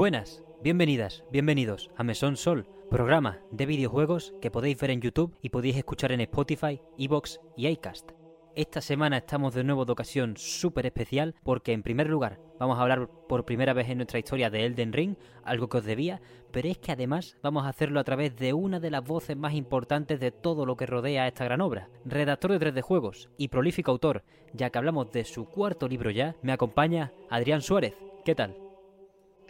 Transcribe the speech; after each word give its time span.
buenas, 0.00 0.42
bienvenidas, 0.62 1.24
bienvenidos 1.30 1.90
a 1.94 2.02
Mesón 2.04 2.38
Sol, 2.38 2.66
programa 2.88 3.40
de 3.50 3.66
videojuegos 3.66 4.32
que 4.40 4.50
podéis 4.50 4.80
ver 4.80 4.92
en 4.92 5.02
YouTube 5.02 5.36
y 5.42 5.50
podéis 5.50 5.76
escuchar 5.76 6.10
en 6.10 6.22
Spotify, 6.22 6.80
Evox 6.96 7.38
y 7.54 7.66
iCast. 7.68 8.12
Esta 8.56 8.80
semana 8.80 9.18
estamos 9.18 9.52
de 9.52 9.62
nuevo 9.62 9.84
de 9.84 9.92
ocasión 9.92 10.38
súper 10.38 10.86
especial 10.86 11.34
porque 11.42 11.74
en 11.74 11.82
primer 11.82 12.08
lugar 12.08 12.40
vamos 12.58 12.78
a 12.78 12.80
hablar 12.80 13.10
por 13.28 13.44
primera 13.44 13.74
vez 13.74 13.90
en 13.90 13.98
nuestra 13.98 14.18
historia 14.18 14.48
de 14.48 14.64
Elden 14.64 14.94
Ring, 14.94 15.16
algo 15.44 15.68
que 15.68 15.76
os 15.76 15.84
debía, 15.84 16.22
pero 16.50 16.70
es 16.70 16.78
que 16.78 16.92
además 16.92 17.36
vamos 17.42 17.66
a 17.66 17.68
hacerlo 17.68 18.00
a 18.00 18.04
través 18.04 18.34
de 18.36 18.54
una 18.54 18.80
de 18.80 18.90
las 18.90 19.04
voces 19.04 19.36
más 19.36 19.52
importantes 19.52 20.18
de 20.18 20.30
todo 20.30 20.64
lo 20.64 20.78
que 20.78 20.86
rodea 20.86 21.24
a 21.24 21.28
esta 21.28 21.44
gran 21.44 21.60
obra. 21.60 21.90
Redactor 22.06 22.58
de 22.58 22.72
3D 22.72 22.80
Juegos 22.80 23.28
y 23.36 23.48
prolífico 23.48 23.90
autor, 23.90 24.24
ya 24.54 24.70
que 24.70 24.78
hablamos 24.78 25.12
de 25.12 25.24
su 25.24 25.44
cuarto 25.44 25.88
libro 25.88 26.10
ya, 26.10 26.36
me 26.40 26.52
acompaña 26.52 27.12
Adrián 27.28 27.60
Suárez. 27.60 27.96
¿Qué 28.24 28.34
tal? 28.34 28.69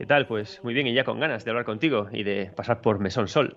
¿Qué 0.00 0.06
tal? 0.06 0.27
Pues 0.27 0.64
muy 0.64 0.72
bien 0.72 0.86
y 0.86 0.95
ya 0.95 1.04
con 1.04 1.20
ganas 1.20 1.45
de 1.45 1.50
hablar 1.50 1.66
contigo 1.66 2.08
y 2.10 2.22
de 2.22 2.46
pasar 2.56 2.80
por 2.80 3.00
Mesón 3.00 3.28
Sol. 3.28 3.54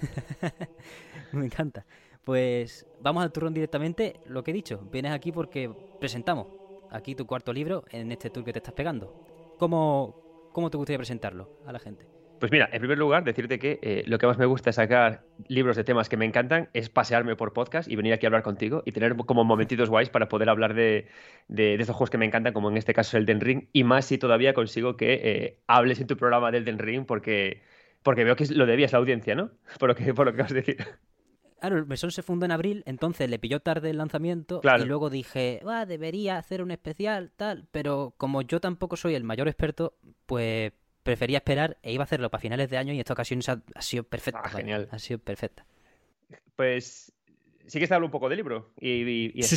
Me 1.32 1.44
encanta. 1.44 1.84
Pues 2.24 2.86
vamos 3.02 3.22
al 3.22 3.32
turrón 3.32 3.52
directamente. 3.52 4.18
Lo 4.24 4.42
que 4.42 4.52
he 4.52 4.54
dicho, 4.54 4.80
vienes 4.90 5.12
aquí 5.12 5.30
porque 5.30 5.70
presentamos 6.00 6.46
aquí 6.88 7.14
tu 7.14 7.26
cuarto 7.26 7.52
libro 7.52 7.84
en 7.90 8.10
este 8.12 8.30
tour 8.30 8.46
que 8.46 8.54
te 8.54 8.60
estás 8.60 8.72
pegando. 8.72 9.12
¿Cómo, 9.58 10.16
cómo 10.52 10.70
te 10.70 10.78
gustaría 10.78 10.96
presentarlo 10.96 11.50
a 11.66 11.72
la 11.72 11.80
gente? 11.80 12.11
Pues 12.42 12.50
mira, 12.50 12.68
en 12.72 12.80
primer 12.80 12.98
lugar, 12.98 13.22
decirte 13.22 13.60
que 13.60 13.78
eh, 13.82 14.02
lo 14.08 14.18
que 14.18 14.26
más 14.26 14.36
me 14.36 14.46
gusta 14.46 14.70
es 14.70 14.74
sacar 14.74 15.22
libros 15.46 15.76
de 15.76 15.84
temas 15.84 16.08
que 16.08 16.16
me 16.16 16.24
encantan, 16.24 16.70
es 16.72 16.88
pasearme 16.88 17.36
por 17.36 17.52
podcast 17.52 17.88
y 17.88 17.94
venir 17.94 18.12
aquí 18.12 18.26
a 18.26 18.30
hablar 18.30 18.42
contigo 18.42 18.82
y 18.84 18.90
tener 18.90 19.14
como 19.14 19.44
momentitos 19.44 19.88
guays 19.88 20.10
para 20.10 20.28
poder 20.28 20.48
hablar 20.48 20.74
de, 20.74 21.06
de, 21.46 21.74
esos 21.74 21.94
juegos 21.94 22.10
que 22.10 22.18
me 22.18 22.26
encantan, 22.26 22.52
como 22.52 22.68
en 22.68 22.78
este 22.78 22.94
caso 22.94 23.16
el 23.16 23.26
Den 23.26 23.40
Ring, 23.40 23.68
y 23.72 23.84
más 23.84 24.06
si 24.06 24.18
todavía 24.18 24.54
consigo 24.54 24.96
que 24.96 25.20
eh, 25.22 25.62
hables 25.68 26.00
en 26.00 26.08
tu 26.08 26.16
programa 26.16 26.50
del 26.50 26.64
Den 26.64 26.80
Ring, 26.80 27.06
porque, 27.06 27.62
porque 28.02 28.24
veo 28.24 28.34
que 28.34 28.46
lo 28.46 28.66
debías 28.66 28.90
la 28.90 28.98
audiencia, 28.98 29.36
¿no? 29.36 29.52
Por 29.78 29.90
lo 29.90 29.94
que, 29.94 30.12
por 30.12 30.26
lo 30.26 30.32
que 30.32 30.42
vas 30.42 30.50
a 30.50 30.54
decir. 30.54 30.78
Claro, 31.60 31.78
el 31.78 31.86
mesón 31.86 32.10
se 32.10 32.24
fundó 32.24 32.44
en 32.44 32.50
abril, 32.50 32.82
entonces 32.86 33.30
le 33.30 33.38
pilló 33.38 33.60
tarde 33.60 33.90
el 33.90 33.98
lanzamiento 33.98 34.60
y 34.80 34.84
luego 34.84 35.10
dije, 35.10 35.62
va, 35.64 35.86
debería 35.86 36.38
hacer 36.38 36.60
un 36.60 36.72
especial, 36.72 37.30
tal, 37.36 37.68
pero 37.70 38.14
como 38.16 38.42
yo 38.42 38.58
tampoco 38.58 38.96
soy 38.96 39.14
el 39.14 39.22
mayor 39.22 39.46
experto, 39.46 39.94
pues 40.26 40.72
prefería 41.02 41.38
esperar 41.38 41.78
e 41.82 41.92
iba 41.92 42.02
a 42.02 42.04
hacerlo 42.04 42.30
para 42.30 42.40
finales 42.40 42.70
de 42.70 42.78
año 42.78 42.92
y 42.92 43.00
esta 43.00 43.12
ocasión 43.12 43.40
ha, 43.46 43.82
sido 43.82 44.04
perfecta. 44.04 44.42
Ah, 44.44 44.48
genial. 44.48 44.88
Ha 44.90 44.98
sido 44.98 45.18
perfecta. 45.18 45.66
Pues 46.56 47.12
sí 47.66 47.78
que 47.78 47.84
está 47.84 47.96
hablando 47.96 48.08
un 48.08 48.12
poco 48.12 48.28
del 48.28 48.36
libro 48.36 48.72
y, 48.78 49.40
así 49.40 49.56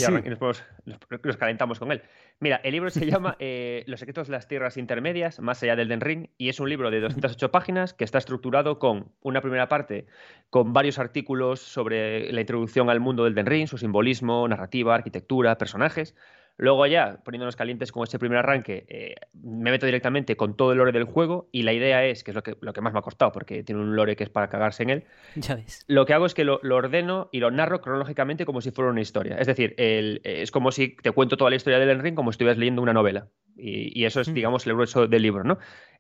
nos, 1.24 1.38
calentamos 1.38 1.80
con 1.80 1.92
él. 1.92 2.02
Mira, 2.40 2.62
el 2.64 2.72
libro 2.72 2.90
se 2.90 3.06
llama 3.12 3.36
eh, 3.40 3.84
Los 3.88 4.00
secretos 4.00 4.28
de 4.28 4.34
las 4.34 4.48
tierras 4.48 4.78
intermedias, 4.78 5.40
más 5.40 5.62
allá 5.64 5.76
del 5.76 5.88
Den 5.88 6.02
Ring, 6.02 6.28
y 6.38 6.50
es 6.50 6.60
un 6.60 6.70
libro 6.70 6.92
de 6.92 7.00
208 7.02 7.52
páginas 7.52 7.94
que 7.94 8.04
está 8.04 8.18
estructurado 8.18 8.80
con 8.80 9.12
una 9.22 9.42
primera 9.42 9.68
parte 9.68 10.06
con 10.50 10.74
varios 10.74 11.00
artículos 11.00 11.60
sobre 11.60 12.32
la 12.32 12.42
introducción 12.42 12.90
al 12.90 13.00
mundo 13.00 13.24
del 13.24 13.36
Den 13.36 13.46
Ring, 13.46 13.68
su 13.68 13.78
simbolismo, 13.78 14.48
narrativa, 14.48 14.96
arquitectura, 14.96 15.58
personajes. 15.58 16.16
Luego 16.58 16.86
ya, 16.88 17.22
poniéndonos 17.24 17.56
calientes 17.56 17.92
con 17.92 18.04
este 18.04 18.18
primer 18.18 18.38
arranque, 18.38 18.86
eh, 18.88 19.16
me 19.34 19.72
meto 19.72 19.86
directamente 19.86 20.38
con 20.38 20.56
todo 20.56 20.72
el 20.72 20.78
lore 20.78 20.94
del 20.94 21.04
juego 21.04 21.50
y 21.52 21.64
la 21.64 21.74
idea 21.74 22.06
es, 22.06 22.24
que 22.24 22.32
es 22.32 22.36
lo 22.36 22.44
que, 22.44 22.56
lo 22.62 22.72
que 22.72 22.80
más 22.80 22.94
me 22.94 23.00
ha 23.00 23.02
costado, 23.02 23.34
porque 23.34 23.64
tiene 23.64 23.82
un 23.82 23.96
lore 23.96 24.16
que 24.16 24.24
es 24.24 24.30
para 24.30 24.48
cagarse 24.48 24.84
en 24.84 24.90
él, 24.90 25.04
ya 25.36 25.56
ves. 25.56 25.84
lo 25.88 26.06
que 26.06 26.14
hago 26.14 26.26
es 26.26 26.34
que 26.34 26.46
lo, 26.46 26.62
ordeno 26.64 27.30
y 27.34 27.40
lo 27.40 27.52
narro 27.52 27.82
cronológicamente 27.82 28.46
como 28.46 28.62
si 28.62 28.72
fuera 28.72 28.90
una 28.90 29.02
historia. 29.02 29.38
Es 29.38 29.48
decir, 29.48 29.74
el, 29.78 30.22
es 30.24 30.52
como 30.52 30.72
si 30.72 30.96
te 30.96 31.12
cuento 31.12 31.36
toda 31.36 31.50
la 31.50 31.58
historia 31.58 31.80
del 31.80 32.00
Ring 32.00 32.16
como 32.16 32.32
si 32.32 32.36
estuvieras 32.36 32.58
leyendo 32.58 32.82
una 32.82 32.94
novela. 32.94 33.28
Y, 33.58 34.04
eso 34.06 34.22
es, 34.22 34.30
mm. 34.30 34.34
digamos, 34.34 34.68
el 34.68 34.74
grueso 34.74 35.08
del 35.08 35.22
libro, 35.22 35.44
¿no? 35.44 35.58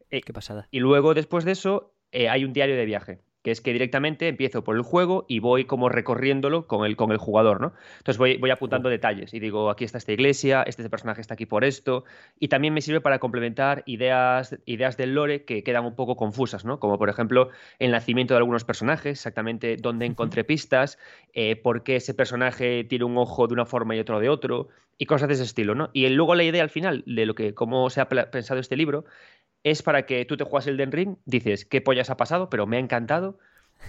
Eh, 0.09 0.21
Qué 0.21 0.33
pasada. 0.33 0.67
Y 0.71 0.79
luego, 0.79 1.13
después 1.13 1.45
de 1.45 1.53
eso, 1.53 1.93
eh, 2.11 2.27
hay 2.29 2.43
un 2.43 2.53
diario 2.53 2.75
de 2.75 2.85
viaje 2.85 3.19
que 3.45 3.51
es 3.51 3.61
que 3.61 3.73
directamente 3.73 4.27
empiezo 4.27 4.63
por 4.63 4.75
el 4.75 4.81
juego 4.81 5.23
y 5.27 5.37
voy 5.37 5.65
como 5.65 5.87
recorriéndolo 5.87 6.65
con 6.65 6.83
el, 6.83 6.95
con 6.95 7.11
el 7.11 7.19
jugador, 7.19 7.61
¿no? 7.61 7.73
Entonces 7.99 8.17
voy, 8.17 8.37
voy 8.37 8.49
apuntando 8.49 8.89
detalles 8.89 9.35
y 9.35 9.39
digo, 9.39 9.69
aquí 9.69 9.83
está 9.83 9.99
esta 9.99 10.11
iglesia, 10.11 10.63
este 10.63 10.89
personaje 10.89 11.21
está 11.21 11.35
aquí 11.35 11.45
por 11.45 11.63
esto, 11.63 12.05
y 12.39 12.47
también 12.47 12.73
me 12.73 12.81
sirve 12.81 13.01
para 13.01 13.19
complementar 13.19 13.83
ideas, 13.85 14.57
ideas 14.65 14.97
del 14.97 15.13
lore 15.13 15.45
que 15.45 15.61
quedan 15.61 15.85
un 15.85 15.95
poco 15.95 16.15
confusas, 16.15 16.65
¿no? 16.65 16.79
Como 16.79 16.97
por 16.97 17.07
ejemplo 17.07 17.49
el 17.77 17.91
nacimiento 17.91 18.33
de 18.33 18.39
algunos 18.39 18.63
personajes, 18.63 19.11
exactamente 19.11 19.77
dónde 19.77 20.07
encontré 20.07 20.43
pistas, 20.43 20.97
eh, 21.33 21.55
por 21.55 21.83
qué 21.83 21.97
ese 21.97 22.15
personaje 22.15 22.83
tiene 22.83 23.05
un 23.05 23.15
ojo 23.15 23.45
de 23.45 23.53
una 23.53 23.67
forma 23.67 23.95
y 23.95 23.99
otro 23.99 24.19
de 24.19 24.27
otro, 24.27 24.69
y 24.97 25.05
cosas 25.05 25.27
de 25.27 25.33
ese 25.33 25.43
estilo, 25.43 25.75
¿no? 25.75 25.89
Y 25.93 26.07
luego 26.09 26.35
la 26.35 26.43
idea 26.43 26.63
al 26.63 26.69
final 26.69 27.03
de 27.05 27.25
lo 27.25 27.35
que, 27.35 27.53
cómo 27.53 27.89
se 27.89 28.01
ha 28.01 28.07
pensado 28.07 28.59
este 28.59 28.77
libro, 28.77 29.05
es 29.65 29.81
para 29.81 30.05
que 30.05 30.23
tú 30.25 30.37
te 30.37 30.43
juegas 30.43 30.67
el 30.67 30.77
Den 30.77 30.91
Ring, 30.91 31.15
dices, 31.25 31.65
¿qué 31.65 31.81
pollas 31.81 32.11
ha 32.11 32.17
pasado? 32.17 32.51
Pero 32.51 32.67
me 32.67 32.77
ha 32.77 32.79
encantado. 32.79 33.39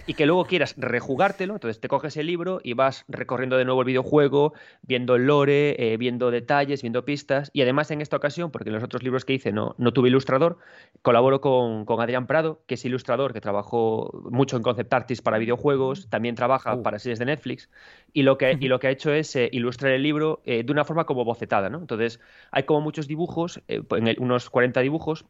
Y 0.07 0.15
que 0.15 0.27
luego 0.27 0.45
quieras 0.45 0.75
rejugártelo, 0.77 1.55
entonces 1.55 1.81
te 1.81 1.89
coges 1.89 2.17
el 2.17 2.27
libro 2.27 2.61
y 2.63 2.73
vas 2.73 3.05
recorriendo 3.09 3.57
de 3.57 3.65
nuevo 3.65 3.83
el 3.83 3.87
videojuego, 3.87 4.55
viendo 4.83 5.17
el 5.17 5.27
lore, 5.27 5.77
eh, 5.79 5.97
viendo 5.97 6.31
detalles, 6.31 6.81
viendo 6.83 7.05
pistas. 7.05 7.51
Y 7.53 7.63
además 7.63 7.91
en 7.91 8.01
esta 8.01 8.17
ocasión, 8.17 8.51
porque 8.51 8.71
en 8.71 8.75
los 8.75 8.83
otros 8.83 9.03
libros 9.03 9.25
que 9.25 9.35
hice 9.35 9.53
no, 9.53 9.75
no 9.79 9.93
tuve 9.93 10.09
ilustrador, 10.09 10.59
colaboro 11.03 11.41
con, 11.41 11.85
con 11.85 12.01
Adrián 12.01 12.27
Prado, 12.27 12.63
que 12.67 12.75
es 12.75 12.85
ilustrador, 12.85 13.33
que 13.33 13.41
trabajó 13.41 14.11
mucho 14.31 14.57
en 14.57 14.63
concept 14.63 14.93
artists 14.93 15.23
para 15.23 15.39
videojuegos, 15.39 16.09
también 16.09 16.35
trabaja 16.37 16.75
uh. 16.75 16.83
para 16.83 16.99
series 16.99 17.19
de 17.19 17.27
Netflix. 17.27 17.69
Y 18.15 18.23
lo 18.23 18.39
que, 18.39 18.57
y 18.59 18.69
lo 18.69 18.81
que 18.81 18.87
ha 18.87 18.91
hecho 18.91 19.13
es 19.13 19.37
eh, 19.37 19.51
ilustrar 19.53 19.93
el 19.93 20.03
libro 20.03 20.41
eh, 20.47 20.63
de 20.63 20.73
una 20.73 20.85
forma 20.85 21.05
como 21.05 21.25
bocetada, 21.25 21.69
¿no? 21.69 21.79
Entonces 21.79 22.19
hay 22.51 22.63
como 22.63 22.81
muchos 22.81 23.07
dibujos, 23.07 23.61
en 23.69 24.17
unos 24.19 24.51
40 24.51 24.81
dibujos, 24.81 25.27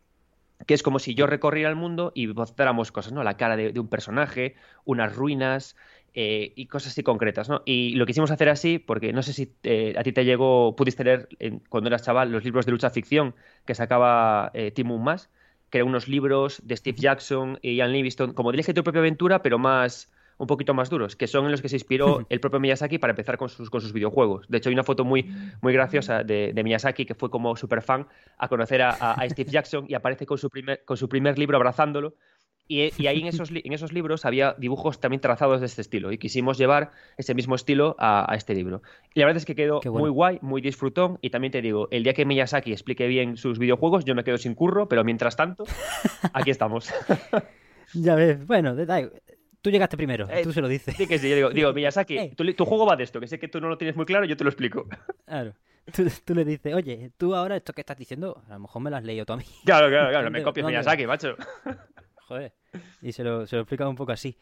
que 0.65 0.75
es 0.75 0.83
como 0.83 0.99
si 0.99 1.15
yo 1.15 1.27
recorriera 1.27 1.69
el 1.69 1.77
mundo 1.77 2.13
y 2.15 2.29
mostráramos 2.29 2.93
cosas, 2.93 3.13
¿no? 3.13 3.23
La 3.23 3.37
cara 3.37 3.57
de, 3.57 3.79
un 3.79 3.89
personaje, 3.89 4.55
unas 4.85 5.15
ruinas 5.15 5.77
eh, 6.15 6.53
y 6.57 6.67
cosas 6.67 6.93
así 6.93 7.03
concretas, 7.03 7.49
¿no? 7.49 7.63
Y 7.67 7.95
lo 7.97 8.07
quisimos 8.07 8.31
hacer 8.31 8.49
así 8.49 8.79
porque 8.79 9.13
no 9.13 9.23
sé 9.23 9.33
si 9.33 9.53
eh, 9.65 9.95
a 9.99 10.03
ti 10.03 10.13
te 10.13 10.25
llegó, 10.25 10.75
pudiste 10.75 11.05
leer 11.05 11.29
cuando 11.69 11.89
eras 11.89 12.03
chaval 12.03 12.33
los 12.33 12.45
libros 12.45 12.65
de 12.65 12.73
lucha 12.73 12.91
ficción 12.91 13.35
que 13.67 13.75
sacaba 13.75 14.51
eh, 14.55 14.71
Tim 14.71 14.89
Más, 15.03 15.29
que 15.71 15.79
eran 15.79 15.89
unos 15.89 16.09
libros 16.09 16.63
de 16.65 16.77
Steve 16.77 16.99
Jackson 16.99 17.59
y 17.61 17.77
Ian 17.77 17.93
Livingstone, 17.93 18.35
como 18.35 18.51
dirige 18.51 18.73
tu 18.73 18.83
propia 18.83 19.01
aventura, 19.01 19.43
pero 19.43 19.59
más 19.59 20.11
un 20.39 20.47
poquito 20.47 20.75
más 20.75 20.91
duros, 20.91 21.17
que 21.17 21.27
son 21.27 21.47
en 21.47 21.51
los 21.51 21.63
que 21.63 21.69
se 21.69 21.77
inspiró 21.77 22.27
el 22.29 22.41
propio 22.41 22.61
Miyazaki 22.61 22.99
para 22.99 23.13
empezar 23.13 23.39
con 23.39 23.49
sus, 23.49 23.71
con 23.71 23.81
sus 23.81 23.93
videojuegos. 23.93 24.47
De 24.49 24.59
hecho, 24.59 24.69
hay 24.69 24.75
una 24.75 24.85
foto 24.85 25.05
muy, 25.05 25.31
muy 25.63 25.73
graciosa 25.73 26.25
de, 26.25 26.53
Miyazaki 26.63 27.07
que 27.07 27.15
fue 27.15 27.31
como 27.31 27.57
super 27.57 27.83
fan 27.83 28.07
a 28.39 28.49
conocer 28.49 28.83
a, 28.83 29.17
Steve 29.29 29.51
Jackson 29.51 29.87
y 29.89 29.95
aparece 29.95 30.27
con 30.27 30.39
su 30.39 30.51
primer, 30.51 30.85
con 30.85 30.97
su 30.97 31.09
primer 31.09 31.39
libro 31.39 31.57
abrazándolo. 31.57 32.15
Y, 32.69 33.07
ahí 33.07 33.21
en 33.21 33.29
esos, 33.29 33.51
en 33.53 33.73
esos 33.73 33.93
libros 33.93 34.25
había 34.25 34.57
dibujos 34.59 34.99
también 35.01 35.21
trazados 35.21 35.61
de 35.61 35.67
este 35.67 35.83
estilo 35.83 36.11
y 36.11 36.19
quisimos 36.19 36.59
llevar 36.59 36.91
ese 37.17 37.33
mismo 37.33 37.55
estilo 37.55 37.95
a, 37.99 38.35
este 38.35 38.55
libro. 38.55 38.83
Y 39.15 39.21
la 39.21 39.27
verdad 39.27 39.39
es 39.39 39.45
que 39.47 39.55
quedó 39.55 39.81
muy 39.85 40.11
guay, 40.11 40.41
muy 40.43 40.61
disfrutón 40.61 41.19
y 41.23 41.31
también 41.31 41.53
te 41.53 41.63
digo, 41.63 41.87
el 41.93 42.03
día 42.03 42.13
que 42.13 42.25
Miyazaki 42.25 42.73
explique 42.73 43.07
bien 43.07 43.37
sus 43.37 43.61
videojuegos 43.61 44.05
yo 44.05 44.17
me 44.17 44.25
quedo 44.25 44.37
sin 44.37 44.57
curro, 44.57 44.89
pero 44.89 45.05
mientras 45.05 45.37
tanto, 45.37 45.65
aquí 46.33 46.51
estamos. 46.51 46.93
ya 47.95 48.17
ves, 48.17 48.45
bueno, 48.45 48.75
Tú 49.67 49.71
llegaste 49.73 49.97
primero, 49.97 50.29
tú 50.45 50.53
se 50.53 50.61
lo 50.61 50.69
dices. 50.69 50.95
Sí 50.97 51.09
que 51.09 51.19
sí, 51.19 51.29
yo 51.29 51.35
digo, 51.35 51.51
digo 51.51 51.73
Miyazaki, 51.75 52.17
eh. 52.17 52.35
tu, 52.37 52.65
juego 52.65 52.87
va 52.87 52.95
de 52.95 53.03
esto, 53.03 53.19
que 53.19 53.27
sé 53.27 53.41
que 53.41 53.49
tú 53.49 53.61
no 53.61 53.69
lo 53.69 53.77
tienes 53.77 53.97
muy 53.97 54.07
claro, 54.07 54.25
yo 54.25 54.37
te 54.37 54.45
lo 54.45 54.51
explico. 54.51 54.87
Claro. 55.27 55.55
Tú, 56.25 56.35
le 56.37 56.45
dices, 56.45 56.73
oye, 56.73 57.11
tú 57.17 57.35
ahora 57.35 57.57
esto 57.57 57.73
que 57.73 57.81
estás 57.81 57.99
diciendo, 57.99 58.45
a 58.49 58.53
lo 58.53 58.61
mejor 58.61 58.81
me 58.81 58.91
lo 58.91 58.97
has 58.97 59.03
leído 59.03 59.27
tú 59.27 59.33
a 59.33 59.39
mí. 59.39 59.45
Claro, 59.65 59.89
claro, 59.89 60.11
claro, 60.11 60.31
me 60.31 60.41
copias 60.41 60.69
Miyazaki, 60.69 61.05
macho. 61.09 61.35
Joder. 62.29 62.53
Y 63.03 63.11
se 63.11 63.25
lo, 63.25 63.45
se 63.49 63.57
lo 63.57 63.63
explica 63.63 63.89
un 63.89 63.97
poco 63.97 64.13
así. 64.13 64.39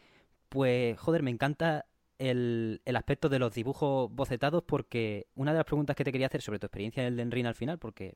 Pues, 0.47 0.95
joder, 0.99 1.23
me 1.23 1.31
encanta 1.31 1.87
el, 2.19 2.83
el, 2.85 2.95
aspecto 2.95 3.27
de 3.27 3.39
los 3.39 3.51
dibujos 3.51 4.11
bocetados 4.11 4.61
porque 4.61 5.25
una 5.33 5.53
de 5.53 5.57
las 5.57 5.65
preguntas 5.65 5.95
que 5.95 6.03
te 6.03 6.11
quería 6.11 6.27
hacer 6.27 6.43
sobre 6.43 6.59
tu 6.59 6.67
experiencia 6.67 7.01
en 7.01 7.07
el 7.07 7.17
Den 7.17 7.31
Ring 7.31 7.47
al 7.47 7.55
final, 7.55 7.79
porque 7.79 8.15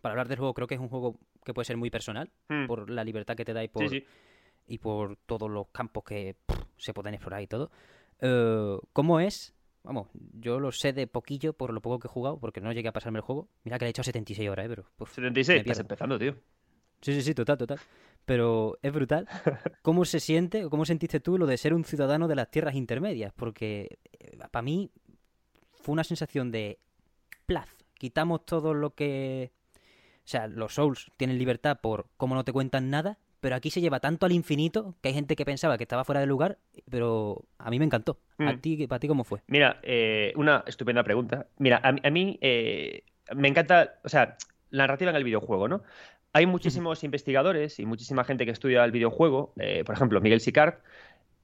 para 0.00 0.14
hablar 0.14 0.26
del 0.26 0.38
juego 0.38 0.52
creo 0.52 0.66
que 0.66 0.74
es 0.74 0.80
un 0.80 0.88
juego 0.88 1.20
que 1.44 1.54
puede 1.54 1.64
ser 1.64 1.76
muy 1.76 1.90
personal, 1.90 2.28
hmm. 2.48 2.66
por 2.66 2.90
la 2.90 3.04
libertad 3.04 3.36
que 3.36 3.44
te 3.44 3.52
da 3.52 3.62
y 3.62 3.68
por, 3.68 3.88
sí, 3.88 4.00
sí 4.00 4.06
y 4.68 4.78
por 4.78 5.16
todos 5.26 5.50
los 5.50 5.68
campos 5.68 6.04
que 6.04 6.36
se 6.76 6.94
pueden 6.94 7.14
explorar 7.14 7.42
y 7.42 7.46
todo. 7.46 7.70
Eh, 8.20 8.78
¿Cómo 8.92 9.20
es? 9.20 9.54
Vamos, 9.82 10.08
yo 10.32 10.60
lo 10.60 10.70
sé 10.70 10.92
de 10.92 11.06
poquillo 11.06 11.54
por 11.54 11.72
lo 11.72 11.80
poco 11.80 11.98
que 11.98 12.08
he 12.08 12.10
jugado, 12.10 12.38
porque 12.38 12.60
no 12.60 12.72
llegué 12.72 12.88
a 12.88 12.92
pasarme 12.92 13.18
el 13.18 13.22
juego. 13.22 13.48
Mira 13.64 13.78
que 13.78 13.86
le 13.86 13.88
he 13.88 13.90
hecho 13.90 14.02
76 14.02 14.48
horas, 14.50 14.66
¿eh? 14.66 14.68
Pero, 14.68 14.84
76, 15.06 15.60
estás 15.60 15.78
empezando, 15.78 16.18
tío. 16.18 16.34
Sí, 17.00 17.14
sí, 17.14 17.22
sí, 17.22 17.34
total, 17.34 17.56
total. 17.56 17.80
Pero 18.24 18.78
es 18.82 18.92
brutal. 18.92 19.26
¿Cómo 19.82 20.04
se 20.04 20.20
siente, 20.20 20.64
o 20.64 20.70
cómo 20.70 20.84
sentiste 20.84 21.20
tú 21.20 21.38
lo 21.38 21.46
de 21.46 21.56
ser 21.56 21.72
un 21.72 21.84
ciudadano 21.84 22.28
de 22.28 22.34
las 22.34 22.50
tierras 22.50 22.74
intermedias? 22.74 23.32
Porque 23.34 23.98
eh, 24.12 24.36
para 24.50 24.62
mí 24.62 24.90
fue 25.72 25.94
una 25.94 26.04
sensación 26.04 26.50
de 26.50 26.80
plaz. 27.46 27.70
Quitamos 27.94 28.44
todo 28.44 28.74
lo 28.74 28.94
que... 28.94 29.52
O 30.18 30.30
sea, 30.30 30.46
los 30.46 30.74
Souls 30.74 31.10
tienen 31.16 31.38
libertad 31.38 31.78
por 31.80 32.10
cómo 32.18 32.34
no 32.34 32.44
te 32.44 32.52
cuentan 32.52 32.90
nada 32.90 33.18
pero 33.40 33.56
aquí 33.56 33.70
se 33.70 33.80
lleva 33.80 34.00
tanto 34.00 34.26
al 34.26 34.32
infinito 34.32 34.96
que 35.00 35.08
hay 35.08 35.14
gente 35.14 35.36
que 35.36 35.44
pensaba 35.44 35.76
que 35.78 35.84
estaba 35.84 36.04
fuera 36.04 36.20
de 36.20 36.26
lugar, 36.26 36.58
pero 36.90 37.44
a 37.58 37.70
mí 37.70 37.78
me 37.78 37.84
encantó. 37.84 38.20
¿A 38.38 38.52
mm. 38.52 38.60
ti, 38.60 38.86
¿Para 38.86 39.00
ti 39.00 39.08
cómo 39.08 39.24
fue? 39.24 39.42
Mira, 39.46 39.80
eh, 39.82 40.32
una 40.36 40.64
estupenda 40.66 41.02
pregunta. 41.04 41.46
Mira, 41.58 41.80
a, 41.82 42.10
mí 42.10 42.38
eh, 42.40 43.04
me 43.34 43.48
encanta, 43.48 44.00
o 44.04 44.08
sea, 44.08 44.36
la 44.70 44.84
narrativa 44.84 45.10
en 45.10 45.16
el 45.16 45.24
videojuego, 45.24 45.68
¿no? 45.68 45.82
hay 46.32 46.46
muchísimos 46.46 47.04
investigadores 47.04 47.78
y 47.78 47.86
muchísima 47.86 48.22
gente 48.24 48.44
que 48.44 48.52
estudia 48.52 48.84
el 48.84 48.92
videojuego, 48.92 49.52
eh, 49.58 49.82
por 49.84 49.94
ejemplo, 49.94 50.20
Miguel 50.20 50.40
Sicard, 50.40 50.74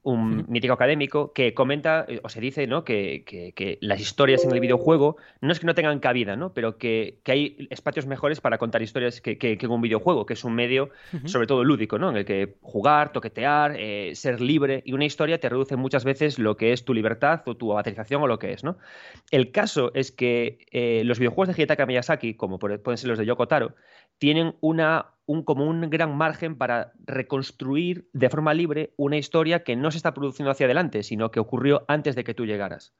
un 0.05 0.45
mítico 0.47 0.73
académico 0.73 1.33
que 1.33 1.55
comenta 1.55 2.05
eh, 2.07 2.21
o 2.23 2.29
se 2.29 2.39
dice 2.39 2.67
¿no? 2.67 2.83
que, 2.83 3.77
las 3.81 3.99
historias 3.99 4.45
en 4.45 4.51
el 4.51 4.59
videojuego 4.59 5.17
no 5.41 5.51
es 5.51 5.59
que 5.59 5.65
no 5.65 5.73
tengan 5.73 5.99
cabida, 5.99 6.35
¿no? 6.35 6.53
pero 6.53 6.77
que, 6.77 7.17
hay 7.25 7.67
espacios 7.71 8.05
mejores 8.05 8.39
para 8.39 8.59
contar 8.59 8.83
historias 8.83 9.19
que, 9.19 9.37
en 9.41 9.71
un 9.71 9.81
videojuego, 9.81 10.27
que 10.27 10.33
es 10.33 10.43
un 10.43 10.53
medio 10.53 10.91
sobre 11.25 11.47
todo 11.47 11.63
lúdico, 11.63 11.97
¿no? 11.97 12.11
en 12.11 12.17
el 12.17 12.25
que 12.25 12.55
jugar, 12.61 13.11
toquetear, 13.11 13.75
eh, 13.77 14.11
ser 14.13 14.41
libre 14.41 14.83
y 14.85 14.93
una 14.93 15.05
historia 15.05 15.39
te 15.39 15.49
reduce 15.49 15.75
muchas 15.75 16.05
veces 16.05 16.37
lo 16.37 16.55
que 16.55 16.71
es 16.71 16.85
tu 16.85 16.93
libertad 16.93 17.41
o 17.47 17.55
tu 17.57 17.73
materialización 17.73 18.21
o 18.21 18.27
lo 18.27 18.37
que 18.37 18.53
es. 18.53 18.63
¿no? 18.63 18.77
El 19.31 19.51
caso 19.51 19.91
es 19.95 20.11
que 20.11 20.59
eh, 20.71 21.01
los 21.03 21.17
videojuegos 21.17 21.47
de 21.47 21.59
Hidetaka 21.59 21.87
Miyazaki, 21.87 22.35
como 22.35 22.59
pueden 22.59 22.97
ser 22.97 23.09
los 23.09 23.17
de 23.17 23.25
Yoko 23.25 23.47
Taro, 23.47 23.73
tienen 24.17 24.55
un, 24.61 25.43
como 25.43 25.65
un 25.65 25.89
gran 25.89 26.15
margen 26.15 26.57
para 26.57 26.93
reconstruir 27.05 28.09
de 28.13 28.29
forma 28.29 28.53
libre 28.53 28.93
una 28.97 29.17
historia 29.17 29.63
que 29.63 29.75
no 29.75 29.91
se 29.91 29.97
está 29.97 30.13
produciendo 30.13 30.51
hacia 30.51 30.65
adelante, 30.65 31.03
sino 31.03 31.31
que 31.31 31.39
ocurrió 31.39 31.85
antes 31.87 32.15
de 32.15 32.23
que 32.23 32.33
tú 32.33 32.45
llegaras. 32.45 32.93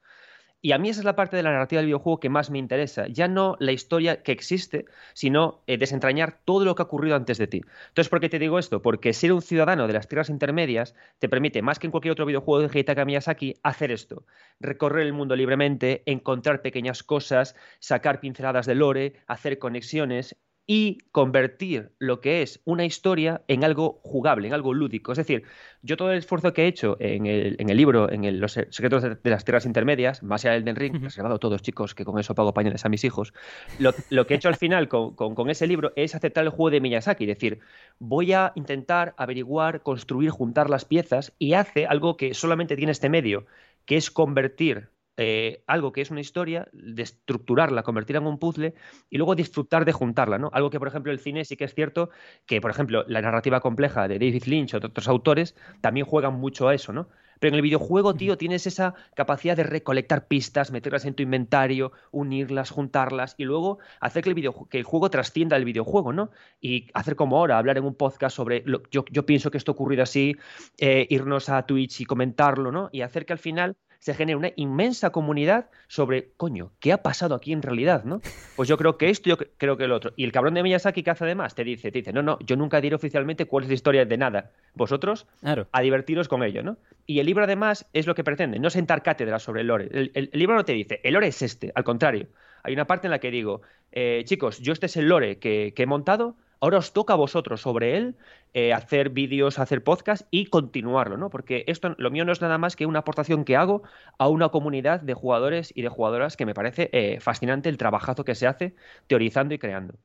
Y 0.62 0.72
a 0.72 0.78
mí 0.78 0.88
esa 0.88 1.00
es 1.00 1.04
la 1.04 1.14
parte 1.14 1.36
de 1.36 1.42
la 1.42 1.52
narrativa 1.52 1.80
del 1.80 1.86
videojuego 1.86 2.18
que 2.18 2.30
más 2.30 2.50
me 2.50 2.58
interesa. 2.58 3.06
Ya 3.08 3.28
no 3.28 3.56
la 3.60 3.72
historia 3.72 4.22
que 4.22 4.32
existe, 4.32 4.86
sino 5.12 5.62
eh, 5.66 5.76
desentrañar 5.76 6.40
todo 6.44 6.64
lo 6.64 6.74
que 6.74 6.82
ha 6.82 6.86
ocurrido 6.86 7.14
antes 7.14 7.38
de 7.38 7.46
ti. 7.46 7.60
Entonces, 7.88 8.08
¿por 8.08 8.20
qué 8.20 8.28
te 8.28 8.38
digo 8.38 8.58
esto? 8.58 8.82
Porque 8.82 9.12
ser 9.12 9.32
un 9.32 9.42
ciudadano 9.42 9.86
de 9.86 9.92
las 9.92 10.08
tierras 10.08 10.30
intermedias 10.30 10.94
te 11.18 11.28
permite, 11.28 11.62
más 11.62 11.78
que 11.78 11.86
en 11.86 11.90
cualquier 11.90 12.12
otro 12.12 12.26
videojuego 12.26 12.66
de 12.66 12.72
Hidetaka 12.72 13.04
Miyazaki, 13.04 13.54
hacer 13.62 13.92
esto. 13.92 14.24
Recorrer 14.58 15.06
el 15.06 15.12
mundo 15.12 15.36
libremente, 15.36 16.02
encontrar 16.06 16.62
pequeñas 16.62 17.02
cosas, 17.02 17.54
sacar 17.78 18.18
pinceladas 18.18 18.66
de 18.66 18.74
lore, 18.74 19.12
hacer 19.26 19.58
conexiones 19.58 20.36
y 20.66 20.98
convertir 21.12 21.92
lo 21.98 22.20
que 22.20 22.42
es 22.42 22.60
una 22.64 22.84
historia 22.84 23.42
en 23.46 23.62
algo 23.62 24.00
jugable, 24.02 24.48
en 24.48 24.54
algo 24.54 24.74
lúdico. 24.74 25.12
Es 25.12 25.18
decir, 25.18 25.44
yo 25.82 25.96
todo 25.96 26.10
el 26.10 26.18
esfuerzo 26.18 26.52
que 26.52 26.64
he 26.64 26.66
hecho 26.66 26.96
en 26.98 27.26
el, 27.26 27.76
libro, 27.76 28.10
en 28.10 28.40
Los 28.40 28.52
secretos 28.52 29.02
de, 29.02 29.18
las 29.30 29.44
tierras 29.44 29.64
intermedias, 29.64 30.24
más 30.24 30.44
allá 30.44 30.54
del 30.54 30.64
Den 30.64 30.74
Ring, 30.74 30.96
uh 30.96 31.06
-huh. 31.06 31.38
todos 31.38 31.62
chicos, 31.62 31.94
que 31.94 32.04
con 32.04 32.18
eso 32.18 32.34
pago 32.34 32.52
pañales 32.52 32.84
a 32.84 32.88
mis 32.88 33.04
hijos, 33.04 33.32
lo, 33.78 34.26
que 34.26 34.34
he 34.34 34.36
hecho 34.36 34.48
al 34.48 34.56
final 34.56 34.88
con, 34.88 35.14
con, 35.14 35.50
ese 35.50 35.68
libro 35.68 35.92
es 35.94 36.16
aceptar 36.16 36.42
el 36.42 36.50
juego 36.50 36.70
de 36.70 36.80
Miyazaki, 36.80 37.24
es 37.24 37.28
decir, 37.28 37.60
voy 38.00 38.32
a 38.32 38.52
intentar 38.56 39.14
averiguar, 39.16 39.82
construir, 39.82 40.30
juntar 40.30 40.68
las 40.68 40.84
piezas 40.84 41.32
y 41.38 41.52
hace 41.52 41.86
algo 41.86 42.16
que 42.16 42.34
solamente 42.34 42.76
tiene 42.76 42.90
este 42.90 43.08
medio, 43.08 43.46
que 43.84 43.96
es 43.96 44.10
convertir 44.10 44.88
eh, 45.16 45.62
algo 45.66 45.92
que 45.92 46.00
es 46.00 46.10
una 46.10 46.20
historia, 46.20 46.68
de 46.72 47.02
estructurarla, 47.02 47.82
convertirla 47.82 48.20
en 48.20 48.26
un 48.26 48.38
puzzle 48.38 48.74
y 49.08 49.16
luego 49.16 49.34
disfrutar 49.34 49.84
de 49.84 49.92
juntarla, 49.92 50.38
¿no? 50.38 50.50
Algo 50.52 50.70
que, 50.70 50.78
por 50.78 50.88
ejemplo, 50.88 51.12
el 51.12 51.18
cine 51.18 51.44
sí 51.44 51.56
que 51.56 51.64
es 51.64 51.74
cierto 51.74 52.10
que, 52.46 52.60
por 52.60 52.70
ejemplo, 52.70 53.04
la 53.08 53.22
narrativa 53.22 53.60
compleja 53.60 54.08
de 54.08 54.18
David 54.18 54.44
Lynch 54.44 54.74
o 54.74 54.80
de 54.80 54.86
otros 54.88 55.08
autores 55.08 55.56
también 55.80 56.06
juegan 56.06 56.34
mucho 56.34 56.68
a 56.68 56.74
eso, 56.74 56.92
¿no? 56.92 57.08
Pero 57.40 57.50
en 57.50 57.56
el 57.56 57.62
videojuego, 57.62 58.14
tío, 58.14 58.36
tienes 58.38 58.66
esa 58.66 58.94
capacidad 59.14 59.56
de 59.56 59.62
recolectar 59.62 60.26
pistas, 60.26 60.70
meterlas 60.72 61.04
en 61.04 61.14
tu 61.14 61.22
inventario, 61.22 61.92
unirlas, 62.10 62.70
juntarlas 62.70 63.34
y 63.36 63.44
luego 63.44 63.78
hacer 64.00 64.24
que 64.24 64.30
el, 64.30 64.52
que 64.70 64.78
el 64.78 64.84
juego 64.84 65.10
trascienda 65.10 65.56
el 65.56 65.64
videojuego, 65.64 66.12
¿no? 66.12 66.30
Y 66.60 66.88
hacer 66.94 67.16
como 67.16 67.38
ahora, 67.38 67.58
hablar 67.58 67.78
en 67.78 67.84
un 67.84 67.94
podcast 67.94 68.36
sobre 68.36 68.64
yo, 68.90 69.04
yo, 69.10 69.26
pienso 69.26 69.50
que 69.50 69.58
esto 69.58 69.72
ha 69.72 69.74
ocurrido 69.74 70.02
así, 70.02 70.36
eh, 70.78 71.06
irnos 71.10 71.48
a 71.48 71.64
Twitch 71.66 72.00
y 72.00 72.04
comentarlo, 72.04 72.72
¿no? 72.72 72.88
Y 72.92 73.02
hacer 73.02 73.26
que 73.26 73.32
al 73.32 73.38
final 73.38 73.76
se 73.98 74.14
genera 74.14 74.38
una 74.38 74.52
inmensa 74.56 75.10
comunidad 75.10 75.70
sobre, 75.88 76.32
coño, 76.36 76.72
¿qué 76.80 76.92
ha 76.92 77.02
pasado 77.02 77.34
aquí 77.34 77.52
en 77.52 77.62
realidad, 77.62 78.04
no? 78.04 78.20
Pues 78.56 78.68
yo 78.68 78.76
creo 78.76 78.98
que 78.98 79.10
esto, 79.10 79.28
yo 79.28 79.36
creo 79.36 79.76
que 79.76 79.84
el 79.84 79.92
otro. 79.92 80.12
Y 80.16 80.24
el 80.24 80.32
cabrón 80.32 80.54
de 80.54 80.62
Miyazaki 80.62 81.02
que 81.02 81.10
hace 81.10 81.24
además 81.24 81.54
te 81.54 81.64
dice, 81.64 81.90
te 81.90 81.98
dice, 81.98 82.12
no, 82.12 82.22
no, 82.22 82.38
yo 82.40 82.56
nunca 82.56 82.80
diré 82.80 82.96
oficialmente 82.96 83.46
cuál 83.46 83.64
es 83.64 83.68
la 83.68 83.74
historia 83.74 84.04
de 84.04 84.16
nada. 84.16 84.50
Vosotros 84.74 85.26
a 85.72 85.80
divertiros 85.80 86.28
con 86.28 86.42
ello, 86.42 86.62
¿no? 86.62 86.78
Y 87.06 87.20
el 87.20 87.26
libro 87.26 87.44
además 87.44 87.86
es 87.92 88.06
lo 88.06 88.14
que 88.14 88.24
pretende, 88.24 88.58
no 88.58 88.70
sentar 88.70 89.02
cátedra 89.02 89.38
sobre 89.38 89.62
el 89.62 89.68
lore. 89.68 89.88
El, 89.92 90.30
libro 90.32 90.56
no 90.56 90.64
te 90.64 90.72
dice, 90.72 91.00
el 91.02 91.14
lore 91.14 91.28
es 91.28 91.42
este, 91.42 91.72
al 91.74 91.84
contrario. 91.84 92.28
Hay 92.62 92.72
una 92.72 92.86
parte 92.86 93.06
en 93.06 93.12
la 93.12 93.20
que 93.20 93.30
digo, 93.30 93.62
eh, 93.92 94.22
chicos, 94.24 94.58
yo 94.60 94.72
este 94.72 94.86
es 94.86 94.96
el 94.96 95.08
lore 95.08 95.38
que 95.38 95.72
he 95.76 95.86
montado, 95.86 96.36
Ahora 96.60 96.78
os 96.78 96.92
toca 96.92 97.12
a 97.12 97.16
vosotros 97.16 97.60
sobre 97.60 97.96
él 97.96 98.16
eh, 98.54 98.72
hacer 98.72 99.10
vídeos, 99.10 99.58
hacer 99.58 99.84
podcast 99.84 100.26
y 100.30 100.46
continuarlo, 100.46 101.16
¿no? 101.16 101.30
Porque 101.30 101.64
esto, 101.66 101.94
lo 101.98 102.10
mío 102.10 102.24
no 102.24 102.32
es 102.32 102.40
nada 102.40 102.58
más 102.58 102.76
que 102.76 102.86
una 102.86 103.00
aportación 103.00 103.44
que 103.44 103.56
hago 103.56 103.82
a 104.18 104.28
una 104.28 104.48
comunidad 104.48 105.00
de 105.00 105.14
jugadores 105.14 105.72
y 105.74 105.82
de 105.82 105.88
jugadoras 105.88 106.36
que 106.36 106.46
me 106.46 106.54
parece 106.54 106.88
eh, 106.92 107.20
fascinante 107.20 107.68
el 107.68 107.78
trabajazo 107.78 108.24
que 108.24 108.34
se 108.34 108.46
hace 108.46 108.74
teorizando 109.06 109.54
y 109.54 109.58
creando. 109.58 109.98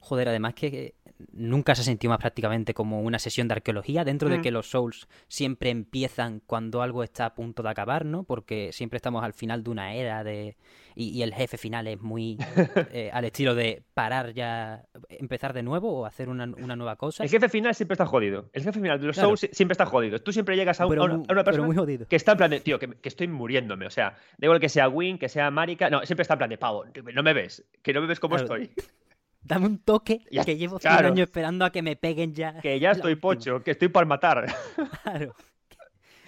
Joder, 0.00 0.28
además 0.28 0.54
que 0.54 0.94
nunca 1.32 1.74
se 1.74 1.82
ha 1.82 1.84
sentido 1.84 2.10
más 2.10 2.18
prácticamente 2.18 2.74
como 2.74 3.00
una 3.00 3.18
sesión 3.18 3.48
de 3.48 3.54
arqueología, 3.54 4.04
dentro 4.04 4.28
de 4.28 4.38
mm. 4.38 4.42
que 4.42 4.50
los 4.50 4.70
Souls 4.70 5.08
siempre 5.28 5.70
empiezan 5.70 6.40
cuando 6.46 6.82
algo 6.82 7.02
está 7.02 7.26
a 7.26 7.34
punto 7.34 7.62
de 7.62 7.70
acabar, 7.70 8.04
¿no? 8.04 8.24
Porque 8.24 8.70
siempre 8.72 8.96
estamos 8.96 9.24
al 9.24 9.32
final 9.32 9.62
de 9.62 9.70
una 9.70 9.94
era 9.94 10.24
de 10.24 10.56
y, 10.94 11.22
el 11.22 11.34
jefe 11.34 11.56
final 11.56 11.86
es 11.86 12.00
muy 12.00 12.36
eh, 12.92 13.10
al 13.12 13.24
estilo 13.24 13.54
de 13.54 13.82
parar 13.94 14.32
ya, 14.32 14.84
empezar 15.08 15.52
de 15.52 15.62
nuevo 15.62 16.00
o 16.00 16.06
hacer 16.06 16.28
una, 16.28 16.46
nueva 16.46 16.96
cosa. 16.96 17.22
El 17.22 17.30
jefe 17.30 17.48
final 17.48 17.74
siempre 17.74 17.94
está 17.94 18.06
jodido. 18.06 18.50
El 18.52 18.62
jefe 18.62 18.80
final 18.80 19.00
de 19.00 19.06
los 19.06 19.16
Souls 19.16 19.48
siempre 19.52 19.72
está 19.72 19.86
jodido. 19.86 20.18
Tú 20.18 20.32
siempre 20.32 20.56
llegas 20.56 20.80
a, 20.80 20.86
una, 20.86 21.44
persona 21.44 21.86
que 22.08 22.16
está 22.16 22.32
en 22.32 22.38
plan 22.38 22.50
de, 22.50 22.60
tío, 22.60 22.78
que, 22.78 22.96
estoy 23.02 23.28
muriéndome. 23.28 23.86
O 23.86 23.90
sea, 23.90 24.16
da 24.38 24.46
igual 24.46 24.60
que 24.60 24.68
sea 24.68 24.88
Win, 24.88 25.18
que 25.18 25.28
sea 25.28 25.50
Marika. 25.50 25.90
No, 25.90 26.04
siempre 26.04 26.22
está 26.22 26.34
en 26.34 26.38
plan 26.38 26.50
de, 26.50 26.58
pavo, 26.58 26.84
no 27.14 27.22
me 27.22 27.32
ves, 27.32 27.64
que 27.82 27.92
no 27.92 28.00
me 28.00 28.06
ves 28.06 28.20
cómo 28.20 28.36
estoy. 28.36 28.70
Dame 29.42 29.66
un 29.66 29.78
toque 29.78 30.24
que 30.44 30.56
llevo 30.56 30.78
100 30.78 30.92
años 30.92 31.20
esperando 31.20 31.64
a 31.64 31.72
que 31.72 31.82
me 31.82 31.96
peguen 31.96 32.34
ya. 32.34 32.60
Que 32.60 32.78
ya 32.78 32.90
estoy 32.92 33.16
pocho, 33.16 33.62
que 33.62 33.72
estoy 33.72 33.88
para 33.88 34.06
matar. 34.06 34.46
Claro. 35.02 35.34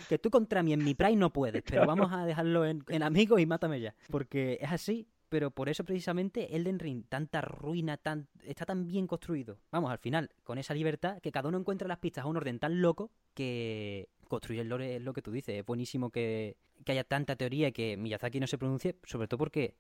Que 0.09 0.19
tú 0.19 0.31
contra 0.31 0.63
mí 0.63 0.73
en 0.73 0.85
mi 0.85 0.95
prime 0.95 1.17
no 1.17 1.33
puedes, 1.33 1.63
pero 1.63 1.87
vamos 1.87 2.13
a 2.13 2.27
dejarlo 2.27 2.67
en, 2.67 3.03
amigos 3.03 3.41
y 3.41 3.47
mátame 3.47 3.81
ya. 3.81 3.95
Porque 4.11 4.59
es 4.61 4.71
así, 4.71 5.07
pero 5.31 5.51
por 5.51 5.71
eso 5.71 5.85
precisamente 5.85 6.55
Elden 6.55 6.79
Ring, 6.79 7.05
tanta 7.09 7.41
ruina, 7.41 7.97
tan, 7.97 8.29
está 8.43 8.67
tan 8.67 8.87
bien 8.87 9.07
construido. 9.07 9.59
Vamos, 9.71 9.91
al 9.91 9.99
final, 9.99 10.31
con 10.45 10.59
esa 10.59 10.75
libertad, 10.75 11.19
que 11.23 11.33
cada 11.33 11.49
uno 11.49 11.57
encuentra 11.57 11.89
las 11.89 11.99
pistas 11.99 12.25
a 12.25 12.29
un 12.29 12.37
orden 12.37 12.59
tan 12.59 12.83
loco 12.83 13.11
que 13.33 14.11
construir 14.29 14.61
el 14.61 14.69
lore 14.69 14.97
es 14.97 15.03
lo 15.03 15.15
que 15.15 15.23
tú 15.23 15.31
dices. 15.31 15.55
Es 15.55 15.65
buenísimo 15.65 16.11
que, 16.11 16.57
que 16.85 16.93
haya 16.93 17.05
tanta 17.05 17.37
teoría 17.37 17.69
y 17.69 17.73
que 17.73 17.97
Miyazaki 17.97 18.39
no 18.39 18.47
se 18.47 18.59
pronuncie, 18.59 18.97
sobre 19.05 19.29
todo 19.29 19.39
porque, 19.39 19.77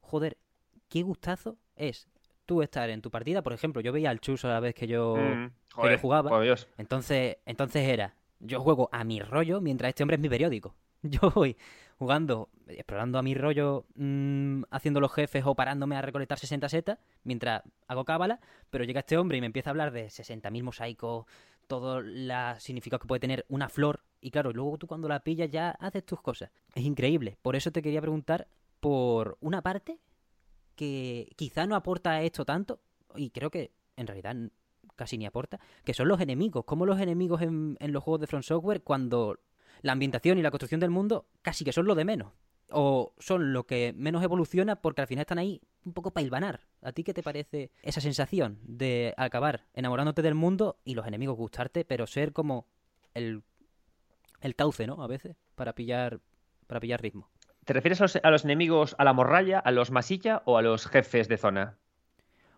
joder, 0.00 0.36
qué 0.88 1.02
gustazo 1.02 1.56
es 1.76 2.08
tú 2.46 2.62
estar 2.62 2.90
en 2.90 3.02
tu 3.02 3.10
partida, 3.10 3.42
por 3.42 3.52
ejemplo, 3.52 3.80
yo 3.80 3.92
veía 3.92 4.10
al 4.10 4.20
Chus 4.20 4.44
a 4.44 4.48
la 4.48 4.60
vez 4.60 4.74
que 4.74 4.86
yo, 4.86 5.16
mm, 5.16 5.50
jugaba. 6.00 6.30
Entonces, 6.78 7.38
entonces 7.46 7.88
era, 7.88 8.14
yo 8.40 8.60
juego 8.60 8.88
a 8.92 9.04
mi 9.04 9.20
rollo 9.20 9.60
mientras 9.60 9.90
este 9.90 10.02
hombre 10.02 10.16
es 10.16 10.20
mi 10.20 10.28
periódico. 10.28 10.74
Yo 11.02 11.30
voy 11.34 11.54
jugando, 11.98 12.48
explorando 12.66 13.18
a 13.18 13.22
mi 13.22 13.34
rollo, 13.34 13.84
mm, 13.94 14.62
haciendo 14.70 15.00
los 15.00 15.12
jefes 15.12 15.44
o 15.44 15.54
parándome 15.54 15.96
a 15.96 16.02
recolectar 16.02 16.38
60 16.38 16.66
setas 16.70 16.98
mientras 17.24 17.62
hago 17.86 18.06
cábala, 18.06 18.40
pero 18.70 18.84
llega 18.84 19.00
este 19.00 19.18
hombre 19.18 19.36
y 19.36 19.42
me 19.42 19.46
empieza 19.46 19.68
a 19.68 19.72
hablar 19.72 19.92
de 19.92 20.06
60.000 20.06 20.62
mosaicos, 20.62 21.26
todo 21.66 22.00
los 22.00 22.62
significados 22.62 23.02
que 23.02 23.08
puede 23.08 23.20
tener 23.20 23.44
una 23.48 23.68
flor, 23.68 24.02
y 24.20 24.30
claro, 24.30 24.52
luego 24.52 24.78
tú 24.78 24.86
cuando 24.86 25.06
la 25.06 25.20
pillas 25.20 25.50
ya 25.50 25.72
haces 25.72 26.06
tus 26.06 26.22
cosas. 26.22 26.50
Es 26.74 26.84
increíble. 26.84 27.36
Por 27.42 27.56
eso 27.56 27.70
te 27.70 27.82
quería 27.82 28.00
preguntar 28.00 28.48
por 28.80 29.36
una 29.40 29.60
parte 29.60 29.98
que 30.74 31.32
quizá 31.36 31.66
no 31.66 31.76
aporta 31.76 32.22
esto 32.22 32.44
tanto, 32.44 32.80
y 33.14 33.30
creo 33.30 33.50
que 33.50 33.72
en 33.96 34.06
realidad 34.06 34.36
casi 34.96 35.18
ni 35.18 35.26
aporta, 35.26 35.60
que 35.84 35.94
son 35.94 36.08
los 36.08 36.20
enemigos. 36.20 36.64
Como 36.64 36.86
los 36.86 37.00
enemigos 37.00 37.42
en, 37.42 37.76
los 37.80 38.02
juegos 38.02 38.20
de 38.20 38.26
Front 38.26 38.44
Software, 38.44 38.82
cuando 38.82 39.40
la 39.82 39.92
ambientación 39.92 40.38
y 40.38 40.42
la 40.42 40.50
construcción 40.50 40.80
del 40.80 40.90
mundo 40.90 41.26
casi 41.42 41.64
que 41.64 41.72
son 41.72 41.86
lo 41.86 41.94
de 41.94 42.04
menos. 42.04 42.32
O 42.70 43.14
son 43.18 43.52
lo 43.52 43.66
que 43.66 43.92
menos 43.94 44.22
evoluciona 44.24 44.76
porque 44.76 45.02
al 45.02 45.06
final 45.06 45.22
están 45.22 45.38
ahí 45.38 45.60
un 45.84 45.92
poco 45.92 46.12
para 46.12 46.24
hilvanar. 46.24 46.60
¿A 46.82 46.92
ti 46.92 47.04
qué 47.04 47.12
te 47.12 47.22
parece 47.22 47.70
esa 47.82 48.00
sensación 48.00 48.58
de 48.62 49.14
acabar 49.16 49.66
enamorándote 49.74 50.22
del 50.22 50.34
mundo 50.34 50.78
y 50.84 50.94
los 50.94 51.06
enemigos 51.06 51.36
gustarte, 51.36 51.84
pero 51.84 52.06
ser 52.06 52.32
como 52.32 52.66
el, 53.12 53.42
el 54.40 54.56
cauce, 54.56 54.86
¿no? 54.86 55.02
A 55.02 55.06
veces, 55.06 55.36
para 55.54 55.74
pillar, 55.74 56.20
para 56.66 56.80
pillar 56.80 57.02
ritmo. 57.02 57.28
¿Te 57.64 57.72
refieres 57.72 58.00
a 58.00 58.30
los, 58.30 58.44
enemigos 58.44 58.94
a 58.98 59.04
la 59.04 59.12
morralla, 59.12 59.58
a 59.58 59.70
los 59.70 59.90
masilla 59.90 60.42
o 60.44 60.58
a 60.58 60.62
los 60.62 60.86
jefes 60.86 61.28
de 61.28 61.36
zona? 61.36 61.78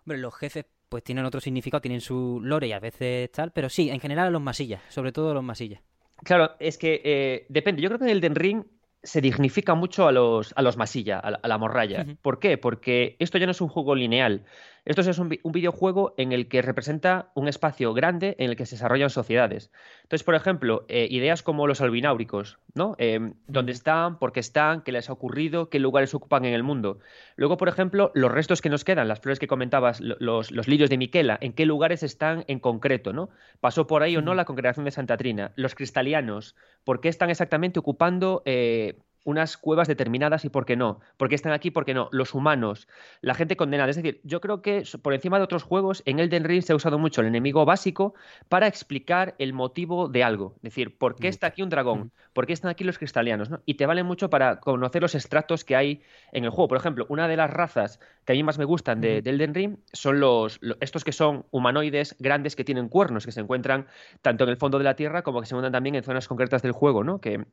Hombre, 0.05 0.19
los 0.19 0.35
jefes 0.35 0.67
pues 0.89 1.03
tienen 1.03 1.25
otro 1.25 1.41
significado, 1.41 1.81
tienen 1.81 2.01
su 2.01 2.41
lore 2.43 2.69
y 2.69 2.73
a 2.73 2.81
veces 2.81 3.31
tal, 3.33 3.53
pero 3.53 3.69
sí, 3.69 3.91
en 3.91 4.01
general 4.01 4.29
a 4.29 4.31
los 4.31 4.43
masillas, 4.43 4.83
sobre 4.89 5.13
todo 5.13 5.31
a 5.31 5.35
los 5.35 5.45
masillas. 5.45 5.83
Claro, 6.25 6.53
es 6.59 6.79
que 6.79 7.01
eh, 7.05 7.47
depende. 7.49 7.83
Yo 7.83 7.89
creo 7.89 7.99
que 7.99 8.05
en 8.07 8.11
el 8.11 8.21
Den 8.21 8.35
Ring 8.35 8.65
se 9.03 9.21
dignifica 9.21 9.75
mucho 9.75 10.09
a 10.09 10.13
los, 10.13 10.53
a 10.57 10.63
los 10.63 10.77
masilla, 10.77 11.19
a 11.19 11.47
la, 11.47 11.59
morralla. 11.59 12.05
¿Por 12.23 12.41
qué? 12.41 12.59
Porque 12.59 13.17
esto 13.21 13.39
ya 13.39 13.47
no 13.47 13.53
es 13.53 13.61
un 13.61 13.69
juego 13.69 13.95
lineal. 13.95 14.45
Esto 14.87 15.01
es 15.01 15.19
un, 15.19 15.29
videojuego 15.29 16.15
en 16.17 16.31
el 16.31 16.47
que 16.47 16.63
representa 16.63 17.33
un 17.35 17.49
espacio 17.49 17.93
grande 17.93 18.37
en 18.39 18.51
el 18.51 18.57
que 18.57 18.67
se 18.67 18.77
desarrollan 18.77 19.11
sociedades. 19.11 19.73
Entonces, 20.05 20.23
por 20.23 20.37
ejemplo, 20.37 20.85
eh, 20.87 21.09
ideas 21.11 21.43
como 21.43 21.67
los 21.67 21.81
albináuricos, 21.81 22.61
¿no? 22.73 22.95
Em, 22.99 23.35
¿Dónde 23.49 23.73
están? 23.73 24.21
¿Por 24.21 24.31
qué 24.31 24.39
están? 24.39 24.83
¿Qué 24.83 24.93
les 24.93 25.11
ha 25.11 25.13
ocurrido? 25.13 25.71
¿Qué 25.71 25.81
lugares 25.81 26.15
ocupan 26.15 26.45
en 26.45 26.55
el 26.55 26.63
mundo? 26.63 27.01
Luego, 27.35 27.57
por 27.57 27.69
ejemplo, 27.69 28.13
los 28.15 28.31
restos 28.31 28.63
que 28.63 28.71
nos 28.71 28.85
quedan, 28.85 29.09
las 29.09 29.19
flores 29.19 29.41
que 29.41 29.49
comentabas, 29.49 30.01
los, 30.01 30.53
los 30.53 30.69
lirios 30.69 30.89
de 30.89 30.99
Miquela, 30.99 31.37
¿en 31.41 31.53
qué 31.53 31.67
lugares 31.67 32.05
están 32.05 32.45
en 32.47 32.61
concreto? 32.61 33.13
¿no? 33.13 33.29
¿Pasó 33.59 33.89
por 33.89 34.05
ahí 34.05 34.17
o 34.17 34.23
no 34.23 34.35
la 34.35 34.45
congregación 34.45 34.85
de 34.85 34.93
Santa 34.93 35.17
Trina? 35.17 35.51
Los 35.57 35.75
cristalianos, 35.75 36.55
¿por 36.85 37.01
qué 37.01 37.09
están 37.09 37.31
exactamente 37.31 37.81
ocupando 37.81 38.43
eh, 38.45 38.97
unas 39.27 39.57
cuevas 39.57 39.89
determinadas 39.89 40.45
y 40.45 40.49
por 40.49 40.65
qué 40.65 40.77
no. 40.77 41.01
¿Por 41.17 41.29
qué 41.29 41.35
están 41.35 41.53
aquí? 41.53 41.73
¿Por 41.73 41.85
qué 41.85 41.95
no? 41.95 42.09
Los 42.13 42.33
humanos, 42.33 42.89
la 43.21 43.35
gente 43.35 43.57
condenada. 43.57 43.91
Es 43.91 43.97
decir, 43.97 44.21
yo 44.23 44.41
creo 44.41 44.63
que 44.63 44.85
por 45.03 45.13
encima 45.13 45.39
de 45.39 45.45
otros 45.45 45.65
juegos, 45.65 46.03
en 46.07 46.21
Elden 46.21 46.45
Ring 46.45 46.63
se 46.63 46.73
ha 46.73 46.77
usado 46.77 46.99
mucho 46.99 47.21
el 47.21 47.27
enemigo 47.27 47.65
básico 47.65 48.15
para 48.49 48.69
explicar 48.69 49.35
el 49.39 49.53
motivo 49.53 50.09
de 50.09 50.23
algo. 50.23 50.55
Es 50.59 50.63
decir, 50.63 50.97
¿por 50.97 51.17
qué 51.17 51.27
está 51.27 51.49
aquí 51.49 51.63
un 51.63 51.71
dragón? 51.71 52.13
¿Por 52.33 52.47
qué 52.47 52.53
están 52.53 52.71
aquí 52.71 52.85
los 52.85 52.99
cristalianos? 52.99 53.51
Y 53.65 53.75
te 53.75 53.87
vale 53.87 54.05
mucho 54.05 54.31
para 54.31 54.61
conocer 54.61 55.03
los 55.03 55.15
extractos 55.17 55.65
que 55.65 55.75
hay 55.75 56.03
en 56.33 56.45
el 56.45 56.51
juego. 56.51 56.69
Por 56.69 56.79
ejemplo, 56.79 57.07
una 57.09 57.27
de 57.27 57.37
las 57.37 57.51
razas 57.51 57.99
que 58.25 58.33
a 58.33 58.37
mí 58.37 58.43
más 58.45 58.59
me 58.59 58.65
gustan 58.65 59.01
de, 59.01 59.19
Elden 59.19 59.55
Ring 59.55 59.77
son 59.93 60.21
los, 60.21 60.61
estos 60.81 61.03
que 61.03 61.13
son 61.13 61.47
humanoides 61.51 62.15
grandes 62.21 62.55
que 62.55 62.63
tienen 62.63 62.89
cuernos, 62.89 63.25
que 63.25 63.33
se 63.33 63.41
encuentran 63.41 63.87
tanto 64.23 64.45
en 64.45 64.51
el 64.51 64.57
fondo 64.57 64.79
de 64.79 64.85
la 64.85 64.95
Tierra 64.95 65.23
como 65.23 65.41
que 65.41 65.47
se 65.47 65.55
encuentran 65.55 65.73
también 65.73 65.97
en 65.97 66.05
zonas 66.05 66.29
concretas 66.29 66.63
del 66.63 66.73
juego, 66.73 67.03
¿no? 67.05 67.21
Que, 67.21 67.45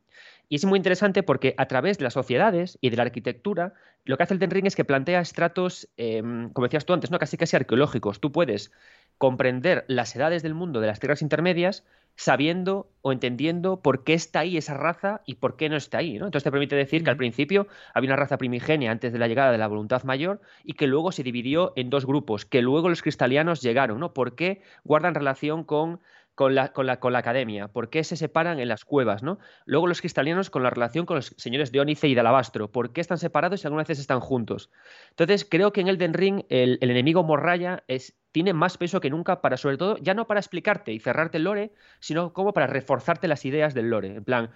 y 0.49 0.55
es 0.57 0.65
muy 0.65 0.77
interesante 0.77 1.23
porque 1.23 1.55
a 1.63 1.67
través 1.67 1.97
de 1.97 2.03
las 2.03 2.13
sociedades 2.13 2.77
y 2.81 2.89
de 2.89 2.97
la 2.97 3.03
arquitectura, 3.03 3.73
lo 4.03 4.17
que 4.17 4.23
hace 4.23 4.33
el 4.33 4.39
Ten 4.41 4.51
Ring 4.51 4.65
es 4.65 4.75
que 4.75 4.83
plantea 4.83 5.21
estratos, 5.21 5.87
em, 5.95 6.49
como 6.51 6.67
decías 6.67 6.85
tú 6.85 6.93
antes, 6.93 7.09
¿no? 7.09 7.19
casi 7.19 7.37
casi 7.37 7.55
arqueológicos. 7.55 8.19
Tú 8.19 8.33
puedes 8.33 8.71
comprender 9.17 9.85
las 9.87 10.13
edades 10.13 10.43
del 10.43 10.55
mundo 10.55 10.81
de 10.81 10.87
las 10.87 10.99
tierras 10.99 11.21
intermedias 11.21 11.85
sabiendo 12.15 12.91
o 13.01 13.11
entendiendo 13.13 13.81
por 13.81 14.03
qué 14.03 14.13
está 14.13 14.41
ahí 14.41 14.57
esa 14.57 14.73
raza 14.73 15.21
y 15.25 15.35
por 15.35 15.55
qué 15.55 15.69
no 15.69 15.77
está 15.77 15.99
ahí. 15.99 16.19
¿no? 16.19 16.25
Entonces 16.25 16.43
te 16.43 16.51
permite 16.51 16.75
decir 16.75 17.03
que 17.03 17.09
al 17.09 17.17
principio 17.17 17.67
había 17.93 18.09
una 18.09 18.17
raza 18.17 18.37
primigenia 18.37 18.91
antes 18.91 19.13
de 19.13 19.19
la 19.19 19.29
llegada 19.29 19.53
de 19.53 19.57
la 19.57 19.67
voluntad 19.67 20.03
mayor 20.03 20.41
y 20.65 20.73
que 20.73 20.85
luego 20.85 21.13
se 21.13 21.23
dividió 21.23 21.71
en 21.77 21.89
dos 21.89 22.05
grupos, 22.05 22.45
que 22.45 22.61
luego 22.61 22.89
los 22.89 23.01
cristalianos 23.01 23.61
llegaron. 23.61 24.01
¿no? 24.01 24.13
¿Por 24.13 24.35
qué 24.35 24.61
guardan 24.83 25.15
relación 25.15 25.63
con 25.63 26.01
con 26.35 26.55
la, 26.55 26.73
con 26.73 26.87
la, 26.87 26.99
con 26.99 27.13
la 27.13 27.19
academia, 27.19 27.67
por 27.67 27.89
qué 27.89 28.03
se 28.03 28.17
separan 28.17 28.59
en 28.59 28.67
las 28.67 28.85
cuevas, 28.85 29.21
¿no? 29.21 29.37
Luego 29.65 29.87
los 29.87 30.01
cristalianos 30.01 30.49
con 30.49 30.63
la 30.63 30.69
relación 30.69 31.05
con 31.05 31.17
los 31.17 31.33
señores 31.37 31.71
de 31.71 31.83
y 31.83 32.13
de 32.13 32.19
Alabastro, 32.19 32.71
por 32.71 32.91
qué 32.91 33.01
están 33.01 33.17
separados 33.17 33.63
y 33.63 33.67
algunas 33.67 33.87
veces 33.87 34.01
están 34.01 34.19
juntos. 34.19 34.71
Entonces, 35.11 35.45
creo 35.49 35.71
que 35.71 35.81
en 35.81 35.89
Elden 35.89 36.13
Ring 36.13 36.45
el, 36.49 36.79
enemigo 36.81 37.23
Morraya 37.23 37.83
es, 37.87 38.15
tiene 38.31 38.53
más 38.53 38.77
peso 38.77 38.99
que 38.99 39.09
nunca 39.09 39.41
para, 39.41 39.57
sobre 39.57 39.77
todo, 39.77 39.97
ya 39.97 40.13
no 40.13 40.25
para 40.25 40.39
explicarte 40.39 40.91
y 40.93 40.99
cerrarte 40.99 41.37
el 41.37 41.43
lore, 41.43 41.73
sino 41.99 42.33
como 42.33 42.53
para 42.53 42.67
reforzarte 42.67 43.27
las 43.27 43.45
ideas 43.45 43.73
del 43.73 43.89
lore. 43.89 44.15
En 44.15 44.23
plan, 44.23 44.51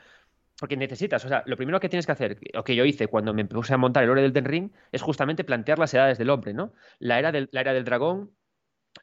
porque 0.59 0.77
necesitas, 0.77 1.23
o 1.25 1.27
sea, 1.27 1.43
lo 1.45 1.57
primero 1.57 1.79
que 1.79 1.89
tienes 1.89 2.05
que 2.05 2.11
hacer, 2.13 2.39
o 2.55 2.63
que 2.63 2.75
yo 2.75 2.85
hice 2.85 3.07
cuando 3.07 3.33
me 3.33 3.45
puse 3.45 3.73
a 3.73 3.77
montar 3.77 4.03
el 4.03 4.07
lore 4.09 4.21
del 4.21 4.31
Elden 4.31 4.45
Ring, 4.45 4.71
es 4.91 5.01
justamente 5.03 5.43
plantear 5.43 5.77
las 5.77 5.93
edades 5.93 6.17
del 6.17 6.31
hombre, 6.31 6.53
¿no? 6.53 6.73
La 6.97 7.19
era 7.19 7.31
del, 7.31 7.49
la 7.51 7.61
era 7.61 7.73
del 7.73 7.83
dragón, 7.83 8.31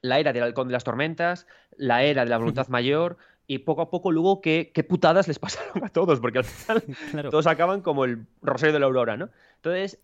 la 0.03 0.19
era 0.19 0.33
del 0.33 0.43
halcón 0.43 0.69
de 0.69 0.73
las 0.73 0.85
tormentas, 0.85 1.47
la 1.77 2.03
era 2.03 2.25
de 2.25 2.31
la 2.31 2.39
voluntad 2.39 2.69
mayor, 2.69 3.17
y 3.47 3.59
poco 3.59 3.83
a 3.83 3.91
poco 3.91 4.11
luego 4.11 4.41
qué, 4.41 4.71
qué 4.75 4.85
putadas 4.85 5.29
les 5.29 5.39
pasaron 5.41 5.85
a 5.85 5.89
todos, 5.89 6.21
porque 6.21 6.39
al 6.39 6.45
final 6.45 6.83
todos 7.31 7.47
acaban 7.47 7.81
como 7.81 8.05
el 8.05 8.27
rosario 8.43 8.73
de 8.73 8.81
la 8.81 8.87
aurora, 8.87 9.17
¿no? 9.17 9.29
Entonces, 9.65 9.99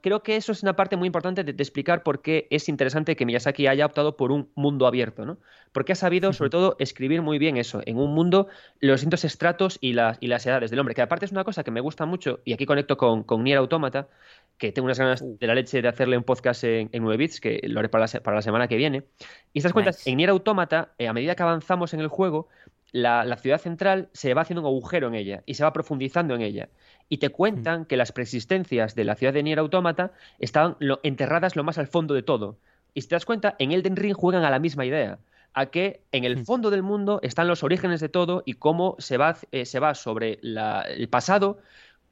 creo 0.00 0.22
que 0.22 0.36
eso 0.36 0.52
es 0.52 0.62
una 0.62 0.74
parte 0.74 0.96
muy 0.96 1.06
importante 1.06 1.44
de, 1.44 1.50
explicar 1.52 2.02
por 2.02 2.22
qué 2.22 2.46
es 2.50 2.68
interesante 2.70 3.14
que 3.14 3.26
Miyazaki 3.26 3.66
haya 3.66 3.84
optado 3.84 4.16
por 4.16 4.32
un 4.32 4.50
mundo 4.54 4.86
abierto, 4.86 5.26
¿no? 5.26 5.36
Porque 5.72 5.92
ha 5.92 5.96
sabido, 5.96 6.32
sobre 6.32 6.48
todo, 6.48 6.76
escribir 6.78 7.20
muy 7.20 7.38
bien 7.38 7.58
eso, 7.58 7.82
en 7.84 7.98
un 7.98 8.14
mundo, 8.14 8.48
los 8.80 9.00
distintos 9.00 9.24
estratos 9.24 9.76
y 9.82 9.92
las, 9.92 10.16
y 10.20 10.28
las 10.28 10.46
edades 10.46 10.70
del 10.70 10.80
hombre, 10.80 10.94
que 10.94 11.02
aparte 11.02 11.26
es 11.26 11.32
una 11.32 11.44
cosa 11.44 11.62
que 11.62 11.70
me 11.70 11.80
gusta 11.80 12.06
mucho, 12.06 12.40
y 12.44 12.54
aquí 12.54 12.64
conecto 12.64 12.96
con, 12.96 13.22
con 13.22 13.44
Nier 13.44 13.58
Automata, 13.58 14.08
que 14.56 14.72
tengo 14.72 14.86
unas 14.86 14.98
ganas 14.98 15.20
uh. 15.20 15.36
de 15.38 15.46
la 15.46 15.54
leche 15.54 15.82
de 15.82 15.88
hacerle 15.88 16.16
un 16.16 16.24
podcast 16.24 16.64
en, 16.64 16.88
9 16.92 17.16
bits, 17.18 17.40
que 17.40 17.60
lo 17.64 17.80
haré 17.80 17.90
para 17.90 18.06
la, 18.06 18.20
para 18.20 18.36
la 18.36 18.42
semana 18.42 18.66
que 18.66 18.76
viene. 18.76 19.04
Y 19.52 19.58
estas 19.58 19.74
cuentas, 19.74 20.06
en 20.06 20.16
Nier 20.16 20.30
Automata, 20.30 20.94
eh, 20.96 21.06
a 21.06 21.12
medida 21.12 21.34
que 21.34 21.42
avanzamos 21.42 21.92
en 21.92 22.00
el 22.00 22.08
juego, 22.08 22.48
la, 22.92 23.36
ciudad 23.38 23.58
central 23.58 24.08
se 24.12 24.34
va 24.34 24.42
haciendo 24.42 24.60
un 24.60 24.66
agujero 24.66 25.08
en 25.08 25.14
ella 25.14 25.42
y 25.46 25.54
se 25.54 25.64
va 25.64 25.72
profundizando 25.72 26.34
en 26.34 26.42
ella. 26.42 26.68
Y 27.08 27.18
te 27.18 27.30
cuentan 27.30 27.82
mm. 27.82 27.84
que 27.86 27.96
las 27.96 28.12
preexistencias 28.12 28.94
de 28.94 29.04
la 29.04 29.14
ciudad 29.14 29.32
de 29.32 29.42
Nier 29.42 29.58
Automata 29.58 30.12
estaban 30.38 30.76
enterradas 31.02 31.56
lo 31.56 31.64
más 31.64 31.78
al 31.78 31.86
fondo 31.86 32.14
de 32.14 32.22
todo. 32.22 32.58
Y 32.94 33.02
si 33.02 33.08
te 33.08 33.14
das 33.14 33.24
cuenta, 33.24 33.56
en 33.58 33.72
Elden 33.72 33.96
Ring 33.96 34.14
juegan 34.14 34.44
a 34.44 34.50
la 34.50 34.58
misma 34.58 34.84
idea, 34.84 35.18
a 35.54 35.66
que 35.66 36.02
en 36.12 36.24
el 36.24 36.38
mm. 36.38 36.44
fondo 36.44 36.70
del 36.70 36.82
mundo 36.82 37.20
están 37.22 37.48
los 37.48 37.62
orígenes 37.62 38.00
de 38.00 38.08
todo 38.08 38.42
y 38.46 38.54
cómo 38.54 38.96
se 38.98 39.16
va, 39.16 39.36
eh, 39.50 39.66
se 39.66 39.78
va 39.78 39.94
sobre 39.94 40.40
el 40.42 41.08
pasado 41.08 41.58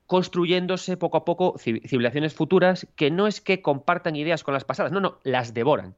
construyéndose 0.07 0.97
poco 0.97 1.19
a 1.19 1.25
poco 1.25 1.55
civilizaciones 1.57 2.35
futuras 2.35 2.89
que 2.97 3.13
no 3.13 3.29
es 3.29 3.41
que 3.41 3.63
compartan 3.63 4.17
ideas 4.17 4.43
con 4.43 4.55
las 4.55 4.65
pasadas, 4.65 4.91
no, 4.91 4.99
no, 5.01 5.21
las 5.23 5.55
devoran. 5.55 5.95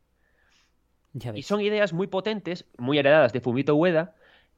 Y 1.35 1.43
son 1.43 1.61
ideas 1.61 1.93
muy 1.93 2.09
potentes, 2.09 2.67
muy 2.77 2.99
heredadas 2.99 3.33
de 3.33 3.41
Fumito 3.41 3.75
Ueda, 3.75 4.15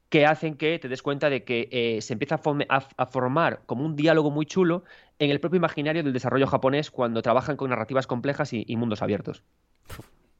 que 0.09 0.25
hacen 0.25 0.55
que 0.55 0.79
te 0.79 0.87
des 0.87 1.01
cuenta 1.01 1.29
de 1.29 1.43
que 1.43 1.67
eh, 1.71 2.01
se 2.01 2.13
empieza 2.13 2.39
a, 2.69 3.05
formar 3.07 3.61
como 3.65 3.85
un 3.85 3.95
diálogo 3.95 4.31
muy 4.31 4.45
chulo 4.45 4.83
en 5.19 5.31
el 5.31 5.39
propio 5.39 5.57
imaginario 5.57 6.03
del 6.03 6.13
desarrollo 6.13 6.47
japonés 6.47 6.91
cuando 6.91 7.21
trabajan 7.21 7.57
con 7.57 7.69
narrativas 7.69 8.07
complejas 8.07 8.53
y, 8.53 8.75
mundos 8.75 9.01
abiertos. 9.01 9.43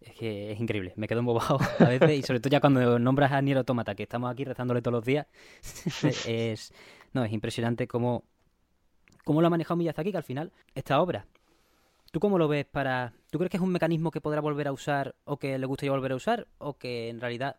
es 0.02 0.14
que 0.14 0.52
es 0.52 0.60
increíble, 0.60 0.94
me 0.96 1.08
quedo 1.08 1.20
embobado 1.20 1.60
a 1.80 1.86
veces 1.86 2.12
y 2.12 2.22
sobre 2.22 2.40
todo 2.40 2.52
ya 2.52 2.62
cuando 2.62 3.00
nombras 3.00 3.32
a 3.32 3.42
Nier 3.42 3.58
Automata, 3.58 3.96
que 3.96 4.04
estamos 4.04 4.32
aquí 4.32 4.44
rezándole 4.44 4.82
todos 4.82 4.94
los 4.94 5.06
días, 5.06 5.28
es, 6.28 6.74
no, 7.14 7.24
es 7.24 7.34
impresionante 7.34 7.88
cómo, 7.88 8.24
cómo 9.24 9.42
lo 9.42 9.48
ha 9.48 9.50
manejado 9.50 9.78
Miyazaki, 9.78 10.12
que 10.12 10.18
al 10.18 10.24
final 10.24 10.52
esta 10.76 11.02
obra 11.02 11.26
¿Tú 12.16 12.22
cómo 12.22 12.38
lo 12.38 12.48
ves 12.48 12.66
para... 12.66 13.12
¿Tú 13.30 13.40
crees 13.40 13.52
que 13.52 13.58
es 13.58 13.64
un 13.64 13.74
mecanismo 13.74 14.10
que 14.10 14.22
podrá 14.22 14.40
volver 14.40 14.70
a 14.70 14.72
usar 14.72 15.16
o 15.26 15.36
que 15.36 15.60
le 15.60 15.66
gustaría 15.66 15.92
volver 15.92 16.14
a 16.14 16.16
usar 16.16 16.48
o 16.60 16.78
que 16.78 17.10
en 17.10 17.20
realidad 17.20 17.58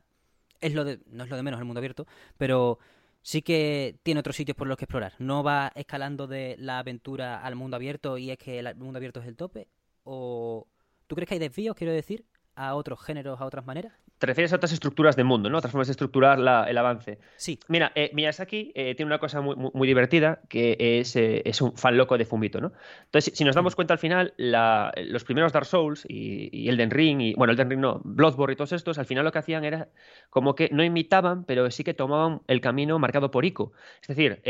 es 0.60 0.75
lo 0.75 0.84
de, 0.84 1.00
no 1.06 1.25
es 1.25 1.30
lo 1.30 1.36
de 1.36 1.42
menos 1.42 1.60
el 1.60 1.66
mundo 1.66 1.78
abierto, 1.78 2.06
pero 2.36 2.78
sí 3.22 3.42
que 3.42 3.98
tiene 4.02 4.20
otros 4.20 4.36
sitios 4.36 4.56
por 4.56 4.66
los 4.68 4.76
que 4.76 4.84
explorar. 4.84 5.14
No 5.18 5.42
va 5.42 5.72
escalando 5.75 6.26
de 6.26 6.56
la 6.58 6.78
aventura 6.78 7.42
al 7.42 7.56
mundo 7.56 7.76
abierto 7.76 8.18
y 8.18 8.30
es 8.30 8.38
que 8.38 8.58
el 8.58 8.75
mundo 8.76 8.98
abierto 8.98 9.20
es 9.20 9.26
el 9.26 9.36
tope. 9.36 9.68
¿O 10.04 10.66
tú 11.06 11.16
crees 11.16 11.28
que 11.28 11.34
hay 11.34 11.40
desvíos, 11.40 11.76
quiero 11.76 11.92
decir, 11.92 12.25
a 12.54 12.75
otros 12.75 13.00
géneros, 13.02 13.40
a 13.40 13.44
otras 13.44 13.66
maneras? 13.66 13.92
Te 14.18 14.26
refieres 14.26 14.52
a 14.52 14.56
otras 14.56 14.73
estructuras 14.73 15.14
de 15.14 15.25
mundo, 15.25 15.50
¿no? 15.50 15.58
Otras 15.58 15.73
formas 15.73 15.88
de 15.88 15.92
estructurar 15.92 16.38
el 16.38 16.78
avance. 16.78 17.18
Sí. 17.37 17.58
Mira, 17.68 17.92
eh, 17.94 18.11
Miyazaki 18.14 18.73
eh, 18.75 18.94
tiene 18.94 19.08
una 19.08 19.18
cosa 19.18 19.40
muy, 19.40 19.87
divertida 19.87 20.40
que 20.49 20.76
es, 20.78 21.16
eh, 21.16 21.42
es, 21.44 21.61
un 21.61 21.76
fan 21.76 21.96
loco 21.96 22.16
de 22.16 22.25
Fumito, 22.25 22.61
¿no? 22.61 22.73
Entonces, 23.04 23.32
si 23.37 23.44
nos 23.44 23.54
damos 23.54 23.75
mm. 23.75 23.76
cuenta 23.76 23.94
al 23.94 23.99
final, 23.99 24.32
los 24.38 25.25
primeros 25.25 25.52
Dark 25.52 25.66
Souls 25.66 26.06
y, 26.08 26.68
Elden 26.68 26.90
Ring, 26.90 27.20
y 27.20 27.35
bueno, 27.35 27.52
Elden 27.52 27.68
Ring 27.68 27.80
no, 27.80 28.00
Bloodborne 28.04 28.54
y 28.54 28.56
todos 28.56 28.73
estos, 28.73 28.99
al 28.99 29.06
final 29.06 29.25
lo 29.25 29.32
que 29.32 29.38
hacían 29.38 29.64
era 29.64 29.88
como 30.30 30.54
que 30.54 30.70
no 30.73 30.82
imitaban, 30.82 31.44
pero 31.44 31.70
sí 31.70 31.85
que 31.85 31.94
tomaban 31.94 32.40
el 32.46 32.61
camino 32.61 32.99
marcado 32.99 33.30
por 33.30 33.44
Ico. 33.44 33.73
Es 34.00 34.08
decir, 34.08 34.40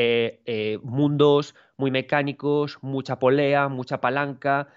mundos 0.83 1.55
muy 1.77 1.91
mecánicos, 1.91 2.79
mucha 2.83 3.19
polea, 3.19 3.69
mucha 3.69 4.01
palanca, 4.01 4.69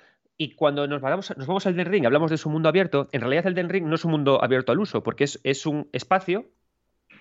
y 0.41 0.55
cuando 0.55 0.87
nos 0.87 1.01
vamos, 1.01 1.37
nos 1.37 1.47
vamos 1.47 1.67
al 1.67 1.75
Den 1.75 1.85
Ring, 1.85 2.05
hablamos 2.05 2.31
de 2.31 2.37
su 2.37 2.49
mundo 2.49 2.69
abierto, 2.69 3.09
en 3.11 3.19
realidad 3.19 3.45
el 3.47 3.55
Den 3.55 3.67
Ring 3.67 3.85
no 3.85 3.95
es 3.95 4.05
un 4.05 4.11
mundo 4.11 4.41
abierto 4.41 4.71
al 4.71 4.79
uso, 4.79 5.03
porque 5.03 5.25
es, 5.25 5.65
un 5.65 5.89
espacio 5.91 6.45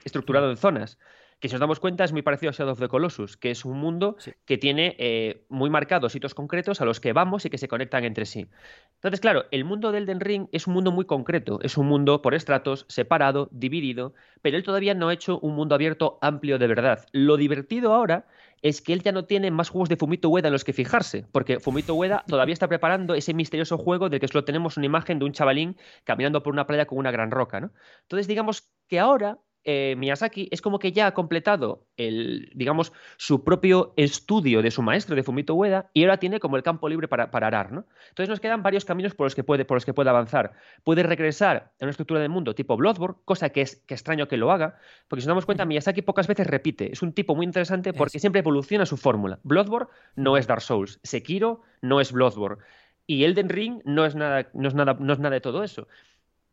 estructurado 0.05 0.49
en 0.49 0.57
zonas 0.57 0.99
que 1.41 1.49
si 1.49 1.55
nos 1.55 1.61
damos 1.61 1.79
cuenta 1.81 2.05
es 2.05 2.13
muy 2.13 2.23
parecido 2.23 2.51
a 2.51 2.53
Shadow 2.53 2.73
of 2.73 2.81
the 2.81 2.89
Colossus, 2.89 3.37
que 3.37 3.51
es 3.51 3.65
un 3.65 3.79
mundo 3.79 4.17
que 4.45 4.59
tiene 4.59 4.97
eh, 4.99 5.45
muy 5.49 5.71
marcados 5.71 6.13
sitios 6.13 6.35
concretos 6.35 6.81
a 6.81 6.85
los 6.85 6.99
que 7.01 7.13
vamos 7.13 7.45
y 7.45 7.51
que 7.51 7.59
se 7.59 7.69
conectan 7.69 8.05
entre 8.05 8.25
sí. 8.25 8.49
Entonces, 8.95 9.21
claro, 9.21 9.45
el 9.53 9.65
mundo 9.65 9.93
del 9.93 10.07
Den 10.07 10.19
Ring 10.19 10.49
es 10.51 10.67
un 10.67 10.75
mundo 10.75 10.91
muy 10.91 11.05
concreto, 11.05 11.61
es 11.63 11.77
un 11.77 11.87
mundo 11.87 12.23
por 12.23 12.35
estratos, 12.35 12.87
separado, 12.89 13.49
dividido, 13.53 14.15
pero 14.43 14.57
él 14.57 14.65
todavía 14.65 14.95
no 14.95 15.09
ha 15.09 15.15
hecho 15.15 15.39
un 15.39 15.55
mundo 15.55 15.77
abierto 15.77 16.19
amplio 16.23 16.59
de 16.59 16.67
verdad. 16.67 17.07
Lo 17.13 17.37
divertido 17.37 17.95
ahora 17.95 18.27
es 18.63 18.81
que 18.81 18.93
él 18.93 19.03
ya 19.03 19.13
no 19.13 19.25
tiene 19.25 19.51
más 19.51 19.71
juegos 19.71 19.89
de 19.89 19.97
Fumito 19.97 20.29
Ueda 20.29 20.49
en 20.49 20.53
los 20.53 20.65
que 20.65 20.73
fijarse, 20.73 21.27
porque 21.33 21.61
Fumito 21.61 21.95
Ueda 21.95 22.25
todavía 22.27 22.53
está 22.53 22.69
preparando 22.69 23.15
ese 23.15 23.35
misterioso 23.35 23.79
juego 23.79 24.09
del 24.09 24.21
que 24.21 24.29
solo 24.29 24.45
tenemos 24.45 24.77
una 24.77 24.87
imagen 24.87 25.19
de 25.19 25.25
un 25.25 25.33
chavalín 25.33 25.77
caminando 26.05 26.43
por 26.43 26.53
una 26.53 26.67
playa 26.67 26.87
con 26.87 26.99
una 26.99 27.11
gran 27.11 27.31
roca, 27.31 27.61
¿no? 27.61 27.73
Entonces, 28.03 28.27
digamos 28.27 28.69
que 28.89 28.99
ahora 28.99 29.39
eh, 29.65 29.95
Miyazaki 29.97 30.49
es 30.51 30.63
como 30.63 30.79
que 30.79 30.93
ya 30.93 31.07
ha 31.09 31.15
completado 31.15 31.87
el, 31.97 32.51
digamos, 32.55 32.93
su 33.17 33.45
propio 33.45 33.93
estudio 33.97 34.63
de 34.63 34.71
su 34.71 34.83
maestro, 34.83 35.17
de 35.17 35.23
Fumito 35.23 35.55
Ueda, 35.55 35.91
y 35.93 36.05
ahora 36.05 36.19
tiene 36.19 36.41
como 36.41 36.57
el 36.57 36.63
campo 36.63 36.89
libre 36.89 37.09
para, 37.09 37.31
para 37.31 37.49
arar, 37.49 37.73
¿no? 37.73 37.85
Entonces 38.09 38.29
nos 38.29 38.41
quedan 38.41 38.63
varios 38.63 38.85
caminos 38.85 39.15
por 39.15 39.27
los 39.27 39.35
que 39.35 39.45
puede, 39.45 39.65
por 39.65 39.77
los 39.77 39.85
que 39.85 39.95
puede 39.95 40.11
avanzar. 40.11 40.53
Puede 40.85 41.03
regresar 41.03 41.73
a 41.81 41.85
una 41.85 41.91
estructura 41.91 42.21
del 42.21 42.31
mundo 42.31 42.55
tipo 42.55 42.77
Bloodborne, 42.77 43.19
cosa 43.25 43.51
que 43.51 43.63
es 43.63 43.77
que 43.77 43.95
extraño 43.95 44.29
que 44.29 44.37
lo 44.37 44.51
haga, 44.53 44.79
porque 45.09 45.23
si 45.23 45.27
nos 45.27 45.33
damos 45.33 45.47
cuenta, 45.47 45.65
Miyazaki 45.65 46.03
pocas 46.03 46.27
veces 46.27 46.47
repite. 46.47 46.93
Es 46.93 47.03
un 47.03 47.13
tipo 47.13 47.35
muy 47.35 47.45
interesante 47.45 47.93
porque 47.93 48.19
siempre 48.19 48.41
evoluciona 48.41 48.87
su 48.87 48.97
fórmula. 48.97 49.39
Bloodborne 49.43 49.89
no 50.17 50.37
es 50.37 50.47
Dark 50.47 50.63
Souls, 50.63 51.01
Sekiro 51.03 51.61
no 51.83 52.01
es 52.01 52.13
Bloodborne. 52.13 52.63
Y 53.07 53.25
Elden 53.25 53.49
Ring 53.49 53.81
no 53.85 54.05
es 54.05 54.15
nada, 54.15 54.49
no 54.53 54.69
es 54.69 54.75
nada, 54.75 54.97
no 55.01 55.13
es 55.13 55.19
nada 55.19 55.35
de 55.35 55.41
todo 55.41 55.65
eso. 55.65 55.89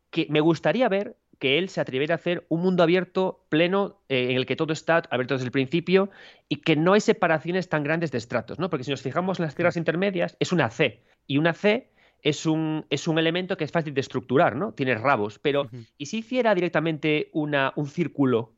Que 0.09 0.27
me 0.29 0.39
gustaría 0.39 0.87
ver 0.87 1.17
que 1.39 1.57
él 1.57 1.69
se 1.69 1.81
atreviera 1.81 2.15
a 2.15 2.17
hacer 2.17 2.45
un 2.49 2.61
mundo 2.61 2.83
abierto 2.83 3.45
pleno 3.49 3.99
eh, 4.09 4.31
en 4.31 4.37
el 4.37 4.45
que 4.45 4.55
todo 4.55 4.73
está 4.73 5.03
abierto 5.09 5.35
desde 5.35 5.45
el 5.45 5.51
principio 5.51 6.09
y 6.49 6.57
que 6.57 6.75
no 6.75 6.93
hay 6.93 7.01
separaciones 7.01 7.69
tan 7.69 7.83
grandes 7.83 8.11
de 8.11 8.17
estratos, 8.17 8.59
¿no? 8.59 8.69
Porque 8.69 8.83
si 8.83 8.91
nos 8.91 9.01
fijamos 9.01 9.39
en 9.39 9.45
las 9.45 9.55
tierras 9.55 9.77
intermedias, 9.77 10.37
es 10.39 10.51
una 10.51 10.69
C. 10.69 11.03
Y 11.27 11.37
una 11.37 11.53
C 11.53 11.89
es 12.21 12.45
un, 12.45 12.85
es 12.89 13.07
un 13.07 13.19
elemento 13.19 13.57
que 13.57 13.63
es 13.63 13.71
fácil 13.71 13.93
de 13.93 14.01
estructurar, 14.01 14.55
¿no? 14.55 14.73
Tiene 14.73 14.95
rabos. 14.95 15.39
Pero, 15.39 15.69
¿y 15.97 16.07
si 16.07 16.17
hiciera 16.17 16.55
directamente 16.55 17.29
una, 17.33 17.71
un 17.75 17.87
círculo 17.87 18.53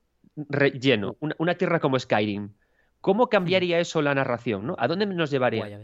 lleno, 0.80 1.18
una, 1.20 1.56
tierra 1.56 1.80
como 1.80 2.00
Skyrim? 2.00 2.54
¿Cómo 3.02 3.28
cambiaría 3.30 3.80
eso 3.80 4.02
la 4.02 4.16
narración? 4.16 4.68
¿no? 4.68 4.76
¿A 4.80 4.88
dónde 4.88 5.06
nos 5.06 5.32
llevaría? 5.32 5.82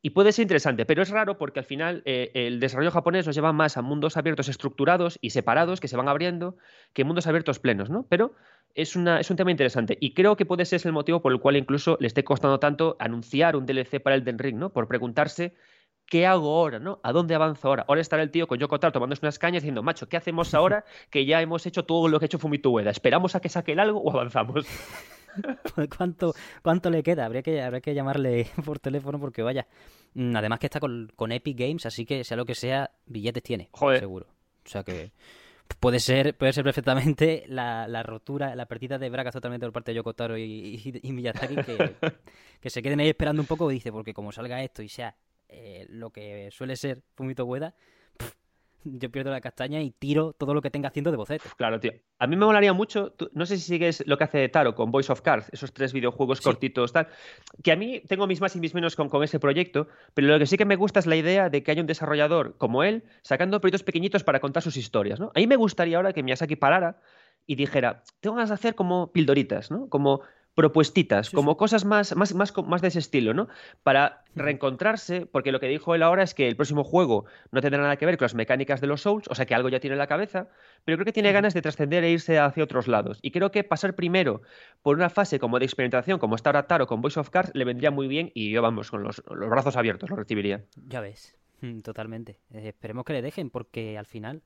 Y 0.00 0.10
puede 0.10 0.32
ser 0.32 0.44
interesante, 0.44 0.86
pero 0.86 1.02
es 1.02 1.10
raro 1.10 1.38
porque 1.38 1.58
al 1.58 1.64
final 1.64 2.02
eh, 2.04 2.30
el 2.34 2.60
desarrollo 2.60 2.92
japonés 2.92 3.26
nos 3.26 3.34
lleva 3.34 3.52
más 3.52 3.76
a 3.76 3.82
mundos 3.82 4.16
abiertos 4.16 4.48
estructurados 4.48 5.18
y 5.20 5.30
separados 5.30 5.80
que 5.80 5.88
se 5.88 5.96
van 5.96 6.08
abriendo 6.08 6.56
que 6.92 7.04
mundos 7.04 7.26
abiertos 7.26 7.58
plenos, 7.58 7.90
¿no? 7.90 8.06
Pero 8.08 8.32
es, 8.74 8.94
una, 8.94 9.18
es 9.18 9.28
un 9.30 9.36
tema 9.36 9.50
interesante 9.50 9.98
y 10.00 10.14
creo 10.14 10.36
que 10.36 10.46
puede 10.46 10.64
ser 10.64 10.80
el 10.84 10.92
motivo 10.92 11.20
por 11.20 11.32
el 11.32 11.40
cual 11.40 11.56
incluso 11.56 11.96
le 12.00 12.06
esté 12.06 12.22
costando 12.22 12.60
tanto 12.60 12.96
anunciar 13.00 13.56
un 13.56 13.66
DLC 13.66 14.00
para 14.00 14.14
el 14.14 14.24
Den 14.24 14.38
Ring, 14.38 14.56
¿no? 14.56 14.72
Por 14.72 14.86
preguntarse 14.86 15.54
¿qué 16.08 16.26
hago 16.26 16.56
ahora? 16.56 16.78
¿no? 16.78 17.00
¿A 17.02 17.12
dónde 17.12 17.34
avanzo 17.34 17.68
ahora? 17.68 17.84
Ahora 17.88 18.00
estará 18.00 18.22
el 18.22 18.30
tío 18.30 18.46
con 18.46 18.58
Yoko 18.58 18.80
Taro 18.80 18.92
tomándose 18.92 19.24
unas 19.24 19.38
cañas 19.38 19.62
diciendo, 19.62 19.82
macho, 19.82 20.08
¿qué 20.08 20.16
hacemos 20.16 20.54
ahora 20.54 20.84
que 21.10 21.26
ya 21.26 21.40
hemos 21.40 21.66
hecho 21.66 21.84
todo 21.84 22.08
lo 22.08 22.18
que 22.18 22.24
ha 22.24 22.26
hecho 22.26 22.38
Fumito 22.38 22.70
Ueda? 22.70 22.90
¿Esperamos 22.90 23.34
a 23.34 23.40
que 23.40 23.48
saque 23.48 23.72
el 23.72 23.80
algo 23.80 24.00
o 24.00 24.10
avanzamos? 24.10 24.66
¿Cuánto, 25.96 26.34
¿Cuánto 26.62 26.90
le 26.90 27.02
queda? 27.02 27.26
Habría 27.26 27.42
que, 27.42 27.62
habría 27.62 27.80
que 27.80 27.94
llamarle 27.94 28.48
por 28.64 28.78
teléfono 28.78 29.18
porque 29.18 29.42
vaya. 29.42 29.66
Mm, 30.14 30.36
además 30.36 30.58
que 30.58 30.66
está 30.66 30.80
con, 30.80 31.32
Epic 31.32 31.58
Games, 31.58 31.86
así 31.86 32.04
que 32.04 32.24
sea 32.24 32.36
lo 32.36 32.44
que 32.44 32.54
sea, 32.54 32.90
billetes 33.06 33.42
tiene, 33.42 33.70
seguro. 33.98 34.26
O 34.64 34.68
sea 34.68 34.82
que 34.82 35.12
puede 35.80 36.00
ser, 36.00 36.36
puede 36.36 36.52
ser 36.52 36.64
perfectamente 36.64 37.44
la, 37.48 38.02
rotura, 38.02 38.54
la 38.54 38.66
pérdida 38.66 38.98
de 38.98 39.10
bragas 39.10 39.34
totalmente 39.34 39.66
por 39.66 39.72
parte 39.72 39.92
de 39.92 39.96
Yoko 39.96 40.14
Taro 40.14 40.38
y, 40.38 41.00
Miyazaki, 41.02 41.56
que, 42.60 42.70
se 42.70 42.82
queden 42.82 43.00
ahí 43.00 43.08
esperando 43.08 43.42
un 43.42 43.46
poco, 43.46 43.68
dice, 43.68 43.92
porque 43.92 44.14
como 44.14 44.32
salga 44.32 44.62
esto 44.62 44.82
y 44.82 44.88
sea 44.88 45.16
eh, 45.48 45.86
lo 45.88 46.10
que 46.10 46.50
suele 46.50 46.76
ser 46.76 47.02
Fumito 47.14 47.44
Ueda, 47.44 47.74
yo 48.84 49.10
pierdo 49.10 49.30
la 49.30 49.40
castaña 49.40 49.80
y 49.80 49.90
tiro 49.90 50.32
todo 50.32 50.54
lo 50.54 50.62
que 50.62 50.70
tenga 50.70 50.88
haciendo 50.88 51.10
de 51.10 51.16
boceto. 51.16 51.48
Claro, 51.56 51.80
tío. 51.80 51.92
A 52.18 52.26
mí 52.26 52.36
me 52.36 52.44
molaría 52.44 52.72
mucho, 52.72 53.14
no 53.32 53.46
sé 53.46 53.56
si 53.56 53.62
sigues 53.62 54.02
lo 54.06 54.18
que 54.18 54.24
hace 54.24 54.48
Taro 54.48 54.74
con 54.74 54.90
Voice 54.90 55.12
of 55.12 55.20
Cards, 55.22 55.48
esos 55.52 55.72
tres 55.72 55.92
videojuegos 55.92 56.40
cortitos, 56.40 56.92
tal, 56.92 57.08
que 57.62 57.72
a 57.72 57.76
mí 57.76 58.00
tengo 58.08 58.26
mis 58.26 58.40
más 58.40 58.56
y 58.56 58.60
mis 58.60 58.74
menos 58.74 58.96
con, 58.96 59.08
con, 59.08 59.22
ese 59.22 59.38
proyecto, 59.38 59.88
pero 60.14 60.28
lo 60.28 60.38
que 60.38 60.46
sí 60.46 60.56
que 60.56 60.64
me 60.64 60.76
gusta 60.76 61.00
es 61.00 61.06
la 61.06 61.16
idea 61.16 61.50
de 61.50 61.62
que 61.62 61.70
haya 61.70 61.80
un 61.80 61.86
desarrollador 61.86 62.56
como 62.56 62.82
él 62.82 63.04
sacando 63.22 63.60
proyectos 63.60 63.84
pequeñitos 63.84 64.24
para 64.24 64.40
contar 64.40 64.62
sus 64.62 64.76
historias, 64.76 65.20
¿no? 65.20 65.32
A 65.34 65.38
mí 65.38 65.46
me 65.46 65.56
gustaría 65.56 65.96
ahora 65.96 66.12
que 66.12 66.22
Miyazaki 66.22 66.56
parara 66.56 67.00
y 67.46 67.54
dijera, 67.54 68.02
tengo 68.20 68.36
ganas 68.36 68.50
de 68.50 68.54
hacer 68.54 68.74
como 68.74 69.10
pildoritas, 69.12 69.70
¿no? 69.70 69.88
Como 69.88 70.20
propuestitas, 70.58 71.30
como 71.30 71.56
cosas 71.56 71.84
más, 71.84 72.16
más, 72.16 72.34
más, 72.34 72.52
más 72.66 72.82
de 72.82 72.88
ese 72.88 72.98
estilo, 72.98 73.32
¿no? 73.32 73.46
Para 73.84 74.24
reencontrarse, 74.34 75.24
porque 75.24 75.52
lo 75.52 75.60
que 75.60 75.68
dijo 75.68 75.94
él 75.94 76.02
ahora 76.02 76.24
es 76.24 76.34
que 76.34 76.48
el 76.48 76.56
próximo 76.56 76.82
juego 76.82 77.26
no 77.52 77.60
tendrá 77.60 77.80
nada 77.80 77.94
que 77.94 78.06
ver 78.06 78.18
con 78.18 78.24
las 78.24 78.34
mecánicas 78.34 78.80
de 78.80 78.88
los 78.88 79.02
Souls, 79.02 79.28
o 79.30 79.36
sea 79.36 79.46
que 79.46 79.54
algo 79.54 79.68
ya 79.68 79.78
tiene 79.78 79.94
en 79.94 79.98
la 79.98 80.08
cabeza, 80.08 80.48
pero 80.84 80.96
creo 80.96 81.04
que 81.04 81.12
tiene 81.12 81.30
ganas 81.30 81.54
de 81.54 81.62
trascender 81.62 82.02
e 82.02 82.10
irse 82.10 82.40
hacia 82.40 82.64
otros 82.64 82.88
lados. 82.88 83.20
Y 83.22 83.30
creo 83.30 83.52
que 83.52 83.62
pasar 83.62 83.94
primero 83.94 84.42
por 84.82 84.96
una 84.96 85.10
fase 85.10 85.38
como 85.38 85.60
de 85.60 85.64
experimentación, 85.64 86.18
como 86.18 86.34
está 86.34 86.50
ahora 86.50 86.66
Taro 86.66 86.88
con 86.88 87.02
Voice 87.02 87.20
of 87.20 87.30
Cards, 87.30 87.52
le 87.54 87.64
vendría 87.64 87.92
muy 87.92 88.08
bien 88.08 88.32
y 88.34 88.50
yo, 88.50 88.60
vamos, 88.60 88.90
con 88.90 89.04
los, 89.04 89.22
brazos 89.28 89.76
abiertos 89.76 90.10
lo 90.10 90.16
recibiría. 90.16 90.64
Ya 90.88 91.00
ves, 91.00 91.38
mm, 91.60 91.82
totalmente. 91.82 92.40
Eh, 92.52 92.70
esperemos 92.70 93.04
que 93.04 93.12
le 93.12 93.22
dejen, 93.22 93.50
porque 93.50 93.96
al 93.96 94.06
final, 94.06 94.42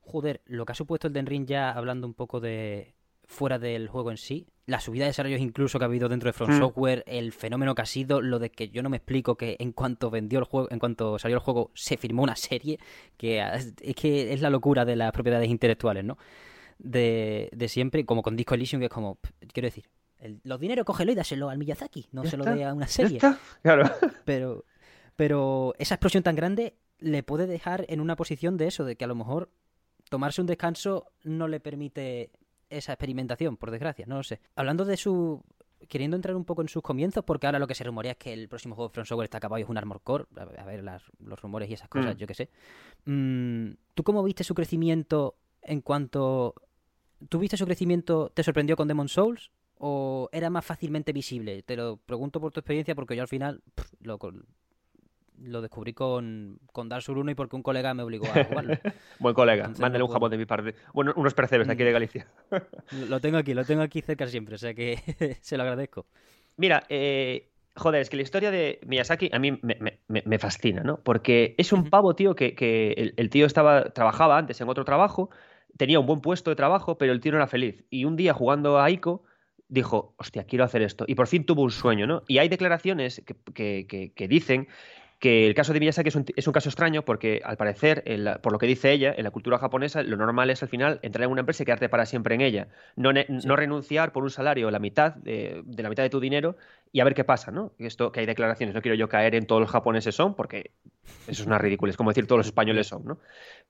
joder, 0.00 0.40
lo 0.46 0.64
que 0.64 0.72
ha 0.72 0.76
supuesto 0.76 1.08
el 1.08 1.12
Den 1.12 1.26
Ring 1.26 1.44
ya 1.44 1.72
hablando 1.72 2.06
un 2.06 2.14
poco 2.14 2.40
de 2.40 2.94
fuera 3.32 3.58
del 3.58 3.88
juego 3.88 4.10
en 4.10 4.16
sí, 4.16 4.46
la 4.66 4.80
subida 4.80 5.04
de 5.04 5.08
desarrollos 5.08 5.40
incluso 5.40 5.78
que 5.78 5.84
ha 5.84 5.88
habido 5.88 6.08
dentro 6.08 6.28
de 6.28 6.32
From 6.32 6.50
hmm. 6.50 6.58
Software, 6.58 7.04
el 7.06 7.32
fenómeno 7.32 7.74
que 7.74 7.82
ha 7.82 7.86
sido, 7.86 8.20
lo 8.20 8.38
de 8.38 8.50
que 8.50 8.68
yo 8.68 8.82
no 8.82 8.90
me 8.90 8.98
explico 8.98 9.36
que 9.36 9.56
en 9.58 9.72
cuanto 9.72 10.10
vendió 10.10 10.38
el 10.38 10.44
juego, 10.44 10.68
en 10.70 10.78
cuanto 10.78 11.18
salió 11.18 11.36
el 11.36 11.42
juego, 11.42 11.70
se 11.74 11.96
firmó 11.96 12.22
una 12.22 12.36
serie, 12.36 12.78
que 13.16 13.40
es 13.40 13.96
que 13.96 14.32
es 14.32 14.40
la 14.40 14.50
locura 14.50 14.84
de 14.84 14.96
las 14.96 15.12
propiedades 15.12 15.48
intelectuales, 15.48 16.04
¿no? 16.04 16.18
De, 16.78 17.48
de 17.52 17.68
siempre, 17.68 18.04
como 18.04 18.22
con 18.22 18.36
Disco 18.36 18.54
Elysium, 18.54 18.80
que 18.80 18.86
es 18.86 18.92
como, 18.92 19.18
quiero 19.52 19.66
decir, 19.66 19.84
los 20.44 20.60
dineros 20.60 20.84
cógelo 20.84 21.12
y 21.12 21.14
dáselo 21.14 21.48
al 21.48 21.58
Miyazaki, 21.58 22.06
no 22.12 22.24
se 22.24 22.36
lo 22.36 22.44
dé 22.44 22.64
a 22.64 22.72
una 22.72 22.86
serie. 22.86 23.18
Claro. 23.62 23.90
Pero, 24.24 24.64
pero 25.16 25.74
esa 25.78 25.96
explosión 25.96 26.22
tan 26.22 26.34
grande 26.34 26.74
le 26.98 27.22
puede 27.22 27.46
dejar 27.46 27.84
en 27.88 28.00
una 28.00 28.16
posición 28.16 28.56
de 28.56 28.68
eso, 28.68 28.84
de 28.84 28.96
que 28.96 29.04
a 29.04 29.08
lo 29.08 29.14
mejor 29.14 29.50
tomarse 30.08 30.40
un 30.40 30.46
descanso 30.46 31.12
no 31.22 31.48
le 31.48 31.60
permite 31.60 32.30
esa 32.76 32.92
experimentación, 32.92 33.56
por 33.56 33.70
desgracia, 33.70 34.06
no 34.06 34.16
lo 34.16 34.22
sé. 34.22 34.40
Hablando 34.56 34.84
de 34.84 34.96
su 34.96 35.42
queriendo 35.88 36.16
entrar 36.16 36.36
un 36.36 36.44
poco 36.44 36.62
en 36.62 36.68
sus 36.68 36.82
comienzos, 36.82 37.24
porque 37.24 37.46
ahora 37.46 37.58
lo 37.58 37.66
que 37.66 37.74
se 37.74 37.84
rumorea 37.84 38.12
es 38.12 38.18
que 38.18 38.32
el 38.32 38.48
próximo 38.48 38.74
juego 38.74 38.88
de 38.88 38.94
From 38.94 39.06
Software 39.06 39.24
está 39.24 39.38
acabado 39.38 39.58
y 39.58 39.62
es 39.62 39.68
un 39.68 39.76
Armor 39.76 40.00
Core. 40.02 40.26
A 40.36 40.64
ver, 40.64 40.84
los 40.84 41.42
rumores 41.42 41.68
y 41.70 41.74
esas 41.74 41.88
cosas, 41.88 42.14
mm. 42.14 42.18
yo 42.18 42.26
qué 42.26 42.34
sé. 42.34 42.50
Mm, 43.04 43.72
¿Tú 43.94 44.02
cómo 44.02 44.22
viste 44.22 44.44
su 44.44 44.54
crecimiento 44.54 45.36
en 45.62 45.80
cuanto. 45.80 46.54
¿Tú 47.28 47.38
viste 47.38 47.56
su 47.56 47.66
crecimiento, 47.66 48.30
te 48.34 48.42
sorprendió 48.42 48.76
con 48.76 48.88
Demon 48.88 49.08
Souls? 49.08 49.50
¿O 49.78 50.28
era 50.32 50.50
más 50.50 50.64
fácilmente 50.64 51.12
visible? 51.12 51.62
Te 51.62 51.76
lo 51.76 51.96
pregunto 51.96 52.40
por 52.40 52.52
tu 52.52 52.60
experiencia, 52.60 52.94
porque 52.94 53.16
yo 53.16 53.22
al 53.22 53.28
final 53.28 53.62
lo, 54.00 54.18
lo 55.44 55.60
descubrí 55.60 55.92
con, 55.92 56.58
con 56.72 56.88
Dark 56.88 57.02
Souls 57.02 57.20
1 57.20 57.32
y 57.32 57.34
porque 57.34 57.56
un 57.56 57.62
colega 57.62 57.94
me 57.94 58.02
obligó 58.02 58.26
a 58.26 58.44
jugarlo. 58.44 58.74
Buen 59.18 59.34
colega, 59.34 59.70
mándale 59.78 60.04
un 60.04 60.10
jamón 60.10 60.30
de 60.30 60.38
mi 60.38 60.46
parte. 60.46 60.74
Bueno, 60.92 61.12
unos 61.16 61.34
percebes 61.34 61.68
aquí 61.68 61.82
de 61.82 61.90
mm. 61.90 61.92
Galicia. 61.92 62.26
lo 63.08 63.20
tengo 63.20 63.38
aquí, 63.38 63.54
lo 63.54 63.64
tengo 63.64 63.82
aquí 63.82 64.00
cerca 64.02 64.26
siempre, 64.26 64.54
o 64.54 64.58
sea 64.58 64.74
que 64.74 64.98
se 65.40 65.56
lo 65.56 65.62
agradezco. 65.62 66.06
Mira, 66.56 66.84
eh, 66.88 67.50
joder, 67.76 68.02
es 68.02 68.10
que 68.10 68.16
la 68.16 68.22
historia 68.22 68.50
de 68.50 68.80
Miyazaki 68.86 69.30
a 69.32 69.38
mí 69.38 69.58
me, 69.62 70.38
fascina, 70.38 70.82
¿no? 70.82 70.98
Porque 70.98 71.54
es 71.58 71.72
un 71.72 71.88
pavo, 71.88 72.14
tío, 72.14 72.34
que, 72.34 72.54
que 72.54 73.14
el, 73.16 73.30
tío 73.30 73.46
estaba, 73.46 73.90
trabajaba 73.90 74.38
antes 74.38 74.60
en 74.60 74.68
otro 74.68 74.84
trabajo, 74.84 75.30
tenía 75.76 75.98
un 75.98 76.06
buen 76.06 76.20
puesto 76.20 76.50
de 76.50 76.56
trabajo, 76.56 76.98
pero 76.98 77.12
el 77.12 77.20
tío 77.20 77.32
no 77.32 77.38
era 77.38 77.46
feliz. 77.46 77.84
Y 77.90 78.04
un 78.04 78.16
día 78.16 78.34
jugando 78.34 78.78
a 78.78 78.90
Ico 78.90 79.24
dijo, 79.68 80.14
hostia, 80.18 80.44
quiero 80.44 80.64
hacer 80.64 80.82
esto. 80.82 81.04
Y 81.08 81.14
por 81.14 81.26
fin 81.26 81.46
tuvo 81.46 81.62
un 81.62 81.70
sueño, 81.70 82.06
¿no? 82.06 82.22
Y 82.28 82.38
hay 82.38 82.48
declaraciones 82.48 83.22
que, 83.54 83.86
que, 83.86 84.12
que 84.14 84.28
dicen 84.28 84.68
que 85.22 85.46
el 85.46 85.54
caso 85.54 85.72
de 85.72 85.78
Miyazaki 85.78 86.08
es 86.08 86.16
un, 86.16 86.24
es 86.34 86.48
un 86.48 86.52
caso 86.52 86.68
extraño 86.68 87.04
porque, 87.04 87.40
al 87.44 87.56
parecer, 87.56 88.02
por 88.42 88.50
lo 88.50 88.58
que 88.58 88.66
dice 88.66 88.90
ella, 88.90 89.14
en 89.16 89.22
la 89.22 89.30
cultura 89.30 89.56
japonesa, 89.56 90.02
lo 90.02 90.16
normal 90.16 90.50
es 90.50 90.64
al 90.64 90.68
final 90.68 90.98
entrar 91.02 91.26
en 91.26 91.30
una 91.30 91.42
empresa 91.42 91.62
y 91.62 91.66
quedarte 91.66 91.88
para 91.88 92.06
siempre 92.06 92.34
en 92.34 92.40
ella. 92.40 92.66
No, 92.96 93.12
no 93.12 93.54
renunciar 93.54 94.10
por 94.10 94.24
un 94.24 94.30
salario 94.30 94.68
la 94.72 94.80
mitad 94.80 95.14
de, 95.14 95.62
la 95.76 95.88
mitad 95.88 96.02
de 96.02 96.10
tu 96.10 96.18
dinero 96.18 96.56
y 96.90 96.98
a 96.98 97.04
ver 97.04 97.14
qué 97.14 97.22
pasa, 97.22 97.52
¿no? 97.52 97.70
Esto 97.78 98.10
que 98.10 98.18
hay 98.18 98.26
declaraciones, 98.26 98.74
no 98.74 98.82
quiero 98.82 98.96
yo 98.96 99.08
caer 99.08 99.36
en 99.36 99.46
todos 99.46 99.60
los 99.60 99.70
japoneses 99.70 100.12
son, 100.12 100.34
porque 100.34 100.72
eso 101.28 101.42
es 101.42 101.46
una 101.46 101.56
ridícula, 101.56 101.90
es 101.90 101.96
como 101.96 102.10
decir 102.10 102.26
todos 102.26 102.40
los 102.40 102.46
españoles 102.46 102.88
son, 102.88 103.04
¿no? 103.04 103.18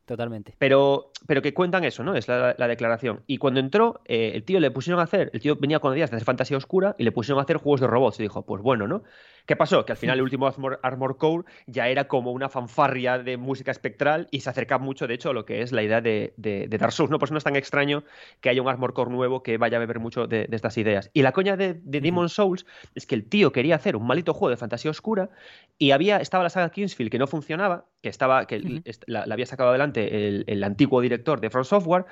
Totalmente. 0.07 0.55
Pero, 0.59 1.13
pero 1.27 1.43
que 1.43 1.53
cuentan 1.53 1.85
eso, 1.85 2.03
¿no? 2.03 2.17
Es 2.17 2.29
la, 2.29 2.55
declaración. 2.67 3.25
Y 3.27 3.37
cuando 3.37 3.61
entró, 3.61 4.01
eh, 4.07 4.33
el 4.35 4.43
tío 4.43 4.59
le 4.59 4.71
pusieron 4.71 5.01
a 5.01 5.05
hacer, 5.05 5.31
el 5.35 5.41
tío 5.41 5.57
venía 5.57 5.81
con 5.81 5.95
ideas 5.95 6.11
de 6.11 6.17
hacer 6.17 6.25
fantasía 6.25 6.57
oscura 6.57 6.97
y 6.99 7.05
le 7.05 7.13
pusieron 7.13 7.39
a 7.39 7.43
hacer 7.43 7.59
juegos 7.59 7.81
de 7.83 7.87
robots. 7.87 8.19
Y 8.19 8.23
dijo, 8.25 8.45
pues 8.45 8.63
bueno, 8.63 8.89
¿no? 8.89 9.05
¿Qué 9.47 9.57
pasó? 9.57 9.85
Que 9.85 9.93
al 9.93 9.99
final 9.99 10.19
el 10.19 10.23
último 10.23 10.47
Armor, 10.83 11.17
Core 11.17 11.45
ya 11.67 11.89
era 11.89 12.07
como 12.07 12.33
una 12.33 12.49
fanfarria 12.49 13.19
de 13.19 13.37
música 13.37 13.71
espectral 13.71 14.29
y 14.31 14.41
se 14.41 14.51
acerca 14.51 14.79
mucho, 14.79 15.07
de 15.07 15.15
hecho, 15.15 15.31
a 15.31 15.33
lo 15.33 15.45
que 15.45 15.63
es 15.63 15.73
la 15.73 15.83
idea 15.83 16.01
de, 16.01 16.33
de, 16.37 16.69
Dark 16.69 16.93
Souls, 16.93 17.11
¿no? 17.11 17.19
Pues 17.19 17.31
no 17.33 17.39
es 17.39 17.45
tan 17.45 17.57
extraño 17.57 18.05
que 18.41 18.49
haya 18.49 18.63
un 18.63 18.69
Armor 18.69 18.93
Core 18.93 19.11
nuevo 19.11 19.43
que 19.43 19.59
vaya 19.59 19.79
a 19.79 19.81
beber 19.81 19.99
mucho 19.99 20.27
de, 20.27 20.49
estas 20.51 20.77
ideas. 20.79 21.11
Y 21.13 21.23
la 21.23 21.33
coña 21.33 21.57
de, 21.57 21.81
Demon 21.83 22.29
Souls 22.29 22.67
es 22.95 23.07
que 23.07 23.15
el 23.15 23.29
tío 23.29 23.53
quería 23.53 23.77
hacer 23.77 23.97
un 23.97 24.07
malito 24.07 24.35
juego 24.35 24.51
de 24.51 24.57
fantasía 24.57 24.91
oscura 24.91 25.31
y 25.79 25.91
había, 25.91 26.19
estaba 26.19 26.45
la 26.45 26.51
saga 26.51 26.71
Kingsfield 26.71 27.11
que 27.11 27.19
no 27.19 27.27
funcionaba, 27.27 27.87
que 28.01 28.09
estaba, 28.09 28.47
que 28.47 28.83
la, 29.07 29.25
había 29.31 29.47
sacado 29.47 29.71
adelante 29.71 30.29
el, 30.29 30.45
el, 30.47 30.65
antiguo 30.65 31.01
director 31.01 31.41
de 31.41 31.51
Front 31.51 31.67
Software, 31.67 32.05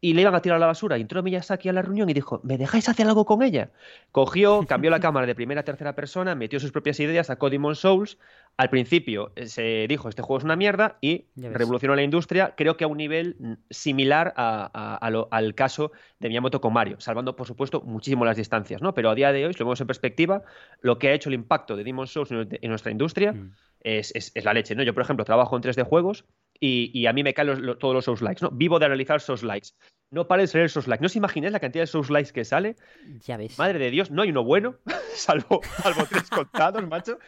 y 0.00 0.14
le 0.14 0.22
iban 0.22 0.34
a 0.34 0.40
tirar 0.40 0.56
a 0.56 0.60
la 0.60 0.66
basura. 0.66 0.96
Y 0.96 1.00
entró 1.00 1.22
Miyazaki 1.22 1.68
a 1.68 1.72
la 1.72 1.82
reunión 1.82 2.08
y 2.08 2.14
dijo, 2.14 2.40
¿me 2.44 2.56
dejáis 2.56 2.88
hacer 2.88 3.06
algo 3.06 3.24
con 3.24 3.42
ella? 3.42 3.70
Cogió, 4.12 4.64
cambió 4.68 4.90
la 4.90 5.00
cámara 5.00 5.26
de 5.26 5.34
primera 5.34 5.62
a 5.62 5.64
tercera 5.64 5.94
persona, 5.94 6.34
metió 6.34 6.60
sus 6.60 6.70
propias 6.70 7.00
ideas, 7.00 7.26
sacó 7.26 7.50
Demon 7.50 7.74
Souls. 7.74 8.18
Al 8.56 8.70
principio 8.70 9.32
eh, 9.36 9.46
se 9.46 9.86
dijo, 9.88 10.08
este 10.08 10.22
juego 10.22 10.38
es 10.38 10.44
una 10.44 10.56
mierda 10.56 10.98
y 11.00 11.26
revolucionó 11.36 11.94
la 11.94 12.02
industria, 12.02 12.54
creo 12.56 12.76
que 12.76 12.84
a 12.84 12.88
un 12.88 12.96
nivel 12.96 13.36
mm, 13.38 13.52
similar 13.70 14.34
al 14.36 15.54
caso 15.54 15.92
de 16.18 16.28
Miyamoto 16.28 16.60
con 16.60 16.72
Mario, 16.72 17.00
salvando, 17.00 17.36
por 17.36 17.46
supuesto, 17.46 17.82
muchísimo 17.82 18.24
las 18.24 18.36
distancias, 18.36 18.82
¿no? 18.82 18.94
Pero 18.94 19.10
a 19.10 19.14
día 19.14 19.32
de 19.32 19.46
hoy, 19.46 19.52
si 19.52 19.60
lo 19.60 19.66
vemos 19.66 19.80
en 19.80 19.86
perspectiva, 19.86 20.42
lo 20.80 20.98
que 20.98 21.08
ha 21.08 21.12
hecho 21.12 21.28
el 21.28 21.34
impacto 21.34 21.76
de 21.76 21.84
Demon 21.84 22.06
Souls 22.06 22.30
en 22.30 22.68
nuestra 22.68 22.90
industria 22.90 23.32
mm. 23.32 23.52
es, 23.82 24.12
es, 24.14 24.44
la 24.44 24.52
leche, 24.52 24.74
¿no? 24.74 24.82
Yo, 24.82 24.94
por 24.94 25.02
ejemplo, 25.02 25.24
trabajo 25.24 25.56
en 25.56 25.62
3D 25.62 25.84
juegos 25.84 26.24
y, 26.60 27.06
a 27.06 27.12
mí 27.12 27.22
me 27.22 27.34
caen 27.34 27.76
todos 27.78 27.94
los 27.94 28.04
Souls 28.04 28.22
likes, 28.22 28.42
¿no? 28.42 28.50
Vivo 28.50 28.78
de 28.78 28.86
analizar 28.86 29.20
Souls 29.20 29.42
likes. 29.42 29.68
No 30.10 30.26
pares 30.26 30.52
de 30.52 30.58
leer 30.58 30.70
Souls 30.70 30.88
likes. 30.88 31.02
¿No 31.02 31.06
os 31.06 31.16
imagináis 31.16 31.52
la 31.52 31.60
cantidad 31.60 31.82
de 31.82 31.86
Souls 31.86 32.10
likes 32.10 32.32
que 32.32 32.44
sale? 32.44 32.76
Ya 33.20 33.36
ves. 33.36 33.58
Madre 33.58 33.78
de 33.78 33.90
Dios, 33.90 34.10
no 34.10 34.22
hay 34.22 34.30
uno 34.30 34.42
bueno, 34.42 34.76
salvo, 35.14 35.60
salvo 35.82 36.06
tres 36.08 36.28
contados, 36.30 36.86
macho. 36.88 37.18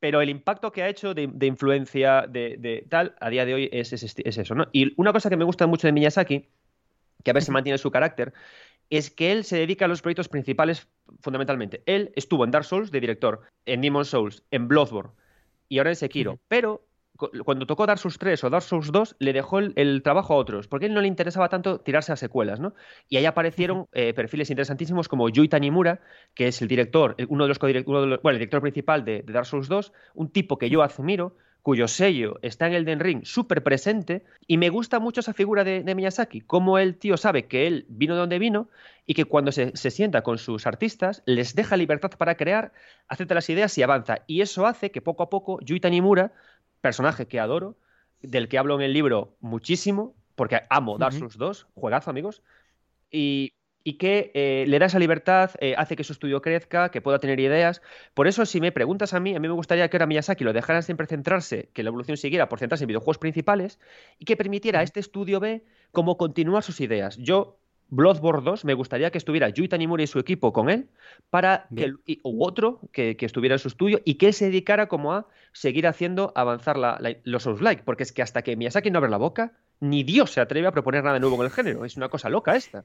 Pero 0.00 0.20
el 0.22 0.30
impacto 0.30 0.72
que 0.72 0.82
ha 0.82 0.88
hecho 0.88 1.14
de, 1.14 1.30
influencia 1.42 2.26
de, 2.26 2.86
tal, 2.88 3.14
a 3.20 3.28
día 3.28 3.44
de 3.44 3.54
hoy 3.54 3.68
es, 3.70 3.92
eso, 3.92 4.54
¿no? 4.54 4.66
Y 4.72 4.94
una 5.00 5.12
cosa 5.12 5.28
que 5.28 5.36
me 5.36 5.44
gusta 5.44 5.66
mucho 5.66 5.86
de 5.86 5.92
Miyazaki, 5.92 6.48
que 7.22 7.30
a 7.30 7.34
ver 7.34 7.42
si 7.42 7.50
mantiene 7.50 7.76
su 7.76 7.90
carácter, 7.90 8.32
es 8.88 9.10
que 9.10 9.30
él 9.30 9.44
se 9.44 9.58
dedica 9.58 9.84
a 9.84 9.88
los 9.88 10.00
proyectos 10.00 10.28
principales 10.28 10.88
fundamentalmente. 11.20 11.82
Él 11.84 12.12
estuvo 12.16 12.44
en 12.44 12.50
Dark 12.50 12.64
Souls 12.64 12.90
de 12.90 13.00
director, 13.00 13.42
en 13.66 13.82
Demon 13.82 14.06
Souls, 14.06 14.42
en 14.50 14.68
Bloodborne 14.68 15.12
y 15.68 15.78
ahora 15.78 15.90
en 15.90 15.96
Sekiro, 15.96 16.40
pero 16.48 16.88
cuando 17.44 17.66
tocó 17.66 17.86
Dark 17.86 17.98
Souls 17.98 18.18
3 18.18 18.44
o 18.44 18.50
Dark 18.50 18.62
Souls 18.62 18.92
2, 18.92 19.16
le 19.18 19.32
dejó 19.32 19.58
el, 19.58 20.02
trabajo 20.02 20.34
a 20.34 20.36
otros, 20.36 20.68
porque 20.68 20.86
a 20.86 20.88
él 20.88 20.94
no 20.94 21.00
le 21.00 21.08
interesaba 21.08 21.48
tanto 21.48 21.80
tirarse 21.80 22.12
a 22.12 22.16
secuelas, 22.16 22.60
¿no? 22.60 22.74
Y 23.08 23.16
ahí 23.16 23.26
aparecieron 23.26 23.86
eh, 23.92 24.14
perfiles 24.14 24.50
interesantísimos 24.50 25.08
como 25.08 25.28
Yui 25.28 25.48
Tanimura, 25.48 26.00
que 26.34 26.48
es 26.48 26.62
el 26.62 26.68
director, 26.68 27.16
uno 27.28 27.44
de 27.44 27.48
los, 27.48 27.58
bueno, 27.58 28.18
el 28.30 28.38
director 28.38 28.60
principal 28.60 29.04
de, 29.04 29.22
Dark 29.26 29.46
Souls 29.46 29.68
2, 29.68 29.92
un 30.14 30.30
tipo 30.30 30.58
que 30.58 30.70
yo 30.70 30.82
admiro, 30.82 31.36
cuyo 31.62 31.88
sello 31.88 32.38
está 32.42 32.66
en 32.66 32.72
el 32.72 32.84
Den 32.84 33.00
Ring 33.00 33.24
súper 33.24 33.62
presente, 33.62 34.24
y 34.46 34.56
me 34.56 34.70
gusta 34.70 34.98
mucho 34.98 35.20
esa 35.20 35.34
figura 35.34 35.64
de, 35.64 35.94
Miyazaki, 35.94 36.40
como 36.40 36.78
el 36.78 36.96
tío 36.96 37.16
sabe 37.16 37.46
que 37.46 37.66
él 37.66 37.86
vino 37.88 38.14
de 38.14 38.20
donde 38.20 38.38
vino 38.38 38.68
y 39.06 39.14
que 39.14 39.24
cuando 39.24 39.52
se, 39.52 39.76
se, 39.76 39.90
sienta 39.90 40.22
con 40.22 40.38
sus 40.38 40.66
artistas 40.66 41.22
les 41.26 41.54
deja 41.54 41.76
libertad 41.76 42.10
para 42.16 42.36
crear, 42.36 42.72
acepta 43.08 43.34
las 43.34 43.50
ideas 43.50 43.76
y 43.76 43.82
avanza. 43.82 44.22
Y 44.26 44.40
eso 44.40 44.66
hace 44.66 44.90
que 44.90 45.02
poco 45.02 45.22
a 45.22 45.30
poco 45.30 45.60
Yui 45.60 45.80
Tanimura 45.80 46.32
personaje 46.80 47.26
que 47.26 47.40
adoro, 47.40 47.76
del 48.22 48.48
que 48.48 48.58
hablo 48.58 48.74
en 48.74 48.82
el 48.82 48.92
libro 48.92 49.36
muchísimo, 49.40 50.14
porque 50.34 50.62
amo 50.70 50.98
Dark 50.98 51.14
Souls 51.14 51.36
2, 51.36 51.66
juegazo, 51.74 52.10
amigos, 52.10 52.42
y, 53.10 53.54
que 53.98 54.30
eh, 54.34 54.64
le 54.68 54.78
da 54.78 54.86
esa 54.86 54.98
libertad, 54.98 55.50
eh, 55.58 55.74
hace 55.76 55.96
que 55.96 56.04
su 56.04 56.12
estudio 56.12 56.40
crezca, 56.40 56.90
que 56.90 57.00
pueda 57.00 57.18
tener 57.18 57.40
ideas. 57.40 57.82
Por 58.14 58.28
eso, 58.28 58.46
si 58.46 58.60
me 58.60 58.70
preguntas 58.70 59.14
a 59.14 59.20
mí, 59.20 59.34
a 59.34 59.40
mí 59.40 59.48
me 59.48 59.54
gustaría 59.54 59.88
que 59.90 59.96
ahora 59.96 60.06
Miyazaki 60.06 60.44
lo 60.44 60.52
dejara 60.52 60.82
siempre 60.82 61.08
centrarse, 61.08 61.70
que 61.72 61.82
la 61.82 61.88
evolución 61.88 62.16
siguiera 62.16 62.48
por 62.48 62.60
centrarse 62.60 62.84
en 62.84 62.88
videojuegos 62.88 63.18
principales 63.18 63.80
y 64.18 64.26
que 64.26 64.36
permitiera 64.36 64.80
a 64.80 64.82
este 64.82 65.00
estudio 65.00 65.40
B 65.40 65.64
como 65.90 66.16
continuar 66.16 66.62
sus 66.62 66.80
ideas. 66.80 67.16
Yo 67.16 67.58
Bloodborne 67.90 68.44
2, 68.44 68.64
me 68.64 68.74
gustaría 68.74 69.10
que 69.10 69.18
estuviera 69.18 69.48
Yui 69.48 69.68
Tanimura 69.68 70.02
y 70.02 70.06
su 70.06 70.18
equipo 70.18 70.52
con 70.52 70.70
él, 70.70 70.88
para 71.28 71.66
que, 71.74 71.92
u 72.22 72.44
otro 72.44 72.80
que, 72.92 73.16
estuviera 73.20 73.56
en 73.56 73.58
su 73.58 73.68
estudio 73.68 74.00
y 74.04 74.14
que 74.14 74.28
él 74.28 74.34
se 74.34 74.46
dedicara 74.46 74.86
como 74.86 75.12
a 75.12 75.26
seguir 75.52 75.86
haciendo 75.86 76.32
avanzar 76.36 76.76
los 77.24 77.42
Souls-like, 77.42 77.82
porque 77.84 78.04
es 78.04 78.12
que 78.12 78.22
hasta 78.22 78.42
que 78.42 78.56
Miyazaki 78.56 78.90
no 78.90 78.98
abre 78.98 79.10
la 79.10 79.16
boca, 79.16 79.52
ni 79.80 80.04
Dios 80.04 80.30
se 80.30 80.40
atreve 80.40 80.68
a 80.68 80.72
proponer 80.72 81.02
nada 81.02 81.18
nuevo 81.18 81.36
en 81.36 81.42
el 81.42 81.50
género. 81.50 81.84
Es 81.84 81.96
una 81.96 82.08
cosa 82.08 82.28
loca 82.28 82.54
esta. 82.54 82.84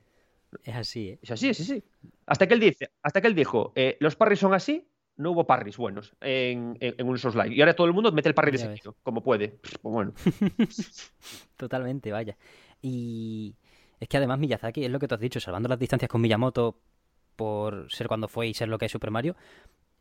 Es 0.63 0.75
así, 0.75 1.09
¿eh? 1.09 1.19
Es 1.21 1.31
así, 1.31 1.53
sí, 1.53 1.63
sí. 1.63 1.83
Hasta 2.25 2.47
que 2.47 2.53
él 2.55 2.59
dice, 2.59 2.89
hasta 3.03 3.21
que 3.21 3.27
él 3.27 3.35
dijo, 3.35 3.73
eh, 3.75 3.97
los 3.99 4.15
parries 4.15 4.39
son 4.39 4.53
así, 4.53 4.87
no 5.17 5.31
hubo 5.31 5.45
parries 5.45 5.77
buenos 5.77 6.13
en, 6.21 6.77
en, 6.79 7.07
un 7.07 7.17
Souls-like. 7.17 7.55
Y 7.55 7.61
ahora 7.61 7.75
todo 7.75 7.87
el 7.87 7.93
mundo 7.93 8.11
mete 8.11 8.29
el 8.29 8.35
parry 8.35 8.51
de 8.51 8.57
sentido, 8.57 8.95
como 9.03 9.21
puede. 9.21 9.49
Pues 9.49 9.77
bueno. 9.81 10.13
Totalmente, 11.57 12.11
vaya. 12.11 12.37
Y 12.81 13.55
es 13.99 14.07
que 14.07 14.17
además 14.17 14.39
Miyazaki, 14.39 14.85
es 14.85 14.91
lo 14.91 14.99
que 14.99 15.07
tú 15.07 15.15
has 15.15 15.21
dicho, 15.21 15.39
salvando 15.39 15.69
las 15.69 15.79
distancias 15.79 16.09
con 16.09 16.21
Miyamoto 16.21 16.79
por 17.35 17.91
ser 17.91 18.07
cuando 18.07 18.27
fue 18.27 18.47
y 18.47 18.53
ser 18.53 18.69
lo 18.69 18.77
que 18.77 18.85
es 18.85 18.91
Super 18.91 19.11
Mario, 19.11 19.35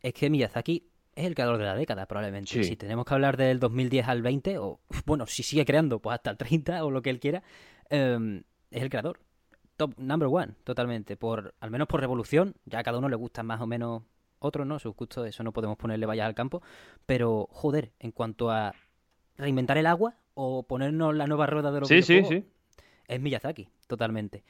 es 0.01 0.13
que 0.13 0.29
Miyazaki 0.29 0.87
es 1.15 1.25
el 1.25 1.35
creador 1.35 1.57
de 1.57 1.63
la 1.63 1.75
década, 1.75 2.05
probablemente. 2.05 2.63
Si 2.63 2.75
tenemos 2.75 3.05
que 3.05 3.13
hablar 3.13 3.37
del 3.37 3.59
2010 3.59 4.07
al 4.07 4.21
20, 4.21 4.57
o 4.59 4.79
bueno, 5.05 5.25
si 5.27 5.43
sigue 5.43 5.65
creando, 5.65 5.99
pues 5.99 6.15
hasta 6.15 6.31
el 6.31 6.37
30 6.37 6.83
o 6.83 6.91
lo 6.91 7.01
que 7.01 7.09
él 7.09 7.19
quiera, 7.19 7.43
em, 7.89 8.43
es 8.69 8.83
el 8.83 8.89
creador. 8.89 9.19
Top 9.77 9.97
number 9.97 10.29
one, 10.31 10.53
totalmente. 10.63 11.17
Por, 11.17 11.53
al 11.59 11.71
menos 11.71 11.87
por 11.87 11.99
revolución, 11.99 12.55
ya 12.65 12.79
a 12.79 12.83
cada 12.83 12.97
uno 12.97 13.09
le 13.09 13.15
gusta 13.15 13.43
más 13.43 13.61
o 13.61 13.67
menos 13.67 14.03
otro, 14.39 14.63
¿no? 14.63 14.79
Sus 14.79 14.95
gustos, 14.95 15.27
eso 15.27 15.43
no 15.43 15.51
podemos 15.51 15.77
ponerle 15.77 16.05
vallas 16.05 16.27
al 16.27 16.35
campo. 16.35 16.61
Pero, 17.05 17.47
joder, 17.51 17.91
en 17.99 18.11
cuanto 18.11 18.49
a 18.51 18.73
reinventar 19.37 19.77
el 19.77 19.85
agua 19.85 20.15
o 20.33 20.63
ponernos 20.63 21.13
la 21.15 21.27
nueva 21.27 21.45
rueda 21.47 21.71
de 21.71 21.79
los 21.81 21.89
sí, 21.89 22.01
sí, 22.01 22.23
sí 22.23 22.45
es 23.07 23.21
Miyazaki, 23.21 23.67
totalmente. 23.87 24.43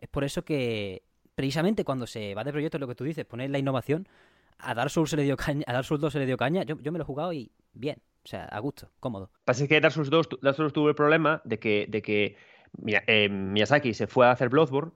Es 0.00 0.08
por 0.08 0.24
eso 0.24 0.44
que, 0.44 1.02
precisamente 1.34 1.84
cuando 1.84 2.06
se 2.06 2.34
va 2.34 2.44
de 2.44 2.52
proyecto, 2.52 2.78
lo 2.78 2.88
que 2.88 2.94
tú 2.94 3.04
dices, 3.04 3.24
poner 3.24 3.50
la 3.50 3.58
innovación, 3.58 4.08
a 4.58 4.74
Dark 4.74 4.90
Souls 4.90 5.10
se 5.10 5.16
le 5.16 5.22
dio 5.22 5.36
caña, 5.36 5.64
a 5.66 5.72
Dark 5.72 5.84
Souls 5.84 6.00
2 6.00 6.12
se 6.12 6.18
le 6.18 6.26
dio 6.26 6.36
caña, 6.36 6.62
yo, 6.64 6.76
me 6.76 6.98
lo 6.98 7.02
he 7.02 7.06
jugado 7.06 7.32
y 7.32 7.50
bien, 7.72 7.98
o 8.24 8.28
sea, 8.28 8.44
a 8.44 8.58
gusto, 8.58 8.90
cómodo. 9.00 9.30
Pasa 9.44 9.66
que 9.66 9.80
Dark 9.80 9.94
Souls 9.94 10.10
2, 10.10 10.28
Dark 10.42 10.56
Souls 10.56 10.72
tuvo 10.72 10.88
el 10.88 10.94
problema 10.94 11.40
de 11.44 11.58
que, 11.58 11.86
de 11.88 12.02
que 12.02 12.36
eh, 12.86 13.28
Miyazaki 13.28 13.94
se 13.94 14.06
fue 14.06 14.26
a 14.26 14.32
hacer 14.32 14.48
Bloodborne, 14.48 14.92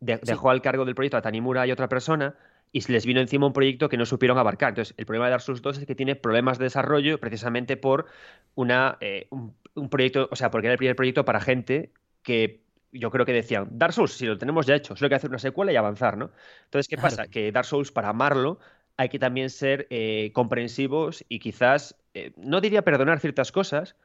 dejó 0.00 0.50
al 0.50 0.60
cargo 0.60 0.84
del 0.84 0.94
proyecto 0.94 1.16
a 1.16 1.22
Tanimura 1.22 1.66
y 1.66 1.72
otra 1.72 1.88
persona, 1.88 2.36
y 2.72 2.82
se 2.82 2.92
les 2.92 3.06
vino 3.06 3.20
encima 3.20 3.46
un 3.46 3.52
proyecto 3.52 3.88
que 3.88 3.96
no 3.96 4.04
supieron 4.04 4.38
abarcar. 4.38 4.70
Entonces, 4.70 4.94
el 4.98 5.06
problema 5.06 5.26
de 5.26 5.30
Dark 5.30 5.42
Souls 5.42 5.62
2 5.62 5.78
es 5.78 5.86
que 5.86 5.94
tiene 5.94 6.16
problemas 6.16 6.58
de 6.58 6.64
desarrollo 6.64 7.18
precisamente 7.18 7.76
por 7.76 8.06
una, 8.54 8.98
eh, 9.00 9.28
un, 9.30 9.88
proyecto, 9.88 10.28
o 10.30 10.36
sea, 10.36 10.50
porque 10.50 10.66
era 10.66 10.74
el 10.74 10.78
primer 10.78 10.96
proyecto 10.96 11.24
para 11.24 11.40
gente 11.40 11.92
que 12.22 12.65
yo 12.98 13.10
creo 13.10 13.26
que 13.26 13.32
decían, 13.32 13.68
Dark 13.70 13.92
Souls, 13.92 14.12
si 14.12 14.26
lo 14.26 14.38
tenemos 14.38 14.66
ya 14.66 14.74
hecho, 14.74 14.96
solo 14.96 15.06
hay 15.06 15.10
que 15.10 15.14
hacer 15.16 15.30
una 15.30 15.38
secuela 15.38 15.72
y 15.72 15.76
avanzar, 15.76 16.16
¿no? 16.16 16.30
Entonces, 16.64 16.88
¿qué 16.88 16.96
pasa? 16.96 17.28
Que 17.28 17.52
Dark 17.52 17.66
Souls, 17.66 17.92
para 17.92 18.08
amarlo, 18.08 18.58
hay 18.96 19.08
que 19.08 19.18
también 19.18 19.50
ser 19.50 19.86
eh, 19.90 20.30
comprensivos 20.32 21.24
y 21.28 21.38
quizás, 21.38 21.96
eh, 22.14 22.32
no 22.36 22.60
diría 22.60 22.82
perdonar 22.82 23.20
ciertas 23.20 23.52
cosas, 23.52 23.96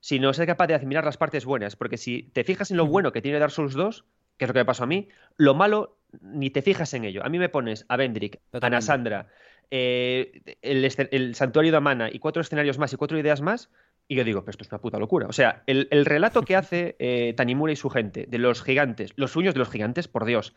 sino 0.00 0.32
ser 0.32 0.46
capaz 0.46 0.66
de 0.66 0.74
admirar 0.74 1.04
las 1.04 1.16
partes 1.16 1.44
buenas. 1.44 1.76
Porque 1.76 1.96
si 1.96 2.24
te 2.32 2.44
fijas 2.44 2.70
en 2.70 2.76
lo 2.76 2.86
bueno 2.86 3.12
que 3.12 3.22
tiene 3.22 3.38
Dark 3.38 3.52
Souls 3.52 3.74
2, 3.74 4.04
que 4.36 4.44
es 4.44 4.48
lo 4.48 4.54
que 4.54 4.60
me 4.60 4.64
pasó 4.64 4.84
a 4.84 4.86
mí, 4.86 5.08
lo 5.36 5.54
malo 5.54 5.96
ni 6.20 6.50
te 6.50 6.62
fijas 6.62 6.92
en 6.94 7.04
ello. 7.04 7.24
A 7.24 7.28
mí 7.28 7.38
me 7.38 7.48
pones 7.48 7.84
a 7.88 7.96
Vendrick, 7.96 8.40
a 8.52 8.70
Nasandra, 8.70 9.28
eh, 9.70 10.56
el, 10.62 10.84
el, 11.10 11.34
santuario 11.34 11.70
de 11.70 11.76
Amana 11.76 12.08
y 12.10 12.18
cuatro 12.18 12.42
escenarios 12.42 12.78
más 12.78 12.92
y 12.92 12.96
cuatro 12.96 13.18
ideas 13.18 13.40
más, 13.40 13.70
y 14.10 14.16
yo 14.16 14.24
digo, 14.24 14.40
pero 14.40 14.50
esto 14.50 14.64
es 14.64 14.72
una 14.72 14.80
puta 14.80 14.98
locura. 14.98 15.28
O 15.28 15.32
sea, 15.32 15.62
el, 15.66 16.04
relato 16.04 16.42
que 16.42 16.56
hace 16.56 16.96
eh, 16.98 17.32
Tanimura 17.36 17.72
y 17.72 17.76
su 17.76 17.90
gente 17.90 18.26
de 18.28 18.38
los 18.38 18.60
gigantes, 18.60 19.12
los 19.14 19.30
sueños 19.30 19.54
de 19.54 19.60
los 19.60 19.70
gigantes, 19.70 20.08
por 20.08 20.24
Dios, 20.24 20.52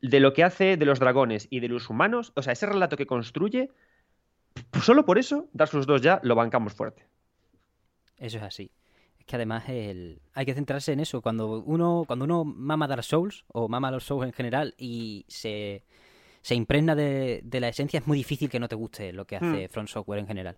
de 0.00 0.20
lo 0.20 0.32
que 0.32 0.42
hace 0.42 0.78
de 0.78 0.86
los 0.86 1.00
dragones 1.00 1.46
y 1.50 1.60
de 1.60 1.68
los 1.68 1.90
humanos, 1.90 2.32
o 2.34 2.40
sea, 2.40 2.54
ese 2.54 2.64
relato 2.64 2.96
que 2.96 3.04
construye, 3.04 3.68
solo 4.80 5.04
por 5.04 5.18
eso, 5.18 5.50
dar 5.52 5.68
sus 5.68 5.86
dos 5.86 6.00
ya, 6.00 6.18
lo 6.22 6.34
bancamos 6.34 6.72
fuerte. 6.72 7.04
Eso 8.16 8.38
es 8.38 8.42
así. 8.42 8.70
Es 9.18 9.26
que 9.26 9.36
además 9.36 9.68
el... 9.68 10.22
hay 10.32 10.46
que 10.46 10.54
centrarse 10.54 10.92
en 10.92 11.00
eso. 11.00 11.20
Cuando 11.20 11.60
uno, 11.60 12.04
cuando 12.06 12.24
uno 12.24 12.42
mama 12.42 12.88
Dark 12.88 13.04
Souls, 13.04 13.44
o 13.48 13.68
mama 13.68 13.90
los 13.90 14.04
Souls 14.04 14.24
en 14.24 14.32
general, 14.32 14.74
y 14.78 15.26
se, 15.28 15.84
se 16.40 16.54
impregna 16.54 16.94
de, 16.94 17.42
la 17.52 17.68
esencia, 17.68 18.00
es 18.00 18.06
muy 18.06 18.16
difícil 18.16 18.48
que 18.48 18.60
no 18.60 18.68
te 18.68 18.76
guste 18.76 19.12
lo 19.12 19.26
que 19.26 19.36
hace 19.36 19.66
hmm. 19.66 19.70
Front 19.70 19.88
Software 19.90 20.20
en 20.20 20.26
general. 20.26 20.56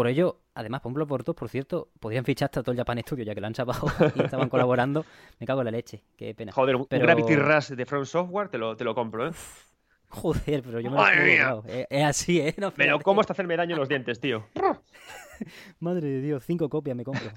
Por 0.00 0.08
ello, 0.08 0.40
además, 0.54 0.80
por 0.80 1.06
por 1.06 1.24
dos, 1.24 1.36
por 1.36 1.50
cierto, 1.50 1.90
podrían 2.00 2.24
fichar 2.24 2.46
hasta 2.46 2.62
todo 2.62 2.72
el 2.72 2.78
Japan 2.78 3.00
Studio, 3.00 3.22
ya 3.22 3.34
que 3.34 3.40
lo 3.42 3.48
han 3.48 3.52
chapado 3.52 3.86
y 4.16 4.22
estaban 4.22 4.48
colaborando. 4.48 5.04
Me 5.38 5.46
cago 5.46 5.60
en 5.60 5.66
la 5.66 5.72
leche, 5.72 6.04
qué 6.16 6.34
pena. 6.34 6.52
Joder, 6.52 6.76
un 6.76 6.86
Gravity 6.88 7.36
Rush 7.36 7.72
de 7.72 7.84
Front 7.84 8.06
Software 8.06 8.48
te 8.48 8.56
lo, 8.56 8.74
te 8.78 8.84
lo 8.84 8.94
compro, 8.94 9.28
¿eh? 9.28 9.32
Joder, 10.08 10.62
pero 10.62 10.80
yo 10.80 10.90
me 10.90 10.96
lo 10.96 11.06
he 11.06 11.34
es, 11.34 11.86
es, 11.90 12.02
así, 12.02 12.40
¿eh? 12.40 12.54
No, 12.56 12.70
pero 12.70 12.98
¿cómo 13.00 13.20
está 13.20 13.34
hacerme 13.34 13.58
daño 13.58 13.74
en 13.74 13.78
los 13.78 13.90
dientes, 13.90 14.18
tío? 14.20 14.46
Madre 15.80 16.08
de 16.08 16.22
Dios, 16.22 16.44
cinco 16.46 16.70
copias 16.70 16.96
me 16.96 17.04
compro. 17.04 17.30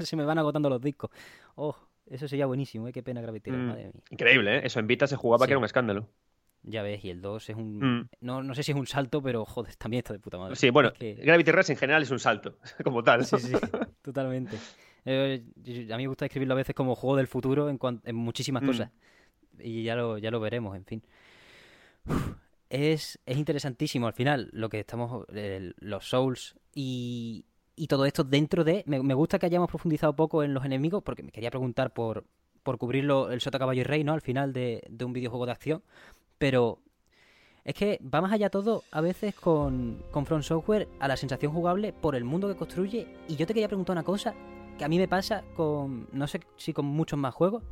Se 0.00 0.16
me 0.16 0.26
van 0.26 0.36
agotando 0.36 0.68
los 0.68 0.82
discos. 0.82 1.10
Oh, 1.54 1.74
eso 2.04 2.28
sería 2.28 2.44
buenísimo, 2.44 2.86
¿eh? 2.86 2.92
Qué 2.92 3.02
pena 3.02 3.22
Gravity 3.22 3.50
Rush, 3.50 3.60
mm, 3.60 3.66
madre 3.66 3.84
mía. 3.84 4.04
Increíble, 4.10 4.58
¿eh? 4.58 4.60
Eso 4.64 4.78
en 4.78 4.86
Vita 4.86 5.06
se 5.06 5.16
jugaba 5.16 5.46
que 5.46 5.54
era 5.54 5.58
un 5.58 5.64
escándalo. 5.64 6.06
Ya 6.62 6.82
ves, 6.82 7.04
y 7.04 7.10
el 7.10 7.22
2 7.22 7.50
es 7.50 7.56
un. 7.56 7.78
Mm. 7.78 8.08
No, 8.20 8.42
no 8.42 8.54
sé 8.54 8.62
si 8.62 8.72
es 8.72 8.78
un 8.78 8.86
salto, 8.86 9.22
pero 9.22 9.44
joder, 9.44 9.74
también 9.76 10.00
está 10.00 10.12
de 10.12 10.18
puta 10.18 10.38
madre. 10.38 10.56
Sí, 10.56 10.70
bueno, 10.70 10.92
Gravity 10.98 11.52
Rush 11.52 11.70
en 11.70 11.76
general 11.76 12.02
es 12.02 12.10
un 12.10 12.18
salto, 12.18 12.58
como 12.84 13.02
tal. 13.02 13.24
Sí, 13.24 13.38
sí, 13.38 13.52
totalmente. 14.02 14.56
Eh, 15.06 15.42
a 15.90 15.96
mí 15.96 16.02
me 16.02 16.08
gusta 16.08 16.26
escribirlo 16.26 16.54
a 16.54 16.58
veces 16.58 16.74
como 16.74 16.94
juego 16.94 17.16
del 17.16 17.26
futuro 17.26 17.70
en, 17.70 17.78
en 18.04 18.16
muchísimas 18.16 18.62
mm. 18.62 18.66
cosas. 18.66 18.90
Y 19.58 19.84
ya 19.84 19.94
lo, 19.94 20.18
ya 20.18 20.30
lo 20.30 20.40
veremos, 20.40 20.76
en 20.76 20.84
fin. 20.84 21.02
es, 22.68 23.18
es 23.24 23.36
interesantísimo 23.36 24.06
al 24.06 24.12
final 24.12 24.50
lo 24.52 24.68
que 24.68 24.80
estamos. 24.80 25.26
los 25.30 26.08
Souls 26.08 26.56
y, 26.74 27.46
y 27.74 27.86
todo 27.86 28.04
esto 28.04 28.22
dentro 28.22 28.64
de. 28.64 28.84
Me, 28.86 29.02
me, 29.02 29.14
gusta 29.14 29.38
que 29.38 29.46
hayamos 29.46 29.70
profundizado 29.70 30.14
poco 30.14 30.42
en 30.42 30.52
los 30.52 30.64
enemigos, 30.66 31.02
porque 31.02 31.22
me 31.22 31.32
quería 31.32 31.50
preguntar 31.50 31.94
por, 31.94 32.26
por 32.62 32.76
cubrirlo 32.76 33.30
el 33.32 33.40
Sota 33.40 33.58
Caballo 33.58 33.80
y 33.80 33.84
Rey, 33.84 34.04
¿no? 34.04 34.12
Al 34.12 34.20
final 34.20 34.52
de, 34.52 34.82
de 34.90 35.04
un 35.06 35.14
videojuego 35.14 35.46
de 35.46 35.52
acción. 35.52 35.82
Pero 36.40 36.78
es 37.66 37.74
que 37.74 38.00
va 38.02 38.22
más 38.22 38.32
allá 38.32 38.48
todo 38.48 38.82
a 38.90 39.02
veces 39.02 39.34
con, 39.34 40.02
con 40.10 40.42
Software 40.42 40.88
a 40.98 41.06
la 41.06 41.18
sensación 41.18 41.52
jugable 41.52 41.92
por 41.92 42.16
el 42.16 42.24
mundo 42.24 42.48
que 42.48 42.56
construye. 42.56 43.06
Y 43.28 43.36
yo 43.36 43.46
te 43.46 43.52
quería 43.52 43.68
preguntar 43.68 43.92
una 43.92 44.04
cosa 44.04 44.34
que 44.78 44.84
a 44.86 44.88
mí 44.88 44.98
me 44.98 45.06
pasa 45.06 45.44
con, 45.54 46.08
no 46.12 46.26
sé 46.26 46.40
si 46.56 46.72
con 46.72 46.86
muchos 46.86 47.18
más 47.18 47.34
juegos, 47.34 47.62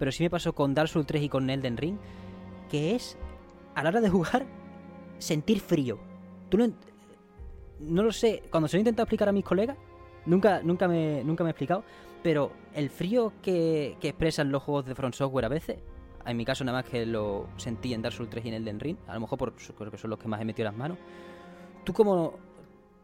pero 0.00 0.10
sí 0.10 0.24
me 0.24 0.30
pasó 0.30 0.52
con 0.52 0.74
Dark 0.74 0.88
Souls 0.88 1.06
3 1.06 1.22
y 1.22 1.28
con 1.28 1.48
Elden 1.48 1.76
Ring, 1.76 1.96
que 2.68 2.96
es 2.96 3.16
a 3.76 3.84
la 3.84 3.90
hora 3.90 4.00
de 4.00 4.10
jugar 4.10 4.46
sentir 5.18 5.60
frío. 5.60 6.00
Tú 6.48 6.58
no, 6.58 6.72
no 7.78 8.02
lo 8.02 8.10
sé, 8.10 8.42
cuando 8.50 8.66
se 8.66 8.76
lo 8.76 8.78
he 8.78 8.80
intentado 8.80 9.04
explicar 9.04 9.28
a 9.28 9.32
mis 9.32 9.44
colegas, 9.44 9.76
nunca, 10.26 10.60
nunca, 10.64 10.88
me, 10.88 11.22
nunca 11.22 11.44
me 11.44 11.50
he 11.50 11.52
explicado, 11.52 11.84
pero 12.24 12.50
el 12.74 12.90
frío 12.90 13.32
que, 13.40 13.96
que 14.00 14.08
expresan 14.08 14.50
los 14.50 14.64
juegos 14.64 14.86
de 14.86 14.96
Front 14.96 15.14
Software 15.14 15.44
a 15.44 15.48
veces, 15.48 15.78
en 16.30 16.36
mi 16.36 16.44
caso 16.44 16.64
nada 16.64 16.78
más 16.78 16.90
que 16.90 17.06
lo 17.06 17.48
sentí 17.56 17.94
en 17.94 18.02
Dark 18.02 18.14
Souls 18.14 18.30
3 18.30 18.44
y 18.44 18.48
en 18.48 18.54
Elden 18.54 18.80
Ring, 18.80 18.96
a 19.06 19.14
lo 19.14 19.20
mejor 19.20 19.38
por, 19.38 19.52
creo 19.54 19.90
que 19.90 19.98
son 19.98 20.10
los 20.10 20.18
que 20.18 20.28
más 20.28 20.40
he 20.40 20.44
metido 20.44 20.64
las 20.68 20.76
manos. 20.76 20.98
¿Tú 21.84 21.92
cómo, 21.92 22.38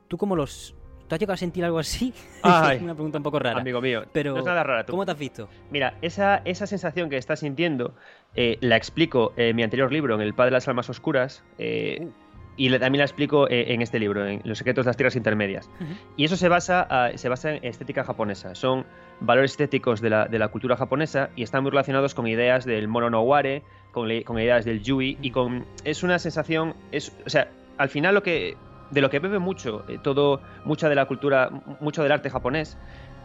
tú 0.08 0.16
cómo 0.16 0.36
los... 0.36 0.74
¿Tú 1.06 1.14
has 1.14 1.18
llegado 1.20 1.34
a 1.34 1.36
sentir 1.36 1.62
algo 1.64 1.78
así? 1.78 2.14
Es 2.44 2.80
una 2.82 2.94
pregunta 2.94 3.18
un 3.18 3.24
poco 3.24 3.38
rara. 3.38 3.60
Amigo 3.60 3.80
mío, 3.82 4.04
pero 4.12 4.32
no 4.32 4.38
es 4.38 4.44
nada 4.44 4.62
rara. 4.62 4.86
Tú. 4.86 4.92
¿Cómo 4.92 5.04
te 5.04 5.12
has 5.12 5.18
visto? 5.18 5.48
Mira, 5.70 5.98
esa, 6.00 6.38
esa 6.46 6.66
sensación 6.66 7.10
que 7.10 7.18
estás 7.18 7.40
sintiendo 7.40 7.94
eh, 8.34 8.56
la 8.62 8.76
explico 8.76 9.34
en 9.36 9.54
mi 9.54 9.62
anterior 9.62 9.92
libro, 9.92 10.14
en 10.14 10.22
El 10.22 10.32
Padre 10.32 10.50
de 10.50 10.54
las 10.54 10.68
Almas 10.68 10.88
Oscuras. 10.88 11.44
Eh, 11.58 12.06
Uh. 12.06 12.23
Y 12.56 12.68
le- 12.68 12.78
también 12.78 13.00
la 13.00 13.04
explico 13.04 13.48
eh, 13.48 13.72
en 13.74 13.82
este 13.82 13.98
libro, 13.98 14.26
en 14.26 14.40
Los 14.44 14.58
secretos 14.58 14.84
de 14.84 14.88
las 14.90 14.96
tierras 14.96 15.16
intermedias. 15.16 15.68
Y 16.16 16.24
eso 16.24 16.36
se 16.36 16.48
basa, 16.48 16.86
ah, 16.88 17.10
se 17.16 17.28
basa 17.28 17.52
en 17.54 17.64
estética 17.64 18.04
japonesa. 18.04 18.54
Son 18.54 18.84
valores 19.20 19.52
estéticos 19.52 20.00
de 20.00 20.10
la, 20.10 20.26
de 20.26 20.38
la 20.38 20.48
cultura 20.48 20.76
japonesa 20.76 21.30
y 21.36 21.42
están 21.42 21.62
muy 21.62 21.70
relacionados 21.70 22.14
con 22.14 22.26
ideas 22.26 22.64
del 22.64 22.86
mono 22.88 23.10
no 23.10 23.22
ware, 23.22 23.62
con, 23.92 24.06
le- 24.08 24.22
con 24.24 24.38
ideas 24.38 24.64
del 24.64 24.82
yui 24.82 25.18
y 25.20 25.30
con... 25.30 25.64
Es 25.84 26.02
una 26.02 26.18
sensación... 26.18 26.74
Es, 26.92 27.12
o 27.26 27.28
sea, 27.30 27.48
al 27.78 27.88
final 27.88 28.14
lo 28.14 28.22
que... 28.22 28.56
De 28.90 29.00
lo 29.00 29.10
que 29.10 29.18
bebe 29.18 29.38
mucho, 29.40 29.84
eh, 29.88 29.98
todo, 30.00 30.40
mucha 30.64 30.88
de 30.88 30.94
la 30.94 31.06
cultura, 31.06 31.50
mucho 31.80 32.02
del 32.04 32.12
arte 32.12 32.30
japonés, 32.30 32.76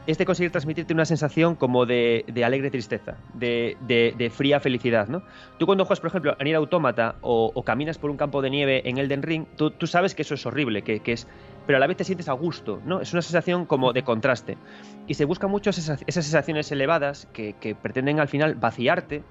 es 0.10 0.18
de 0.18 0.26
conseguir 0.26 0.52
transmitirte 0.52 0.92
una 0.92 1.06
sensación 1.06 1.56
como 1.56 1.86
de, 1.86 2.26
de 2.28 2.44
alegre 2.44 2.72
tristeza, 2.72 3.18
de, 3.36 3.78
de- 3.82 4.30
fría 4.32 4.60
felicidad, 4.60 5.08
¿no? 5.08 5.22
Tú 5.60 5.68
cuando 5.68 5.86
juegas, 5.86 6.00
por 6.00 6.08
ejemplo, 6.08 6.36
a 6.40 6.44
Nier 6.44 6.56
Automata 6.56 7.16
o, 7.22 7.64
caminas 7.64 8.00
por 8.00 8.10
un 8.10 8.18
campo 8.18 8.42
de 8.42 8.50
nieve 8.50 8.82
en 8.90 8.98
Elden 8.98 9.22
Ring, 9.22 9.46
tú, 9.56 9.70
tú 9.70 9.86
sabes 9.86 10.16
que 10.16 10.24
eso 10.24 10.34
es 10.34 10.46
horrible, 10.48 10.82
que, 10.82 11.02
que 11.02 11.12
es 11.14 11.28
pero 11.68 11.78
a 11.78 11.80
la 11.80 11.86
vez 11.86 11.98
te 11.98 12.04
sientes 12.04 12.28
a 12.28 12.34
gusto, 12.34 12.82
¿no? 12.86 13.02
Es 13.02 13.14
una 13.14 13.22
sensación 13.22 13.68
como 13.68 13.94
de 13.94 14.02
contraste. 14.02 14.58
Y 15.06 15.14
se 15.14 15.26
buscan 15.26 15.52
mucho 15.52 15.70
esas, 15.70 16.02
esas 16.08 16.26
sensaciones 16.26 16.72
elevadas 16.72 17.28
que, 17.32 17.54
que 17.62 17.76
pretenden 17.76 18.20
al 18.20 18.28
final 18.28 18.56
vaciarte, 18.56 19.22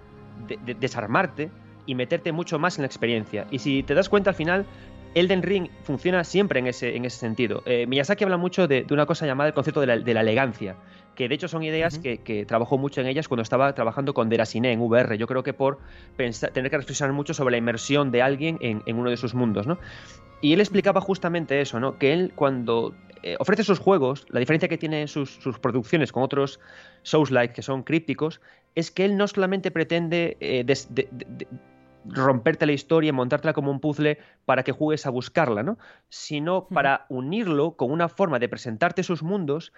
de- 0.47 0.59
de- 0.65 0.75
desarmarte 0.75 1.51
y 1.87 1.97
meterte 1.97 2.31
mucho 2.31 2.61
más 2.61 2.79
en 2.79 2.83
la 2.83 2.87
experiencia. 2.87 3.49
Y 3.51 3.59
si 3.59 3.83
te 3.83 3.95
das 3.95 4.09
cuenta 4.09 4.31
al 4.31 4.37
final, 4.37 4.67
Elden 5.15 5.43
Ring 5.43 5.69
funciona 5.83 6.23
siempre 6.25 6.61
en 6.61 6.67
ese, 6.67 6.95
en 6.97 7.05
ese 7.05 7.19
sentido. 7.19 7.63
Eh, 7.67 7.87
Miyazaki 7.87 8.25
habla 8.25 8.37
mucho 8.37 8.69
de, 8.69 8.85
de 8.85 8.95
una 8.95 9.07
cosa 9.07 9.27
llamada 9.27 9.49
el 9.49 9.55
concepto 9.55 9.81
de 9.81 9.87
la, 9.87 9.99
de 9.99 10.15
la 10.15 10.21
elegancia, 10.21 10.77
que 11.15 11.29
de 11.29 11.35
hecho 11.35 11.49
son 11.49 11.63
ideas 11.63 11.99
que, 11.99 12.19
que 12.19 12.45
trabajó 12.47 12.79
mucho 12.79 13.01
en 13.01 13.07
ellas 13.09 13.27
cuando 13.27 13.43
estaba 13.43 13.75
trabajando 13.75 14.15
con 14.15 14.29
Derasine 14.29 14.71
en 14.73 14.81
VR. 14.81 15.17
Yo 15.19 15.27
creo 15.27 15.43
que 15.43 15.53
por 15.53 15.79
pensar- 16.17 16.51
tener 16.53 16.71
que 16.71 16.77
reflexionar 16.77 17.13
mucho 17.15 17.35
sobre 17.35 17.53
la 17.53 17.59
inmersión 17.59 18.11
de 18.13 18.23
alguien 18.23 18.59
en, 18.61 18.83
en 18.87 18.97
uno 18.99 19.11
de 19.11 19.17
sus 19.17 19.35
mundos, 19.35 19.67
¿no? 19.67 19.79
Y 20.41 20.53
él 20.53 20.61
explicaba 20.61 21.01
justamente 21.01 21.61
eso, 21.61 21.81
¿no? 21.81 21.99
Que 21.99 22.13
él 22.13 22.33
cuando 22.37 22.95
eh, 23.25 23.35
ofrece 23.41 23.65
sus 23.65 23.81
juegos, 23.81 24.25
la 24.29 24.39
diferencia 24.39 24.69
que 24.69 24.79
tiene 24.79 25.09
sus, 25.09 25.31
sus 25.31 25.59
producciones 25.59 26.13
con 26.13 26.23
otros 26.23 26.61
Souls-like 27.03 27.55
que 27.55 27.63
son 27.63 27.83
crípticos, 27.83 28.41
es 28.77 28.93
que 28.93 29.05
él 29.05 29.17
no 29.17 29.27
solamente 29.27 29.73
pretende 29.73 30.37
eh, 30.39 30.63
des- 30.65 30.95
de- 30.95 31.09
de- 31.11 31.27
de- 31.29 31.49
romperte 32.05 32.67
la 32.67 32.73
historia, 32.73 33.13
montártela 33.13 33.53
como 33.53 33.71
un 33.71 33.81
puzzle 33.81 34.19
para 34.45 34.63
que 34.63 34.73
juegues 34.73 35.07
a 35.07 35.11
buscarla, 35.11 35.63
¿no? 35.63 35.79
Sino 36.09 36.69
para 36.69 37.07
unirlo 37.09 37.73
con 37.73 37.91
una 37.91 38.09
forma 38.09 38.39
de 38.39 38.49
presentarte 38.49 39.03
sus 39.03 39.23
mundos 39.23 39.73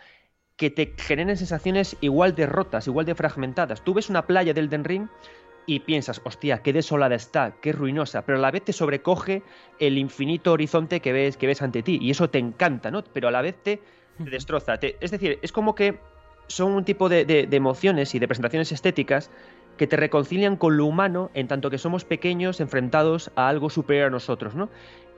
que 0.56 0.70
te 0.70 0.94
generen 0.98 1.37
sensaciones 1.37 1.96
igual 2.00 2.35
de 2.35 2.46
rotas, 2.46 2.87
igual 2.87 3.06
de 3.06 3.14
fragmentadas. 3.14 3.83
Tú 3.83 3.94
ves 3.94 4.11
una 4.11 4.26
playa 4.26 4.52
del 4.52 4.68
Den 4.68 4.85
Ring 4.85 5.09
y 5.66 5.80
piensas, 5.80 6.20
hostia, 6.24 6.62
qué 6.62 6.72
desolada 6.72 7.14
está, 7.14 7.54
qué 7.62 7.72
ruinosa, 7.72 8.22
pero 8.26 8.38
a 8.38 8.40
la 8.40 8.50
vez 8.50 8.64
te 8.64 8.72
sobrecoge 8.72 9.42
el 9.78 9.98
infinito 9.98 10.52
horizonte 10.52 11.00
que 11.00 11.12
ves, 11.12 11.37
que 11.37 11.46
ves 11.46 11.62
ante 11.62 11.83
ti 11.83 11.98
y 12.00 12.11
eso 12.11 12.28
te 12.28 12.38
encanta, 12.38 12.90
¿no? 12.90 13.02
Pero 13.04 13.28
a 13.28 13.30
la 13.30 13.40
vez 13.42 13.62
te, 13.62 13.80
te 14.22 14.30
destroza. 14.30 14.78
Te- 14.78 14.96
es 15.00 15.11
decir, 15.11 15.38
es 15.42 15.52
como 15.52 15.74
que 15.74 15.98
son 16.48 16.72
un 16.72 16.85
tipo 16.85 17.09
de, 17.09 17.24
de- 17.24 17.46
de 17.46 17.56
emociones 17.56 18.14
y 18.14 18.18
de 18.18 18.26
presentaciones 18.28 18.72
estéticas 18.72 19.30
que 19.81 19.87
te 19.87 19.97
reconcilian 19.97 20.57
con 20.57 20.77
lo 20.77 20.85
humano 20.85 21.31
en 21.33 21.49
tanto 21.49 21.71
que 21.71 21.79
somos 21.79 22.05
pequeños 22.05 22.61
enfrentados 22.61 23.31
a 23.35 23.49
algo 23.49 23.71
superior 23.71 24.09
a 24.09 24.11
nosotros, 24.11 24.55
¿no? 24.55 24.69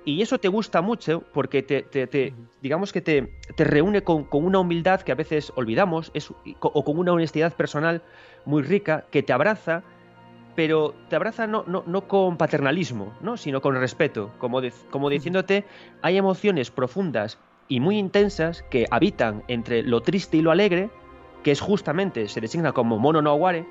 Y 0.05 0.22
eso 0.22 0.38
te 0.38 0.46
gusta 0.46 0.83
mucho 0.83 1.25
porque 1.35 1.64
te, 1.64 1.83
te- 1.83 2.07
te- 2.07 2.33
digamos 2.61 2.92
que 2.92 3.01
te, 3.01 3.33
te 3.57 3.64
reúne 3.64 4.03
con, 4.03 4.22
con 4.22 4.44
una 4.44 4.61
humildad 4.61 5.01
que 5.01 5.11
a 5.11 5.16
veces 5.16 5.53
olvidamos 5.57 6.12
es- 6.14 6.31
o 6.61 6.85
con 6.85 6.96
una 6.96 7.11
honestidad 7.12 7.53
personal 7.57 8.03
muy 8.44 8.62
rica 8.62 9.05
que 9.11 9.25
te 9.25 9.33
abraza, 9.33 9.83
pero 10.55 10.94
te 11.09 11.16
abraza 11.16 11.48
no, 11.48 11.64
no, 11.66 11.83
no 11.85 12.07
con 12.07 12.37
paternalismo, 12.37 13.12
¿no? 13.20 13.37
sino 13.37 13.61
con 13.62 13.75
respeto, 13.75 14.31
como, 14.38 14.61
de- 14.61 14.72
como 14.92 15.11
diciéndote, 15.11 15.64
hay 16.03 16.18
emociones 16.18 16.70
profundas 16.70 17.37
y 17.66 17.81
muy 17.81 17.98
intensas 17.98 18.62
que 18.70 18.87
habitan 18.92 19.42
entre 19.48 19.83
lo 19.83 20.03
triste 20.03 20.37
y 20.37 20.42
lo 20.42 20.53
alegre, 20.53 20.88
que 21.42 21.51
es 21.51 21.61
justamente, 21.61 22.29
se 22.29 22.40
designa 22.40 22.70
como 22.70 23.01
mono 23.01 23.22
no 23.22 23.35
ware, 23.35 23.66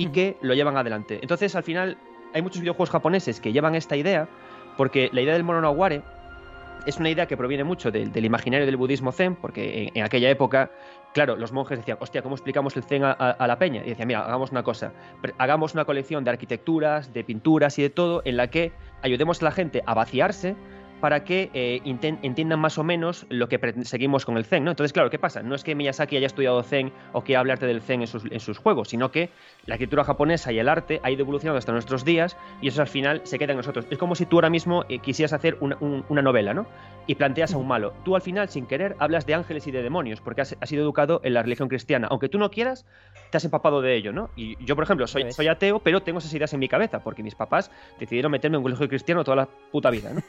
y 0.00 0.08
que 0.08 0.36
lo 0.40 0.54
llevan 0.54 0.76
adelante. 0.76 1.18
Entonces, 1.22 1.54
al 1.54 1.62
final, 1.62 1.98
hay 2.32 2.42
muchos 2.42 2.60
videojuegos 2.60 2.90
japoneses 2.90 3.40
que 3.40 3.52
llevan 3.52 3.74
esta 3.74 3.96
idea, 3.96 4.28
porque 4.76 5.10
la 5.12 5.20
idea 5.20 5.34
del 5.34 5.44
mono 5.44 5.60
es 6.86 6.96
una 6.96 7.10
idea 7.10 7.26
que 7.26 7.36
proviene 7.36 7.64
mucho 7.64 7.90
del, 7.90 8.10
del 8.10 8.24
imaginario 8.24 8.64
del 8.64 8.76
budismo 8.78 9.12
zen, 9.12 9.36
porque 9.36 9.82
en, 9.82 9.98
en 9.98 10.04
aquella 10.04 10.30
época, 10.30 10.70
claro, 11.12 11.36
los 11.36 11.52
monjes 11.52 11.78
decían, 11.78 11.98
hostia, 12.00 12.22
¿cómo 12.22 12.34
explicamos 12.34 12.74
el 12.76 12.82
zen 12.84 13.04
a, 13.04 13.10
a- 13.12 13.32
a 13.32 13.46
la 13.46 13.58
peña? 13.58 13.82
Y 13.84 13.90
decían, 13.90 14.08
mira, 14.08 14.24
hagamos 14.24 14.50
una 14.50 14.62
cosa, 14.62 14.92
hagamos 15.36 15.74
una 15.74 15.84
colección 15.84 16.24
de 16.24 16.30
arquitecturas, 16.30 17.12
de 17.12 17.22
pinturas 17.22 17.78
y 17.78 17.82
de 17.82 17.90
todo, 17.90 18.22
en 18.24 18.38
la 18.38 18.46
que 18.46 18.72
ayudemos 19.02 19.42
a 19.42 19.44
la 19.44 19.50
gente 19.52 19.82
a 19.84 19.92
vaciarse 19.92 20.56
para 21.00 21.24
que 21.24 21.50
eh, 21.54 21.80
entiendan 21.84 22.60
más 22.60 22.78
o 22.78 22.84
menos 22.84 23.26
lo 23.30 23.48
que 23.48 23.58
seguimos 23.84 24.24
con 24.26 24.36
el 24.36 24.44
Zen, 24.44 24.64
¿no? 24.64 24.70
Entonces, 24.70 24.92
claro, 24.92 25.10
¿qué 25.10 25.18
pasa? 25.18 25.42
No 25.42 25.54
es 25.54 25.64
que 25.64 25.74
Miyazaki 25.74 26.16
haya 26.16 26.26
estudiado 26.26 26.62
Zen 26.62 26.92
o 27.12 27.22
quiera 27.22 27.40
hablarte 27.40 27.66
del 27.66 27.80
Zen 27.80 28.02
en 28.02 28.06
sus, 28.06 28.24
en 28.30 28.40
sus 28.40 28.58
juegos, 28.58 28.88
sino 28.90 29.10
que 29.10 29.30
la 29.66 29.74
escritura 29.76 30.04
japonesa 30.04 30.52
y 30.52 30.58
el 30.58 30.68
arte 30.68 31.00
ha 31.02 31.10
ido 31.10 31.22
evolucionando 31.22 31.58
hasta 31.58 31.72
nuestros 31.72 32.04
días 32.04 32.36
y 32.60 32.68
eso 32.68 32.82
al 32.82 32.88
final 32.88 33.20
se 33.24 33.38
queda 33.38 33.52
en 33.52 33.58
nosotros. 33.58 33.86
Es 33.90 33.98
como 33.98 34.14
si 34.14 34.26
tú 34.26 34.36
ahora 34.36 34.50
mismo 34.50 34.84
eh, 34.88 34.98
quisieras 34.98 35.32
hacer 35.32 35.56
una, 35.60 35.76
un- 35.80 36.04
una 36.08 36.22
novela, 36.22 36.54
¿no? 36.54 36.66
Y 37.06 37.14
planteas 37.14 37.54
a 37.54 37.58
un 37.58 37.66
malo. 37.66 37.92
Tú 38.04 38.14
al 38.14 38.22
final, 38.22 38.48
sin 38.48 38.66
querer, 38.66 38.94
hablas 38.98 39.26
de 39.26 39.34
ángeles 39.34 39.66
y 39.66 39.70
de 39.70 39.82
demonios, 39.82 40.20
porque 40.20 40.42
has, 40.42 40.56
has 40.60 40.68
sido 40.68 40.82
educado 40.82 41.20
en 41.24 41.34
la 41.34 41.42
religión 41.42 41.68
cristiana. 41.68 42.06
Aunque 42.10 42.28
tú 42.28 42.38
no 42.38 42.50
quieras, 42.50 42.86
te 43.30 43.36
has 43.38 43.44
empapado 43.44 43.80
de 43.80 43.96
ello, 43.96 44.12
¿no? 44.12 44.30
Y 44.36 44.62
yo, 44.64 44.74
por 44.76 44.84
ejemplo, 44.84 45.06
soy, 45.06 45.22
soy 45.32 45.48
ateo, 45.48 45.80
pero 45.80 46.02
tengo 46.02 46.18
esas 46.18 46.32
ideas 46.34 46.52
en 46.52 46.60
mi 46.60 46.68
cabeza, 46.68 47.02
porque 47.02 47.22
mis 47.22 47.34
papás 47.34 47.70
decidieron 47.98 48.30
meterme 48.30 48.56
en 48.56 48.58
un 48.58 48.64
colegio 48.64 48.88
cristiano 48.88 49.24
toda 49.24 49.36
la 49.36 49.48
puta 49.72 49.90
vida, 49.90 50.12
¿no? 50.12 50.20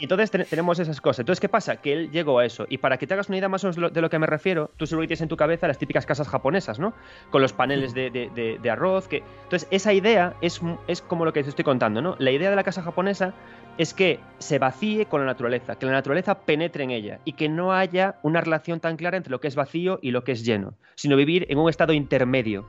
Entonces 0.00 0.30
ten- 0.30 0.46
tenemos 0.48 0.78
esas 0.78 1.00
cosas. 1.00 1.20
Entonces, 1.20 1.40
¿qué 1.40 1.48
pasa? 1.48 1.76
Que 1.76 1.92
él 1.92 2.10
llegó 2.10 2.38
a 2.38 2.44
eso. 2.44 2.66
Y 2.68 2.78
para 2.78 2.98
que 2.98 3.06
te 3.06 3.14
hagas 3.14 3.28
una 3.28 3.38
idea 3.38 3.48
más 3.48 3.62
de 3.62 4.00
lo, 4.00 4.10
que 4.10 4.18
me 4.18 4.26
refiero, 4.26 4.70
tú 4.76 4.86
seguro 4.86 5.02
que 5.04 5.08
tienes 5.08 5.22
en 5.22 5.28
tu 5.28 5.36
cabeza 5.36 5.66
las 5.66 5.78
típicas 5.78 6.06
casas 6.06 6.28
japonesas, 6.28 6.78
¿no? 6.78 6.94
Con 7.30 7.42
los 7.42 7.52
paneles 7.52 7.94
de, 7.94 8.70
arroz. 8.70 9.08
Que... 9.08 9.22
Entonces, 9.44 9.68
esa 9.70 9.92
idea 9.92 10.34
es, 10.40 10.60
es 10.86 11.02
como 11.02 11.24
lo 11.24 11.32
que 11.32 11.42
te 11.42 11.48
estoy 11.48 11.64
contando, 11.64 12.02
¿no? 12.02 12.16
La 12.18 12.30
idea 12.30 12.50
de 12.50 12.56
la 12.56 12.64
casa 12.64 12.82
japonesa 12.82 13.34
es 13.78 13.94
que 13.94 14.18
se 14.38 14.58
vacíe 14.58 15.06
con 15.06 15.20
la 15.20 15.26
naturaleza, 15.26 15.76
que 15.76 15.86
la 15.86 15.92
naturaleza 15.92 16.40
penetre 16.40 16.84
en 16.84 16.90
ella 16.90 17.20
y 17.24 17.32
que 17.34 17.48
no 17.48 17.72
haya 17.72 18.16
una 18.22 18.40
relación 18.40 18.80
tan 18.80 18.96
clara 18.96 19.16
entre 19.16 19.30
lo 19.30 19.40
que 19.40 19.48
es 19.48 19.54
vacío 19.54 20.00
y 20.02 20.10
lo 20.10 20.24
que 20.24 20.32
es 20.32 20.44
lleno, 20.44 20.74
sino 20.96 21.16
vivir 21.16 21.46
en 21.48 21.58
un 21.58 21.70
estado 21.70 21.92
intermedio. 21.92 22.68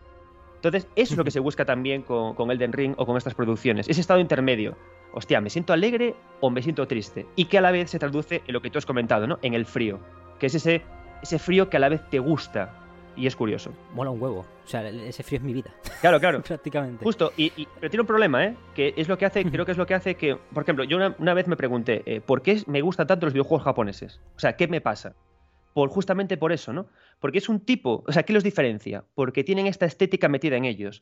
Entonces, 0.59 0.87
eso 0.95 1.13
es 1.13 1.17
lo 1.17 1.23
que 1.23 1.31
se 1.37 1.39
busca 1.39 1.65
también 1.65 2.01
con, 2.03 2.35
con 2.35 2.51
Elden 2.51 2.73
Ring 2.73 2.93
o 2.97 3.05
con 3.05 3.17
estas 3.17 3.33
producciones, 3.33 3.87
ese 3.89 4.01
estado 4.01 4.19
intermedio. 4.19 4.75
Hostia, 5.13 5.41
¿me 5.41 5.49
siento 5.49 5.73
alegre 5.73 6.15
o 6.39 6.49
me 6.51 6.61
siento 6.61 6.87
triste? 6.87 7.25
Y 7.35 7.45
que 7.45 7.57
a 7.57 7.61
la 7.61 7.71
vez 7.71 7.89
se 7.89 7.97
traduce 7.99 8.43
en 8.45 8.53
lo 8.53 8.61
que 8.61 8.69
tú 8.69 8.77
has 8.77 8.85
comentado, 8.85 9.25
¿no? 9.25 9.39
En 9.41 9.53
el 9.55 9.65
frío, 9.65 9.99
que 10.39 10.45
es 10.47 10.55
ese, 10.55 10.83
ese 11.23 11.39
frío 11.39 11.69
que 11.69 11.77
a 11.77 11.79
la 11.79 11.89
vez 11.89 12.01
te 12.09 12.19
gusta. 12.19 12.75
Y 13.15 13.25
es 13.27 13.35
curioso. 13.35 13.73
Mola 13.95 14.11
un 14.11 14.21
huevo. 14.21 14.41
O 14.63 14.67
sea, 14.67 14.87
ese 14.87 15.23
frío 15.23 15.39
es 15.39 15.43
mi 15.43 15.51
vida, 15.51 15.73
Claro, 15.99 16.19
claro. 16.19 16.41
prácticamente. 16.47 17.03
Justo, 17.03 17.33
y, 17.35 17.51
y- 17.57 17.67
pero 17.79 17.89
tiene 17.89 18.01
un 18.01 18.07
problema, 18.07 18.45
¿eh? 18.45 18.55
Que 18.75 18.93
es 18.95 19.09
lo 19.09 19.17
que 19.17 19.25
hace, 19.25 19.43
creo 19.43 19.65
que 19.65 19.71
es 19.71 19.77
lo 19.77 19.85
que 19.87 19.95
hace 19.95 20.15
que, 20.15 20.35
por 20.53 20.63
ejemplo, 20.63 20.83
yo 20.85 20.95
una, 20.95 21.15
una 21.17 21.33
vez 21.33 21.47
me 21.47 21.57
pregunté, 21.57 22.03
eh, 22.05 22.21
¿por 22.21 22.41
qué 22.43 22.61
me 22.67 22.79
gustan 22.81 23.07
tanto 23.07 23.25
los 23.25 23.33
videojuegos 23.33 23.63
japoneses? 23.65 24.21
O 24.37 24.39
sea, 24.39 24.55
¿qué 24.55 24.67
me 24.67 24.79
pasa? 24.79 25.15
Por, 25.73 25.89
justamente 25.89 26.37
por 26.37 26.51
eso, 26.51 26.71
¿no? 26.71 26.85
Porque 27.19 27.37
es 27.37 27.49
un 27.49 27.59
tipo, 27.59 28.03
o 28.07 28.11
sea, 28.11 28.23
¿qué 28.23 28.33
los 28.33 28.43
diferencia? 28.43 29.05
Porque 29.13 29.43
tienen 29.43 29.67
esta 29.67 29.85
estética 29.85 30.29
metida 30.29 30.55
en 30.57 30.65
ellos. 30.65 31.01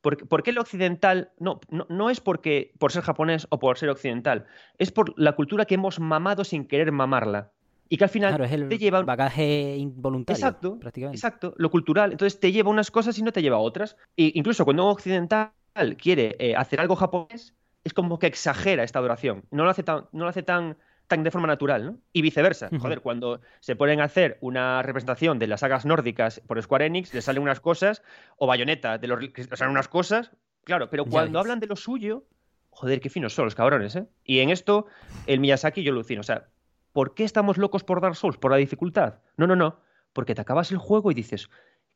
¿Por, 0.00 0.28
por 0.28 0.42
qué 0.42 0.50
el 0.50 0.58
occidental? 0.58 1.32
No, 1.38 1.60
no, 1.68 1.86
no 1.88 2.10
es 2.10 2.20
porque 2.20 2.72
por 2.78 2.92
ser 2.92 3.02
japonés 3.02 3.46
o 3.50 3.58
por 3.58 3.78
ser 3.78 3.88
occidental, 3.88 4.46
es 4.78 4.92
por 4.92 5.18
la 5.18 5.34
cultura 5.34 5.64
que 5.64 5.74
hemos 5.74 5.98
mamado 5.98 6.44
sin 6.44 6.66
querer 6.66 6.92
mamarla. 6.92 7.52
Y 7.88 7.96
que 7.98 8.04
al 8.04 8.10
final 8.10 8.30
Claro, 8.30 8.44
es 8.44 8.52
el 8.52 8.68
te 8.68 8.78
lleva 8.78 9.02
bagaje 9.02 9.76
involuntario, 9.76 10.36
Exacto, 10.36 10.78
prácticamente. 10.78 11.16
Exacto, 11.16 11.54
lo 11.56 11.70
cultural. 11.70 12.12
Entonces 12.12 12.40
te 12.40 12.50
lleva 12.50 12.70
unas 12.70 12.90
cosas 12.90 13.18
y 13.18 13.22
no 13.22 13.32
te 13.32 13.42
lleva 13.42 13.56
a 13.56 13.60
otras. 13.60 13.96
E 14.16 14.32
incluso 14.34 14.64
cuando 14.64 14.84
un 14.84 14.90
occidental 14.90 15.52
quiere 15.96 16.36
eh, 16.38 16.56
hacer 16.56 16.80
algo 16.80 16.96
japonés, 16.96 17.54
es 17.84 17.94
como 17.94 18.18
que 18.18 18.26
exagera 18.26 18.82
esta 18.82 18.98
adoración. 18.98 19.44
No 19.50 19.64
lo 19.64 19.70
hace 19.70 19.84
tan, 19.84 20.06
no 20.12 20.24
lo 20.24 20.30
hace 20.30 20.42
tan, 20.42 20.76
tan 21.06 21.22
de 21.22 21.30
forma 21.30 21.46
natural, 21.46 21.86
¿no? 21.86 21.98
Y 22.12 22.22
viceversa. 22.22 22.68
Joder, 22.80 23.00
cuando 23.00 23.40
se 23.60 23.76
ponen 23.76 24.00
a 24.00 24.04
hacer 24.04 24.38
una 24.40 24.82
representación 24.82 25.38
de 25.38 25.46
las 25.46 25.60
sagas 25.60 25.84
nórdicas 25.84 26.40
por 26.46 26.60
Square 26.60 26.86
Enix, 26.86 27.14
les 27.14 27.24
salen 27.24 27.42
unas 27.42 27.60
cosas, 27.60 28.02
o 28.36 28.46
Bayonetta, 28.46 28.98
de 28.98 29.06
los, 29.06 29.20
que 29.30 29.44
les 29.44 29.58
salen 29.58 29.72
unas 29.72 29.88
cosas, 29.88 30.32
claro, 30.64 30.90
pero 30.90 31.04
cuando 31.04 31.38
hablan 31.38 31.60
de 31.60 31.66
lo 31.66 31.76
suyo, 31.76 32.24
joder, 32.70 33.00
qué 33.00 33.10
finos 33.10 33.34
son 33.34 33.46
los 33.46 33.54
cabrones, 33.54 33.96
¿eh? 33.96 34.06
Y 34.24 34.40
en 34.40 34.50
esto, 34.50 34.86
el 35.26 35.40
Miyazaki 35.40 35.82
yo 35.82 35.92
alucino. 35.92 36.20
O 36.20 36.24
sea, 36.24 36.48
¿por 36.92 37.14
qué 37.14 37.24
estamos 37.24 37.56
locos 37.56 37.84
por 37.84 38.00
Dark 38.00 38.16
Souls? 38.16 38.36
¿Por 38.36 38.50
la 38.50 38.56
dificultad? 38.56 39.20
No, 39.36 39.46
no, 39.46 39.56
no. 39.56 39.80
Porque 40.12 40.34
te 40.34 40.40
acabas 40.40 40.72
el 40.72 40.78
juego 40.78 41.10
y 41.10 41.14
dices, 41.14 41.48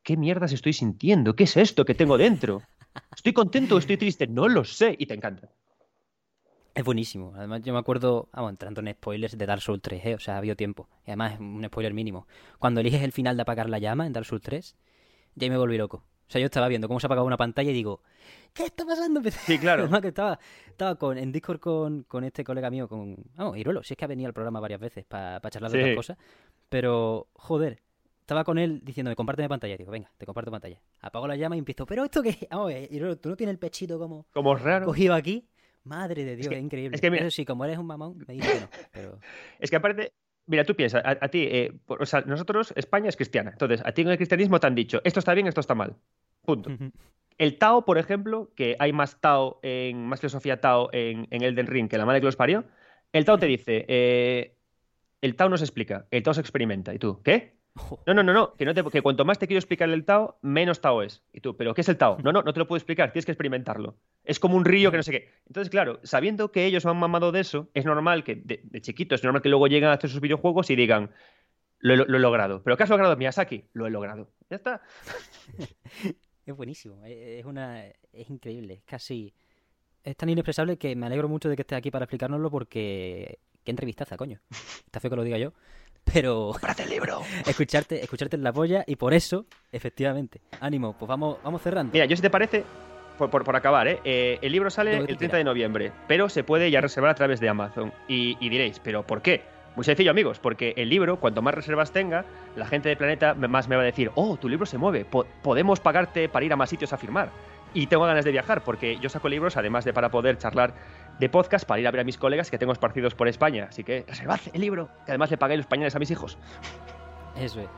¿qué 0.02 0.16
mierdas 0.16 0.52
estoy 0.52 0.72
sintiendo? 0.72 1.34
¿Qué 1.34 1.44
es 1.44 1.56
esto 1.56 1.84
que 1.84 1.94
tengo 1.94 2.16
dentro? 2.16 2.62
¿Estoy 3.14 3.32
contento 3.32 3.74
o 3.74 3.78
estoy 3.78 3.96
triste? 3.96 4.26
No 4.26 4.48
lo 4.48 4.64
sé. 4.64 4.94
Y 4.98 5.06
te 5.06 5.14
encanta. 5.14 5.50
Es 6.74 6.84
buenísimo. 6.84 7.32
Además, 7.36 7.62
yo 7.62 7.72
me 7.72 7.78
acuerdo, 7.78 8.28
vamos, 8.32 8.50
entrando 8.50 8.80
en 8.80 8.92
spoilers 8.92 9.36
de 9.36 9.46
Dark 9.46 9.60
Souls 9.60 9.82
3, 9.82 10.06
¿eh? 10.06 10.14
o 10.14 10.18
sea, 10.20 10.34
ha 10.34 10.38
habido 10.38 10.54
tiempo. 10.56 10.88
Y 11.06 11.10
además 11.10 11.34
es 11.34 11.40
un 11.40 11.64
spoiler 11.66 11.92
mínimo. 11.92 12.26
Cuando 12.58 12.80
eliges 12.80 13.02
el 13.02 13.12
final 13.12 13.36
de 13.36 13.42
apagar 13.42 13.68
la 13.68 13.78
llama 13.78 14.06
en 14.06 14.12
Dark 14.12 14.26
Souls 14.26 14.42
3, 14.42 14.76
ya 15.34 15.48
me 15.48 15.56
volví 15.58 15.76
loco. 15.76 15.98
O 16.28 16.32
sea, 16.32 16.40
yo 16.40 16.44
estaba 16.44 16.68
viendo 16.68 16.86
cómo 16.86 17.00
se 17.00 17.06
apagaba 17.06 17.26
una 17.26 17.36
pantalla 17.36 17.70
y 17.70 17.74
digo, 17.74 18.02
¿qué 18.54 18.64
está 18.66 18.84
pasando? 18.84 19.20
Sí, 19.46 19.58
claro. 19.58 19.82
Además 19.82 20.00
que 20.00 20.08
estaba, 20.08 20.38
estaba 20.68 20.94
con, 20.94 21.18
en 21.18 21.32
Discord 21.32 21.58
con, 21.58 22.04
con 22.04 22.22
este 22.22 22.44
colega 22.44 22.70
mío, 22.70 22.86
con, 22.88 23.16
vamos, 23.34 23.56
Iruelo, 23.56 23.82
si 23.82 23.94
es 23.94 23.98
que 23.98 24.04
ha 24.04 24.08
venido 24.08 24.28
al 24.28 24.32
programa 24.34 24.60
varias 24.60 24.80
veces 24.80 25.04
para 25.04 25.40
charlar 25.50 25.72
de 25.72 25.78
Sí. 25.78 25.82
otras 25.82 25.96
cosas. 25.96 26.18
Pero, 26.68 27.26
joder, 27.34 27.82
estaba 28.20 28.44
con 28.44 28.58
él 28.58 28.80
diciéndome, 28.84 29.16
compárteme 29.16 29.48
pantalla. 29.48 29.76
Digo, 29.76 29.90
venga, 29.90 30.08
te 30.16 30.24
comparto 30.24 30.52
pantalla. 30.52 30.80
Apago 31.00 31.26
la 31.26 31.34
llama 31.34 31.56
y 31.56 31.58
empiezo, 31.58 31.84
¿pero 31.84 32.04
esto 32.04 32.22
qué? 32.22 32.46
Vamos, 32.48 32.72
Iruelo, 32.90 33.18
¿tú 33.18 33.28
no 33.28 33.36
tienes 33.36 33.54
el 33.54 33.58
pechito 33.58 33.98
como 33.98 34.26
Como 34.32 34.54
raro. 34.54 34.86
cogido 34.86 35.14
aquí? 35.14 35.48
Madre 35.90 36.24
de 36.24 36.36
Dios, 36.36 36.48
que- 36.48 36.54
es 36.56 36.62
increíble. 36.62 36.94
es 36.94 37.00
que 37.00 37.10
mira- 37.10 37.22
Eso 37.26 37.30
sí, 37.34 37.44
como 37.44 37.64
eres 37.64 37.76
un 37.78 37.86
mamón, 37.86 38.16
me 38.26 38.34
dice 38.34 38.48
que 38.52 38.60
no. 38.60 38.68
Pero... 38.92 39.18
Es 39.58 39.68
que 39.70 39.76
aparte, 39.76 40.12
mira, 40.46 40.64
tú 40.64 40.74
piensas, 40.74 41.04
a, 41.04 41.10
a 41.20 41.28
ti, 41.28 41.46
eh, 41.50 41.72
por- 41.84 42.00
o 42.02 42.06
sea, 42.06 42.20
nosotros, 42.22 42.72
España 42.76 43.08
es 43.08 43.16
cristiana. 43.16 43.50
Entonces, 43.50 43.82
a 43.84 43.92
ti 43.92 44.02
en 44.02 44.08
el 44.08 44.16
cristianismo 44.16 44.58
te 44.60 44.66
han 44.68 44.74
dicho, 44.74 45.00
esto 45.04 45.18
está 45.20 45.34
bien, 45.34 45.46
esto 45.48 45.60
está 45.60 45.74
mal. 45.74 45.96
Punto. 46.42 46.70
El 47.38 47.58
Tao, 47.58 47.84
por 47.84 47.98
ejemplo, 47.98 48.52
que 48.54 48.76
hay 48.78 48.92
más 48.92 49.20
Tao, 49.20 49.60
en, 49.62 50.06
más 50.06 50.20
filosofía 50.20 50.60
Tao 50.60 50.88
en, 50.92 51.26
en 51.30 51.42
Elden 51.42 51.66
Ring 51.66 51.88
que 51.88 51.98
la 51.98 52.06
madre 52.06 52.20
que 52.20 52.26
los 52.26 52.36
parió, 52.36 52.64
el 53.12 53.24
Tao 53.24 53.38
te 53.38 53.46
dice, 53.46 53.84
eh, 53.88 54.56
el 55.22 55.34
Tao 55.36 55.48
no 55.48 55.56
se 55.58 55.64
explica, 55.64 56.06
el 56.10 56.22
Tao 56.22 56.34
se 56.34 56.40
experimenta. 56.40 56.94
¿Y 56.94 56.98
tú, 56.98 57.20
qué? 57.22 57.59
No, 58.06 58.14
no, 58.14 58.22
no, 58.22 58.32
no, 58.32 58.54
que, 58.54 58.64
no 58.64 59.02
cuanto 59.02 59.24
más 59.24 59.38
te 59.38 59.46
quiero 59.46 59.58
explicar 59.58 59.88
el 59.88 60.04
Tao, 60.04 60.38
menos 60.42 60.80
Tao 60.80 61.02
es. 61.02 61.22
Y 61.32 61.40
tú, 61.40 61.56
¿pero 61.56 61.74
qué 61.74 61.82
es 61.82 61.88
el 61.88 61.96
Tao? 61.96 62.18
No, 62.22 62.32
no, 62.32 62.42
no 62.42 62.52
te 62.52 62.58
lo 62.58 62.66
puedo 62.66 62.76
explicar, 62.78 63.12
tienes 63.12 63.26
que 63.26 63.32
experimentarlo. 63.32 63.96
Es 64.24 64.40
como 64.40 64.56
un 64.56 64.64
río 64.64 64.90
que 64.90 64.96
no 64.96 65.02
sé 65.02 65.12
qué. 65.12 65.30
Entonces, 65.46 65.70
claro, 65.70 66.00
sabiendo 66.02 66.50
que 66.50 66.66
ellos 66.66 66.84
han 66.86 66.96
mamado 66.96 67.32
de 67.32 67.40
eso, 67.40 67.68
es 67.74 67.84
normal 67.84 68.24
que, 68.24 68.36
de, 68.36 68.60
de 68.64 68.80
chiquitos, 68.80 69.20
es 69.20 69.24
normal 69.24 69.42
que 69.42 69.48
luego 69.48 69.66
lleguen 69.68 69.88
a 69.88 69.92
hacer 69.94 70.10
sus 70.10 70.20
videojuegos 70.20 70.70
y 70.70 70.76
digan, 70.76 71.10
lo 71.78 72.16
he 72.16 72.20
logrado. 72.20 72.62
¿Pero 72.62 72.76
qué 72.76 72.82
has 72.82 72.90
logrado, 72.90 73.16
Miyazaki? 73.16 73.64
Lo 73.72 73.86
he 73.86 73.90
logrado. 73.90 74.30
Ya 74.48 74.56
está. 74.56 74.82
Es 76.46 76.56
buenísimo, 76.56 77.04
e- 77.04 77.38
es 77.38 77.44
una 77.44 77.84
es 77.86 78.28
increíble, 78.30 78.74
es 78.74 78.82
casi 78.84 79.32
es 80.02 80.16
tan 80.16 80.28
inexpresable 80.30 80.78
que 80.78 80.96
me 80.96 81.06
alegro 81.06 81.28
mucho 81.28 81.48
de 81.48 81.54
que 81.54 81.62
estés 81.62 81.78
aquí 81.78 81.90
para 81.90 82.06
explicárnoslo 82.06 82.50
porque 82.50 83.38
qué 83.62 83.70
entrevistaza, 83.70 84.16
coño. 84.16 84.40
Está 84.86 84.98
feo 85.00 85.10
que 85.10 85.16
lo 85.16 85.22
diga 85.22 85.38
yo, 85.38 85.52
pero 86.04 86.50
¡Cómprate 86.52 86.82
el 86.84 86.90
libro! 86.90 87.20
escucharte 87.46 88.02
escucharte 88.02 88.36
en 88.36 88.42
la 88.42 88.52
polla 88.52 88.84
y 88.86 88.96
por 88.96 89.14
eso, 89.14 89.46
efectivamente. 89.72 90.40
Ánimo, 90.60 90.94
pues 90.98 91.08
vamos 91.08 91.38
vamos 91.42 91.62
cerrando. 91.62 91.92
Mira, 91.92 92.04
yo 92.06 92.16
si 92.16 92.22
te 92.22 92.30
parece, 92.30 92.64
por, 93.18 93.30
por- 93.30 93.44
por 93.44 93.56
acabar, 93.56 93.86
¿eh? 93.88 94.00
Eh, 94.04 94.38
el 94.42 94.52
libro 94.52 94.70
sale 94.70 94.96
el 94.96 95.04
30 95.06 95.18
quieras. 95.18 95.38
de 95.38 95.44
noviembre, 95.44 95.92
pero 96.08 96.28
se 96.28 96.44
puede 96.44 96.70
ya 96.70 96.80
reservar 96.80 97.10
a 97.10 97.14
través 97.14 97.40
de 97.40 97.48
Amazon. 97.48 97.92
Y, 98.08 98.36
y 98.44 98.48
diréis, 98.48 98.78
¿pero 98.80 99.06
por 99.06 99.22
qué? 99.22 99.42
Muy 99.76 99.84
sencillo, 99.84 100.10
amigos, 100.10 100.40
porque 100.40 100.74
el 100.76 100.88
libro, 100.88 101.20
cuanto 101.20 101.42
más 101.42 101.54
reservas 101.54 101.92
tenga, 101.92 102.24
la 102.56 102.66
gente 102.66 102.88
del 102.88 102.98
planeta 102.98 103.34
más 103.34 103.68
me 103.68 103.76
va 103.76 103.82
a 103.82 103.84
decir, 103.84 104.10
oh, 104.16 104.36
tu 104.36 104.48
libro 104.48 104.66
se 104.66 104.78
mueve, 104.78 105.04
po- 105.04 105.26
podemos 105.42 105.78
pagarte 105.78 106.28
para 106.28 106.44
ir 106.44 106.52
a 106.52 106.56
más 106.56 106.70
sitios 106.70 106.92
a 106.92 106.96
firmar. 106.96 107.30
Y 107.72 107.86
tengo 107.86 108.04
ganas 108.04 108.24
de 108.24 108.32
viajar, 108.32 108.64
porque 108.64 108.98
yo 108.98 109.08
saco 109.08 109.28
libros, 109.28 109.56
además 109.56 109.84
de 109.84 109.92
para 109.92 110.10
poder 110.10 110.38
charlar 110.38 110.74
de 111.18 111.28
podcast, 111.28 111.66
para 111.66 111.80
ir 111.80 111.86
a 111.86 111.90
ver 111.90 112.00
a 112.00 112.04
mis 112.04 112.16
colegas 112.18 112.50
que 112.50 112.58
tengo 112.58 112.72
esparcidos 112.72 113.14
por 113.14 113.28
España. 113.28 113.66
Así 113.68 113.84
que 113.84 114.04
reservad 114.06 114.40
el 114.52 114.60
libro, 114.60 114.88
que 115.04 115.12
además 115.12 115.30
le 115.30 115.36
pagué 115.38 115.56
los 115.56 115.66
pañales 115.66 115.94
a 115.94 115.98
mis 115.98 116.10
hijos. 116.10 116.38
Eso 117.36 117.60
es. 117.60 117.68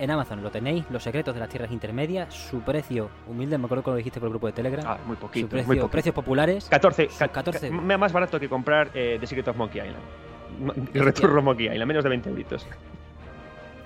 En 0.00 0.10
Amazon 0.12 0.42
lo 0.44 0.50
tenéis, 0.52 0.84
Los 0.90 1.02
secretos 1.02 1.34
de 1.34 1.40
las 1.40 1.48
tierras 1.48 1.72
intermedias, 1.72 2.32
su 2.32 2.60
precio 2.60 3.10
humilde, 3.26 3.58
me 3.58 3.64
acuerdo 3.64 3.82
que 3.82 3.90
lo 3.90 3.96
dijiste 3.96 4.20
por 4.20 4.28
el 4.28 4.30
grupo 4.30 4.46
de 4.46 4.52
Telegram. 4.52 4.84
Ah, 4.86 4.98
muy 5.06 5.16
su 5.16 5.22
poquito, 5.22 5.48
precio, 5.48 5.66
muy 5.66 5.76
poquito. 5.76 5.90
precios 5.90 6.14
populares. 6.14 6.68
14, 6.70 7.08
Su 7.10 7.18
ca- 7.18 7.28
14 7.28 7.68
ca- 7.68 7.74
me- 7.74 7.96
más 7.96 8.12
barato 8.12 8.38
que 8.38 8.48
comprar 8.48 8.90
eh, 8.94 9.16
The 9.20 9.26
Secret 9.26 9.48
of 9.48 9.56
Monkey 9.56 9.80
Island. 9.80 10.94
Return 10.94 11.36
of 11.38 11.44
Monkey 11.44 11.66
Island, 11.66 11.86
menos 11.86 12.04
de 12.04 12.10
20 12.10 12.28
euritos. 12.30 12.66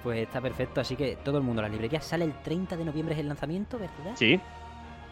Pues 0.03 0.19
está 0.21 0.41
perfecto, 0.41 0.81
así 0.83 0.97
que 0.97 1.17
todo 1.17 1.39
el 1.39 1.45
mundo, 1.45 1.63
las 1.63 1.71
librerías 1.71 2.05
sale 2.05 2.25
el 2.25 2.33
30 2.43 2.77
de 2.77 2.85
noviembre 2.85 3.15
es 3.15 3.21
el 3.21 3.29
lanzamiento, 3.29 3.79
¿verdad? 3.79 4.13
Sí, 4.17 4.39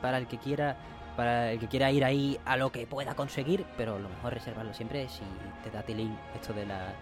para 0.02 0.18
el 0.18 0.26
que 0.26 0.36
quiera 0.38 0.76
para 1.20 1.52
el 1.52 1.58
que 1.58 1.68
quiera 1.68 1.90
ir 1.92 2.02
ahí 2.02 2.38
a 2.46 2.56
lo 2.56 2.72
que 2.72 2.86
pueda 2.86 3.14
conseguir, 3.14 3.66
pero 3.76 3.98
lo 3.98 4.08
mejor 4.08 4.32
es 4.32 4.38
reservarlo 4.38 4.72
siempre 4.72 5.06
si 5.10 5.20
te 5.62 5.70
da 5.70 5.82
tilín 5.82 6.16
esto 6.34 6.54
de 6.54 6.64
la 6.64 6.94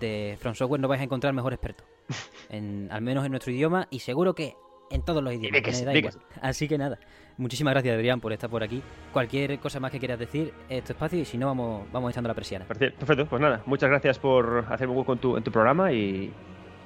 de 0.00 0.36
From 0.40 0.54
Software 0.56 0.80
no 0.80 0.88
vais 0.88 1.00
a 1.00 1.04
encontrar 1.04 1.32
mejor 1.32 1.52
experto. 1.52 1.84
En, 2.50 2.88
al 2.90 3.02
menos 3.02 3.24
en 3.24 3.30
nuestro 3.30 3.52
idioma 3.52 3.86
y 3.88 4.00
seguro 4.00 4.34
que 4.34 4.56
en 4.90 5.02
todos 5.02 5.22
los 5.22 5.32
idiomas. 5.32 5.60
que 5.62 5.70
me 5.70 5.76
sí, 5.76 5.84
da 5.84 5.92
di 5.92 6.02
que 6.02 6.08
igual. 6.08 6.24
Así 6.42 6.66
que 6.68 6.76
nada. 6.76 6.98
Muchísimas 7.38 7.72
gracias 7.72 7.94
Adrián 7.94 8.20
por 8.20 8.32
estar 8.32 8.50
por 8.50 8.62
aquí. 8.64 8.82
Cualquier 9.12 9.58
cosa 9.60 9.78
más 9.78 9.92
que 9.92 9.98
quieras 10.00 10.18
decir, 10.18 10.52
es 10.68 10.82
tu 10.82 10.92
espacio 10.92 11.20
y 11.20 11.24
si 11.24 11.38
no 11.38 11.46
vamos 11.46 11.86
vamos 11.92 12.10
echando 12.10 12.26
la 12.28 12.34
persiana. 12.34 12.66
Perfe- 12.66 12.92
perfecto. 12.94 13.26
Pues 13.26 13.40
nada, 13.40 13.62
muchas 13.64 13.88
gracias 13.88 14.18
por 14.18 14.66
hacerme 14.68 14.94
hueco 14.94 15.12
en 15.12 15.18
tu, 15.20 15.36
en 15.36 15.44
tu 15.44 15.52
programa 15.52 15.92
y, 15.92 16.32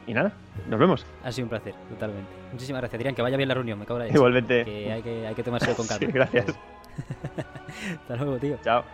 y 0.07 0.15
nada, 0.15 0.33
nos 0.69 0.79
vemos. 0.79 1.07
Ha 1.25 1.33
sido 1.33 1.47
un 1.47 1.51
placer, 1.51 1.75
totalmente. 1.91 2.31
Muchísimas 2.53 2.81
gracias 2.81 2.99
Adrián, 2.99 3.15
que 3.15 3.23
vaya 3.23 3.37
bien 3.37 3.49
la 3.49 3.55
reunión, 3.55 3.79
me 3.79 3.85
cago 3.87 3.99
en 3.99 4.01
la 4.01 4.05
leche. 4.07 4.17
Igualmente. 4.19 4.65
Que 4.65 4.93
hay 4.93 5.03
que 5.03 5.27
hay 5.27 5.35
que 5.35 5.43
tomárselo 5.43 5.77
con 5.77 5.87
calma. 5.89 6.07
Sí, 6.07 6.13
gracias. 6.13 6.47
Hasta 8.03 8.17
luego, 8.17 8.37
tío. 8.39 8.59
Chao. 8.63 8.85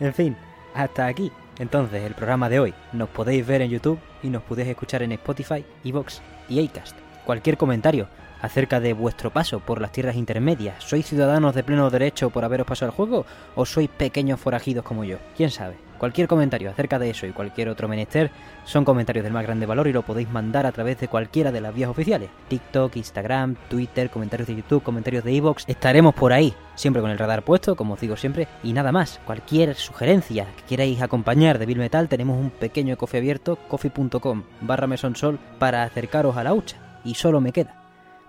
En 0.00 0.12
fin, 0.14 0.36
hasta 0.74 1.06
aquí. 1.06 1.32
Entonces, 1.58 2.04
el 2.04 2.14
programa 2.14 2.48
de 2.48 2.60
hoy. 2.60 2.74
Nos 2.92 3.08
podéis 3.08 3.46
ver 3.46 3.62
en 3.62 3.70
YouTube 3.70 3.98
y 4.22 4.28
nos 4.28 4.42
podéis 4.42 4.68
escuchar 4.68 5.02
en 5.02 5.12
Spotify, 5.12 5.64
Evox 5.84 6.22
y 6.48 6.64
Acast. 6.64 6.96
Cualquier 7.24 7.56
comentario 7.56 8.08
acerca 8.40 8.78
de 8.78 8.92
vuestro 8.92 9.30
paso 9.30 9.58
por 9.58 9.80
las 9.80 9.90
tierras 9.90 10.14
intermedias. 10.14 10.84
¿Sois 10.84 11.04
ciudadanos 11.04 11.54
de 11.54 11.64
pleno 11.64 11.90
derecho 11.90 12.30
por 12.30 12.44
haberos 12.44 12.66
pasado 12.66 12.90
el 12.92 12.96
juego 12.96 13.26
o 13.56 13.66
sois 13.66 13.88
pequeños 13.88 14.38
forajidos 14.38 14.84
como 14.84 15.02
yo? 15.02 15.18
¿Quién 15.36 15.50
sabe? 15.50 15.74
Cualquier 15.98 16.28
comentario 16.28 16.70
acerca 16.70 16.98
de 16.98 17.10
eso 17.10 17.26
y 17.26 17.32
cualquier 17.32 17.68
otro 17.68 17.88
menester 17.88 18.30
son 18.64 18.84
comentarios 18.84 19.24
del 19.24 19.32
más 19.32 19.42
grande 19.42 19.66
valor 19.66 19.88
y 19.88 19.92
lo 19.92 20.02
podéis 20.02 20.30
mandar 20.30 20.64
a 20.64 20.72
través 20.72 21.00
de 21.00 21.08
cualquiera 21.08 21.50
de 21.50 21.60
las 21.60 21.74
vías 21.74 21.90
oficiales. 21.90 22.30
TikTok, 22.48 22.96
Instagram, 22.96 23.56
Twitter, 23.68 24.08
comentarios 24.08 24.48
de 24.48 24.56
YouTube, 24.56 24.82
comentarios 24.82 25.24
de 25.24 25.36
Evox. 25.36 25.64
Estaremos 25.66 26.14
por 26.14 26.32
ahí, 26.32 26.54
siempre 26.76 27.02
con 27.02 27.10
el 27.10 27.18
radar 27.18 27.42
puesto, 27.42 27.74
como 27.74 27.94
os 27.94 28.00
digo 28.00 28.16
siempre. 28.16 28.46
Y 28.62 28.72
nada 28.72 28.92
más, 28.92 29.20
cualquier 29.26 29.74
sugerencia 29.74 30.46
que 30.56 30.62
queráis 30.62 31.02
acompañar 31.02 31.58
de 31.58 31.66
Bill 31.66 31.78
Metal, 31.78 32.08
tenemos 32.08 32.38
un 32.38 32.50
pequeño 32.50 32.96
coffee 32.96 33.18
abierto, 33.18 33.56
coffee.com 33.68 34.44
barra 34.60 34.86
mesonsol, 34.86 35.38
para 35.58 35.82
acercaros 35.82 36.36
a 36.36 36.44
la 36.44 36.54
hucha. 36.54 36.76
Y 37.04 37.14
solo 37.14 37.40
me 37.40 37.52
queda 37.52 37.74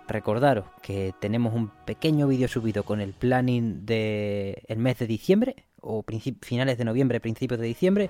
recordaros 0.08 0.66
que 0.82 1.14
tenemos 1.20 1.54
un 1.54 1.70
pequeño 1.86 2.28
vídeo 2.28 2.48
subido 2.48 2.84
con 2.84 3.00
el 3.00 3.14
planning 3.14 3.86
de 3.86 4.64
el 4.68 4.80
mes 4.80 4.98
de 4.98 5.06
diciembre 5.06 5.69
o 5.82 6.04
finales 6.42 6.78
de 6.78 6.86
noviembre, 6.86 7.20
principios 7.20 7.60
de 7.60 7.68
diciembre 7.68 8.10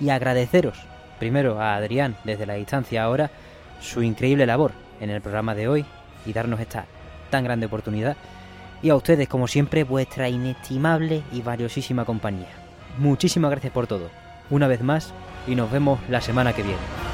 y 0.00 0.10
agradeceros 0.10 0.78
primero 1.18 1.60
a 1.60 1.76
Adrián 1.76 2.16
desde 2.24 2.46
la 2.46 2.54
distancia 2.54 3.02
ahora 3.02 3.30
su 3.80 4.02
increíble 4.02 4.46
labor 4.46 4.72
en 5.00 5.10
el 5.10 5.20
programa 5.20 5.54
de 5.54 5.68
hoy 5.68 5.84
y 6.24 6.32
darnos 6.32 6.60
esta 6.60 6.86
tan 7.30 7.44
grande 7.44 7.66
oportunidad 7.66 8.16
y 8.82 8.90
a 8.90 8.96
ustedes 8.96 9.28
como 9.28 9.48
siempre 9.48 9.84
vuestra 9.84 10.28
inestimable 10.28 11.22
y 11.32 11.42
valiosísima 11.42 12.04
compañía. 12.04 12.48
Muchísimas 12.98 13.50
gracias 13.50 13.72
por 13.72 13.86
todo. 13.86 14.10
Una 14.50 14.68
vez 14.68 14.82
más 14.82 15.12
y 15.46 15.54
nos 15.54 15.70
vemos 15.70 15.98
la 16.08 16.20
semana 16.20 16.52
que 16.52 16.62
viene. 16.62 17.05